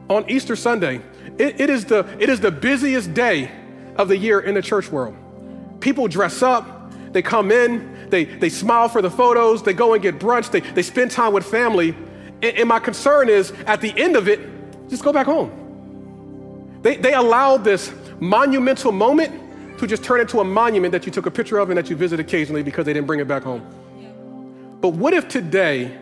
on 0.08 0.28
Easter 0.28 0.56
Sunday, 0.56 1.00
it, 1.38 1.60
it, 1.60 1.70
is 1.70 1.84
the, 1.84 2.06
it 2.18 2.28
is 2.28 2.40
the 2.40 2.50
busiest 2.50 3.14
day 3.14 3.50
of 3.96 4.08
the 4.08 4.16
year 4.16 4.40
in 4.40 4.54
the 4.54 4.62
church 4.62 4.90
world. 4.90 5.16
People 5.80 6.08
dress 6.08 6.42
up, 6.42 6.92
they 7.12 7.22
come 7.22 7.50
in, 7.50 8.08
they, 8.10 8.24
they 8.24 8.48
smile 8.48 8.88
for 8.88 9.02
the 9.02 9.10
photos, 9.10 9.62
they 9.62 9.72
go 9.72 9.94
and 9.94 10.02
get 10.02 10.18
brunch, 10.18 10.50
they, 10.50 10.60
they 10.60 10.82
spend 10.82 11.10
time 11.10 11.32
with 11.32 11.44
family. 11.46 11.94
And, 12.42 12.56
and 12.56 12.68
my 12.68 12.78
concern 12.78 13.28
is 13.28 13.52
at 13.66 13.80
the 13.80 13.92
end 13.96 14.16
of 14.16 14.28
it, 14.28 14.40
just 14.88 15.04
go 15.04 15.12
back 15.12 15.26
home. 15.26 15.56
They, 16.82 16.96
they 16.96 17.14
allowed 17.14 17.64
this 17.64 17.92
monumental 18.20 18.92
moment 18.92 19.78
to 19.78 19.86
just 19.86 20.04
turn 20.04 20.20
into 20.20 20.40
a 20.40 20.44
monument 20.44 20.92
that 20.92 21.06
you 21.06 21.12
took 21.12 21.26
a 21.26 21.30
picture 21.30 21.58
of 21.58 21.70
and 21.70 21.78
that 21.78 21.88
you 21.88 21.96
visit 21.96 22.20
occasionally 22.20 22.62
because 22.62 22.84
they 22.84 22.92
didn't 22.92 23.06
bring 23.06 23.20
it 23.20 23.26
back 23.26 23.42
home. 23.42 23.66
But 24.80 24.90
what 24.90 25.14
if 25.14 25.28
today 25.28 25.98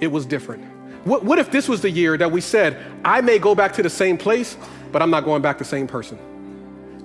it 0.00 0.08
was 0.08 0.26
different? 0.26 0.64
What, 1.04 1.24
what 1.24 1.38
if 1.38 1.50
this 1.50 1.68
was 1.68 1.80
the 1.80 1.90
year 1.90 2.16
that 2.18 2.30
we 2.30 2.40
said, 2.40 2.76
I 3.04 3.20
may 3.20 3.38
go 3.38 3.54
back 3.54 3.72
to 3.74 3.82
the 3.82 3.90
same 3.90 4.18
place, 4.18 4.56
but 4.92 5.00
I'm 5.00 5.10
not 5.10 5.24
going 5.24 5.42
back 5.42 5.58
the 5.58 5.64
same 5.64 5.86
person? 5.86 6.18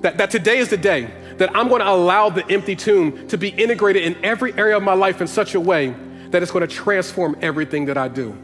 That, 0.02 0.18
that 0.18 0.30
today 0.30 0.58
is 0.58 0.70
the 0.70 0.78
day 0.78 1.10
that 1.38 1.56
I'm 1.56 1.68
going 1.68 1.82
to 1.82 1.90
allow 1.90 2.30
the 2.30 2.46
empty 2.52 2.76
tomb 2.76 3.28
to 3.30 3.38
be 3.38 3.50
integrated 3.50 4.04
in 4.04 4.24
every 4.24 4.54
area 4.54 4.78
of 4.78 4.84
my 4.84 4.94
life 4.94 5.22
in 5.22 5.28
such 5.28 5.56
a 5.56 5.60
way 5.60 5.96
that 6.30 6.42
it's 6.42 6.52
going 6.52 6.68
to 6.68 6.74
transform 6.74 7.38
everything 7.42 7.86
that 7.86 7.98
I 7.98 8.08
do. 8.08 8.38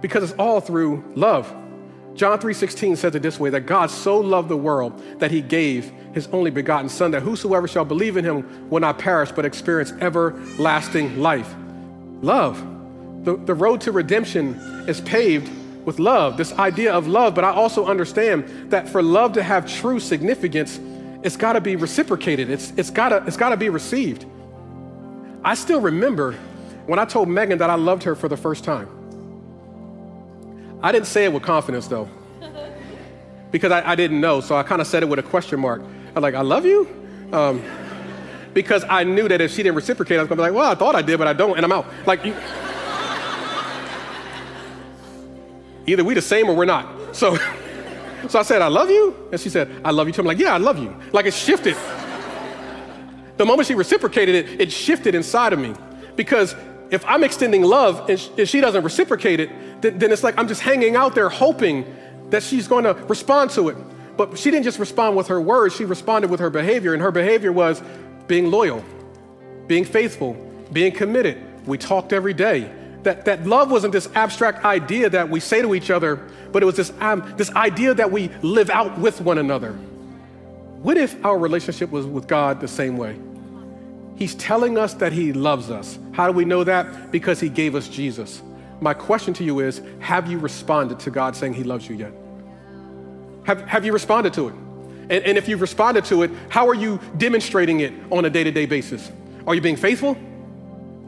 Because 0.00 0.22
it's 0.22 0.38
all 0.38 0.60
through 0.60 1.04
love. 1.14 1.52
John 2.20 2.38
3:16 2.38 2.98
says 2.98 3.14
it 3.14 3.22
this 3.22 3.40
way 3.40 3.48
that 3.48 3.62
God 3.62 3.90
so 3.90 4.20
loved 4.20 4.50
the 4.50 4.56
world 4.56 4.92
that 5.20 5.30
he 5.30 5.40
gave 5.40 5.90
his 6.12 6.28
only 6.32 6.50
begotten 6.50 6.90
son 6.90 7.12
that 7.12 7.22
whosoever 7.22 7.66
shall 7.66 7.86
believe 7.86 8.18
in 8.18 8.26
him 8.26 8.68
will 8.68 8.80
not 8.80 8.98
perish 8.98 9.32
but 9.32 9.46
experience 9.46 9.94
everlasting 10.02 11.18
life. 11.18 11.54
Love. 12.20 12.62
The, 13.24 13.38
the 13.38 13.54
road 13.54 13.80
to 13.80 13.92
redemption 13.92 14.52
is 14.86 15.00
paved 15.00 15.50
with 15.86 15.98
love, 15.98 16.36
this 16.36 16.52
idea 16.58 16.92
of 16.92 17.08
love, 17.08 17.34
but 17.34 17.42
I 17.42 17.52
also 17.52 17.86
understand 17.86 18.70
that 18.70 18.86
for 18.86 19.02
love 19.02 19.32
to 19.32 19.42
have 19.42 19.66
true 19.66 19.98
significance, 19.98 20.78
it's 21.22 21.38
got 21.38 21.54
to 21.54 21.60
be 21.62 21.74
reciprocated. 21.74 22.50
It's, 22.50 22.70
it's 22.76 22.90
got 22.90 23.08
to 23.08 23.24
it's 23.26 23.38
got 23.38 23.48
to 23.48 23.56
be 23.56 23.70
received. 23.70 24.26
I 25.42 25.54
still 25.54 25.80
remember 25.80 26.34
when 26.84 26.98
I 26.98 27.06
told 27.06 27.30
Megan 27.30 27.56
that 27.60 27.70
I 27.70 27.76
loved 27.76 28.02
her 28.02 28.14
for 28.14 28.28
the 28.28 28.36
first 28.36 28.62
time. 28.62 28.99
I 30.82 30.92
didn't 30.92 31.06
say 31.06 31.24
it 31.24 31.32
with 31.32 31.42
confidence 31.42 31.86
though, 31.88 32.08
because 33.50 33.72
I, 33.72 33.92
I 33.92 33.94
didn't 33.94 34.20
know. 34.20 34.40
So 34.40 34.56
I 34.56 34.62
kind 34.62 34.80
of 34.80 34.86
said 34.86 35.02
it 35.02 35.06
with 35.06 35.18
a 35.18 35.22
question 35.22 35.60
mark. 35.60 35.82
I'm 36.14 36.22
like, 36.22 36.34
I 36.34 36.42
love 36.42 36.64
you? 36.64 36.88
Um, 37.32 37.62
because 38.54 38.84
I 38.88 39.04
knew 39.04 39.28
that 39.28 39.40
if 39.40 39.52
she 39.52 39.62
didn't 39.62 39.76
reciprocate, 39.76 40.18
I 40.18 40.22
was 40.22 40.28
gonna 40.28 40.40
be 40.40 40.42
like, 40.42 40.54
well, 40.54 40.70
I 40.70 40.74
thought 40.74 40.94
I 40.94 41.02
did, 41.02 41.18
but 41.18 41.28
I 41.28 41.32
don't, 41.32 41.56
and 41.56 41.64
I'm 41.64 41.72
out. 41.72 41.86
Like, 42.06 42.24
you, 42.24 42.34
either 45.86 46.04
we 46.04 46.14
the 46.14 46.22
same 46.22 46.48
or 46.48 46.56
we're 46.56 46.64
not. 46.64 47.14
So, 47.14 47.36
so 48.28 48.38
I 48.38 48.42
said, 48.42 48.62
I 48.62 48.68
love 48.68 48.90
you, 48.90 49.28
and 49.32 49.40
she 49.40 49.48
said, 49.50 49.70
I 49.84 49.90
love 49.90 50.06
you 50.06 50.12
too. 50.12 50.22
I'm 50.22 50.26
like, 50.26 50.38
yeah, 50.38 50.54
I 50.54 50.58
love 50.58 50.78
you. 50.78 50.96
Like 51.12 51.26
it 51.26 51.34
shifted. 51.34 51.76
The 53.36 53.44
moment 53.46 53.68
she 53.68 53.74
reciprocated 53.74 54.34
it, 54.34 54.60
it 54.60 54.72
shifted 54.72 55.14
inside 55.14 55.52
of 55.52 55.58
me 55.58 55.74
because 56.16 56.54
if 56.90 57.04
I'm 57.06 57.22
extending 57.24 57.62
love 57.62 58.08
and, 58.10 58.18
she 58.48 58.60
doesn't 58.60 58.82
reciprocate 58.82 59.40
it, 59.40 59.50
then, 59.80 59.98
then 59.98 60.12
it's 60.12 60.22
like 60.22 60.38
I'm 60.38 60.48
just 60.48 60.60
hanging 60.60 60.96
out 60.96 61.14
there 61.14 61.28
hoping 61.28 61.84
that 62.30 62.42
she's 62.42 62.68
going 62.68 62.84
to 62.84 62.94
respond 62.94 63.50
to 63.52 63.68
it. 63.68 63.76
But 64.16 64.38
she 64.38 64.50
didn't 64.50 64.64
just 64.64 64.78
respond 64.78 65.16
with 65.16 65.28
her 65.28 65.40
words, 65.40 65.74
she 65.74 65.84
responded 65.84 66.30
with 66.30 66.40
her 66.40 66.50
behavior, 66.50 66.92
and 66.92 67.02
her 67.02 67.10
behavior 67.10 67.52
was 67.52 67.82
being 68.26 68.50
loyal, 68.50 68.84
being 69.66 69.84
faithful, 69.84 70.34
being 70.72 70.92
committed. 70.92 71.40
We 71.66 71.78
talked 71.78 72.12
every 72.12 72.34
day. 72.34 72.72
That, 73.02 73.24
that 73.24 73.46
love 73.46 73.70
wasn't 73.70 73.92
this 73.92 74.10
abstract 74.14 74.62
idea 74.64 75.08
that 75.08 75.30
we 75.30 75.40
say 75.40 75.62
to 75.62 75.74
each 75.74 75.90
other, 75.90 76.16
but 76.52 76.62
it 76.62 76.66
was 76.66 76.76
this, 76.76 76.92
um, 77.00 77.32
this 77.38 77.50
idea 77.52 77.94
that 77.94 78.12
we 78.12 78.28
live 78.42 78.68
out 78.68 78.98
with 78.98 79.22
one 79.22 79.38
another. 79.38 79.72
What 80.82 80.98
if 80.98 81.24
our 81.24 81.38
relationship 81.38 81.90
was 81.90 82.04
with 82.04 82.26
God 82.26 82.60
the 82.60 82.68
same 82.68 82.98
way? 82.98 83.18
He's 84.16 84.34
telling 84.34 84.76
us 84.76 84.94
that 84.94 85.12
He 85.12 85.32
loves 85.32 85.70
us. 85.70 85.98
How 86.12 86.26
do 86.26 86.32
we 86.32 86.44
know 86.44 86.64
that? 86.64 87.10
Because 87.10 87.40
He 87.40 87.48
gave 87.48 87.74
us 87.74 87.88
Jesus. 87.88 88.42
My 88.80 88.94
question 88.94 89.34
to 89.34 89.44
you 89.44 89.60
is 89.60 89.80
Have 90.00 90.30
you 90.30 90.38
responded 90.38 91.00
to 91.00 91.10
God 91.10 91.36
saying 91.36 91.54
He 91.54 91.64
loves 91.64 91.88
you 91.88 91.96
yet? 91.96 92.12
Have, 93.44 93.62
have 93.62 93.84
you 93.84 93.92
responded 93.92 94.34
to 94.34 94.48
it? 94.48 94.54
And, 95.10 95.24
and 95.24 95.38
if 95.38 95.48
you've 95.48 95.60
responded 95.60 96.04
to 96.06 96.22
it, 96.22 96.30
how 96.48 96.68
are 96.68 96.74
you 96.74 97.00
demonstrating 97.18 97.80
it 97.80 97.92
on 98.10 98.24
a 98.24 98.30
day 98.30 98.44
to 98.44 98.50
day 98.50 98.66
basis? 98.66 99.10
Are 99.46 99.54
you 99.54 99.60
being 99.60 99.76
faithful? 99.76 100.16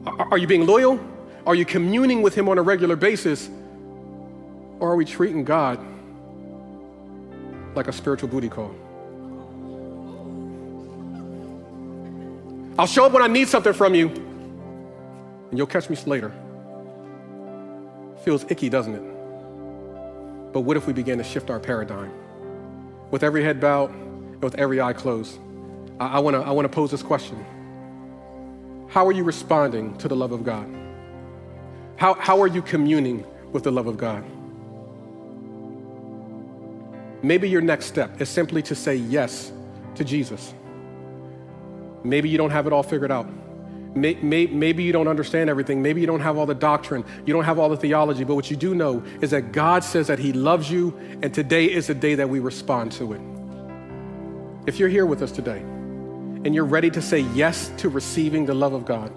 Are, 0.07 0.33
are 0.33 0.38
you 0.38 0.47
being 0.47 0.67
loyal? 0.67 0.99
Are 1.47 1.55
you 1.55 1.65
communing 1.65 2.23
with 2.23 2.35
Him 2.35 2.49
on 2.49 2.59
a 2.59 2.62
regular 2.62 2.97
basis? 2.97 3.49
Or 4.81 4.91
are 4.91 4.97
we 4.97 5.05
treating 5.05 5.45
God 5.45 5.79
like 7.75 7.88
a 7.88 7.93
spiritual 7.93 8.29
booty 8.29 8.49
call? 8.49 8.75
I'll 12.78 12.87
show 12.87 13.04
up 13.04 13.12
when 13.12 13.22
I 13.22 13.26
need 13.26 13.48
something 13.48 13.72
from 13.72 13.94
you, 13.94 14.08
and 14.08 15.58
you'll 15.58 15.66
catch 15.66 15.90
me 15.90 15.96
later. 16.06 16.32
Feels 18.24 18.44
icky, 18.50 18.68
doesn't 18.68 18.94
it? 18.94 20.52
But 20.52 20.61
what 20.61 20.76
if 20.76 20.87
we 20.87 20.92
begin 20.92 21.18
to 21.18 21.24
shift 21.24 21.50
our 21.50 21.61
paradigm? 21.61 22.12
With 23.11 23.22
every 23.22 23.42
head 23.44 23.61
bowed 23.61 23.90
and 23.90 24.42
with 24.42 24.54
every 24.54 24.80
eye 24.80 24.92
closed, 24.92 25.38
I, 26.00 26.06
I 26.06 26.18
want 26.20 26.35
to 26.35 26.40
I 26.40 26.50
wanna 26.50 26.68
pose 26.68 26.90
this 26.90 27.02
question 27.02 27.44
How 28.88 29.06
are 29.06 29.12
you 29.12 29.24
responding 29.24 29.96
to 29.98 30.08
the 30.08 30.16
love 30.16 30.32
of 30.32 30.44
God? 30.44 30.66
How, 31.96 32.14
how 32.14 32.40
are 32.40 32.46
you 32.46 32.62
communing 32.62 33.24
with 33.52 33.64
the 33.64 33.70
love 33.70 33.87
of 33.87 33.96
God? 33.96 34.24
Maybe 37.22 37.48
your 37.48 37.61
next 37.61 37.87
step 37.87 38.20
is 38.20 38.28
simply 38.28 38.62
to 38.62 38.74
say 38.74 38.96
yes 38.96 39.52
to 39.94 40.04
Jesus. 40.04 40.54
Maybe 42.05 42.29
you 42.29 42.38
don't 42.38 42.51
have 42.51 42.67
it 42.67 42.73
all 42.73 42.83
figured 42.83 43.11
out. 43.11 43.27
Maybe 43.95 44.83
you 44.83 44.93
don't 44.93 45.09
understand 45.09 45.51
everything. 45.51 45.83
Maybe 45.83 46.01
you 46.01 46.07
don't 46.07 46.21
have 46.21 46.38
all 46.38 46.47
the 46.47 46.55
doctrine. 46.55 47.05
You 47.27 47.35
don't 47.35 47.45
have 47.45 47.59
all 47.59 47.69
the 47.69 47.77
theology. 47.77 48.25
But 48.25 48.37
what 48.37 48.51
you 48.51 48.57
do 48.57 48.75
know 48.75 49.03
is 49.21 49.31
that 49.33 49.53
God 49.53 49.85
says 49.85 50.07
that 50.07 50.19
He 50.19 50.33
loves 50.33 50.71
you, 50.71 50.99
and 51.23 51.33
today 51.35 51.67
is 51.67 51.88
the 51.88 51.95
day 51.95 52.15
that 52.15 52.29
we 52.29 52.38
respond 52.38 52.93
to 52.93 53.12
it. 53.12 53.21
If 54.67 54.79
you're 54.79 54.88
here 54.88 55.05
with 55.05 55.23
us 55.23 55.33
today 55.33 55.59
and 55.59 56.55
you're 56.55 56.65
ready 56.65 56.88
to 56.91 57.03
say 57.03 57.21
yes 57.35 57.71
to 57.79 57.88
receiving 57.88 58.47
the 58.47 58.55
love 58.55 58.73
of 58.73 58.87
God, 58.87 59.12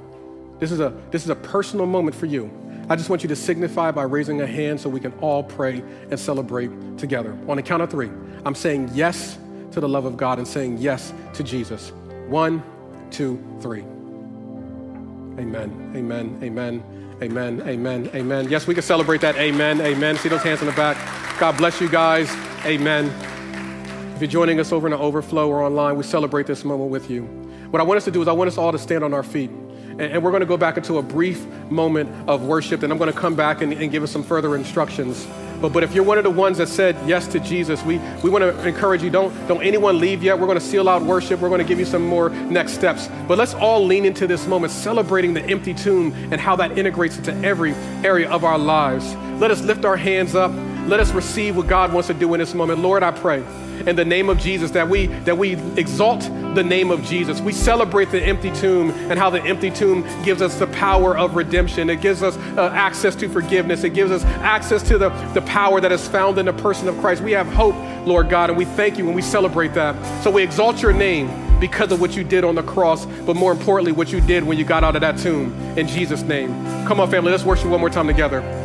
this 0.60 0.71
is 0.71 0.80
a, 0.80 0.93
this 1.12 1.24
is 1.24 1.30
a 1.30 1.36
personal 1.36 1.86
moment 1.86 2.15
for 2.15 2.26
you. 2.26 2.52
I 2.89 2.95
just 2.95 3.10
want 3.10 3.24
you 3.24 3.30
to 3.30 3.36
signify 3.36 3.91
by 3.91 4.04
raising 4.04 4.41
a 4.41 4.48
hand 4.48 4.80
so 4.82 4.89
we 4.89 5.00
can 5.00 5.13
all 5.19 5.43
pray 5.43 5.84
and 6.12 6.19
celebrate 6.19 6.98
together. 6.98 7.38
On 7.48 7.58
the 7.58 7.63
count 7.63 7.82
of 7.82 7.89
three, 7.89 8.10
I'm 8.45 8.56
saying 8.56 8.91
yes 8.93 9.38
to 9.71 9.80
the 9.80 9.89
love 9.89 10.06
of 10.06 10.17
God 10.17 10.38
and 10.38 10.48
saying 10.48 10.80
yes 10.80 11.13
to 11.34 11.43
Jesus. 11.43 11.91
One, 12.28 12.63
two, 13.15 13.41
three. 13.62 13.80
Amen, 15.39 15.93
amen, 15.95 16.38
amen, 16.43 16.84
amen, 17.21 17.62
amen, 17.62 18.10
amen. 18.13 18.49
Yes, 18.49 18.67
we 18.67 18.73
can 18.73 18.84
celebrate 18.84 19.21
that. 19.21 19.38
Amen, 19.38 19.80
amen. 19.80 20.17
See 20.17 20.28
those 20.28 20.43
hands 20.43 20.60
in 20.60 20.67
the 20.67 20.73
back. 20.73 20.97
God 21.39 21.56
bless 21.58 21.80
you 21.80 21.88
guys. 21.88 22.30
Amen. 22.65 23.06
If 24.15 24.21
you're 24.21 24.30
joining 24.30 24.60
us 24.60 24.73
over 24.73 24.88
in 24.88 24.91
the 24.91 24.97
overflow 24.97 25.49
or 25.49 25.63
online, 25.63 25.95
we 25.95 26.04
celebrate 26.04 26.45
this 26.45 26.65
moment 26.65 26.89
with 26.89 27.10
you. 27.10 27.23
What 27.71 27.80
I 27.80 27.86
want 27.86 27.97
us 27.97 28.06
to 28.06 28.12
do 28.12 28.21
is 28.21 28.28
I 28.28 28.34
want 28.34 28.49
us 28.49 28.58
all 28.58 28.73
to 28.73 28.80
stand 28.80 29.01
on 29.01 29.13
our 29.13 29.23
feet. 29.23 29.49
And, 29.97 30.21
we're 30.21 30.32
going 30.32 30.41
to 30.41 30.45
go 30.45 30.58
back 30.58 30.75
into 30.75 30.97
a 30.97 31.01
brief 31.01 31.45
moment 31.69 32.10
of 32.28 32.43
worship, 32.43 32.84
and 32.84 32.91
I'm 32.91 32.99
going 32.99 33.12
to 33.12 33.17
come 33.17 33.34
back 33.34 33.62
and, 33.62 33.71
and 33.71 33.89
give 33.91 34.04
us 34.04 34.12
some 34.12 34.23
further 34.23 34.58
instructions. 34.58 35.25
But, 35.65 35.73
but 35.73 35.84
if 35.84 35.95
you're 35.95 36.04
one 36.04 36.19
of 36.19 36.23
the 36.23 36.30
ones 36.30 36.60
that 36.60 36.67
said 36.67 36.95
yes 37.08 37.25
to 37.30 37.39
Jesus, 37.39 37.82
we, 37.82 37.97
we 38.21 38.30
want 38.30 38.43
to 38.43 38.67
encourage 38.67 39.01
you 39.01 39.10
don't, 39.10 39.34
don't 39.47 39.63
anyone 39.63 39.99
leave 39.99 40.21
yet. 40.21 40.38
We're 40.38 40.45
going 40.45 40.60
to 40.60 40.63
seal 40.63 40.88
out 40.88 41.01
worship. 41.01 41.39
We're 41.39 41.49
going 41.49 41.62
to 41.62 41.67
give 41.67 41.80
you 41.80 41.86
some 41.86 42.06
more 42.06 42.30
next 42.30 42.73
steps. 42.73 43.10
But 43.28 43.39
let's 43.39 43.56
all 43.56 43.84
lean 43.84 44.06
into 44.06 44.28
this 44.28 44.45
moment, 44.45 44.71
celebrating 44.71 45.34
the 45.34 45.43
empty 45.45 45.73
tomb 45.73 46.13
and 46.32 46.39
how 46.39 46.56
that 46.58 46.78
integrates 46.78 47.17
into 47.17 47.34
every 47.38 47.71
area 48.04 48.30
of 48.30 48.43
our 48.43 48.60
lives. 48.60 49.15
Let 49.41 49.49
us 49.49 49.63
lift 49.63 49.86
our 49.86 49.97
hands 49.97 50.36
up. 50.36 50.51
Let 50.88 50.99
us 50.99 51.12
receive 51.13 51.58
what 51.58 51.65
God 51.65 51.91
wants 51.91 52.08
to 52.10 52.13
do 52.13 52.32
in 52.36 52.39
this 52.39 52.54
moment. 52.54 52.80
Lord, 52.80 53.01
I 53.01 53.10
pray 53.10 53.43
in 53.86 53.95
the 53.95 54.06
name 54.06 54.30
of 54.30 54.39
Jesus, 54.39 54.71
that 54.71 54.88
we 54.89 55.08
that 55.26 55.38
we 55.38 55.54
exalt 55.78 56.21
the 56.56 56.63
name 56.63 56.91
of 56.91 57.04
Jesus. 57.04 57.41
We 57.41 57.52
celebrate 57.52 58.12
the 58.12 58.21
empty 58.21 58.52
tomb 58.52 58.91
and 58.91 59.19
how 59.19 59.30
the 59.30 59.41
empty 59.43 59.69
tomb 59.69 60.04
gives 60.24 60.41
us 60.41 60.58
the 60.58 60.67
power 60.67 61.17
of 61.17 61.36
redemption. 61.36 61.89
It 61.89 62.02
gives 62.02 62.24
us 62.24 62.38
uh, 62.58 62.69
access 62.74 63.15
to 63.17 63.30
forgiveness. 63.30 63.84
It 63.84 63.93
gives 63.93 64.12
us 64.12 64.24
access 64.41 64.82
to 64.84 64.98
the, 64.98 65.10
the 65.34 65.41
power 65.41 65.82
that 65.82 65.91
is 65.91 66.08
found 66.08 66.38
in 66.38 66.45
the 66.45 66.54
person 66.54 66.88
of 66.88 66.98
Christ. 67.00 67.21
We 67.21 67.34
have 67.34 67.48
hope, 67.48 67.76
Lord 68.06 68.30
God, 68.30 68.50
and 68.50 68.58
we 68.58 68.65
thank 68.65 68.98
you 68.98 69.06
and 69.06 69.15
we 69.15 69.21
celebrate 69.21 69.74
that. 69.74 70.24
So 70.24 70.32
we 70.32 70.43
exalt 70.43 70.82
your 70.82 70.93
name 70.93 71.30
because 71.60 71.91
of 71.91 72.02
what 72.02 72.15
you 72.15 72.24
did 72.24 72.43
on 72.43 72.56
the 72.56 72.63
cross, 72.63 73.06
but 73.06 73.36
more 73.36 73.52
importantly, 73.52 73.91
what 73.91 74.12
you 74.12 74.21
did 74.21 74.43
when 74.43 74.58
you 74.58 74.65
got 74.65 74.84
out 74.84 74.95
of 74.95 75.02
that 75.02 75.17
tomb. 75.17 75.54
In 75.78 75.88
Jesus' 75.88 76.21
name. 76.21 76.50
Come 76.88 77.00
on, 77.00 77.10
family, 77.10 77.32
let's 77.32 77.43
worship 77.43 77.67
one 77.67 77.80
more 77.80 77.89
time 77.89 78.08
together. 78.08 78.64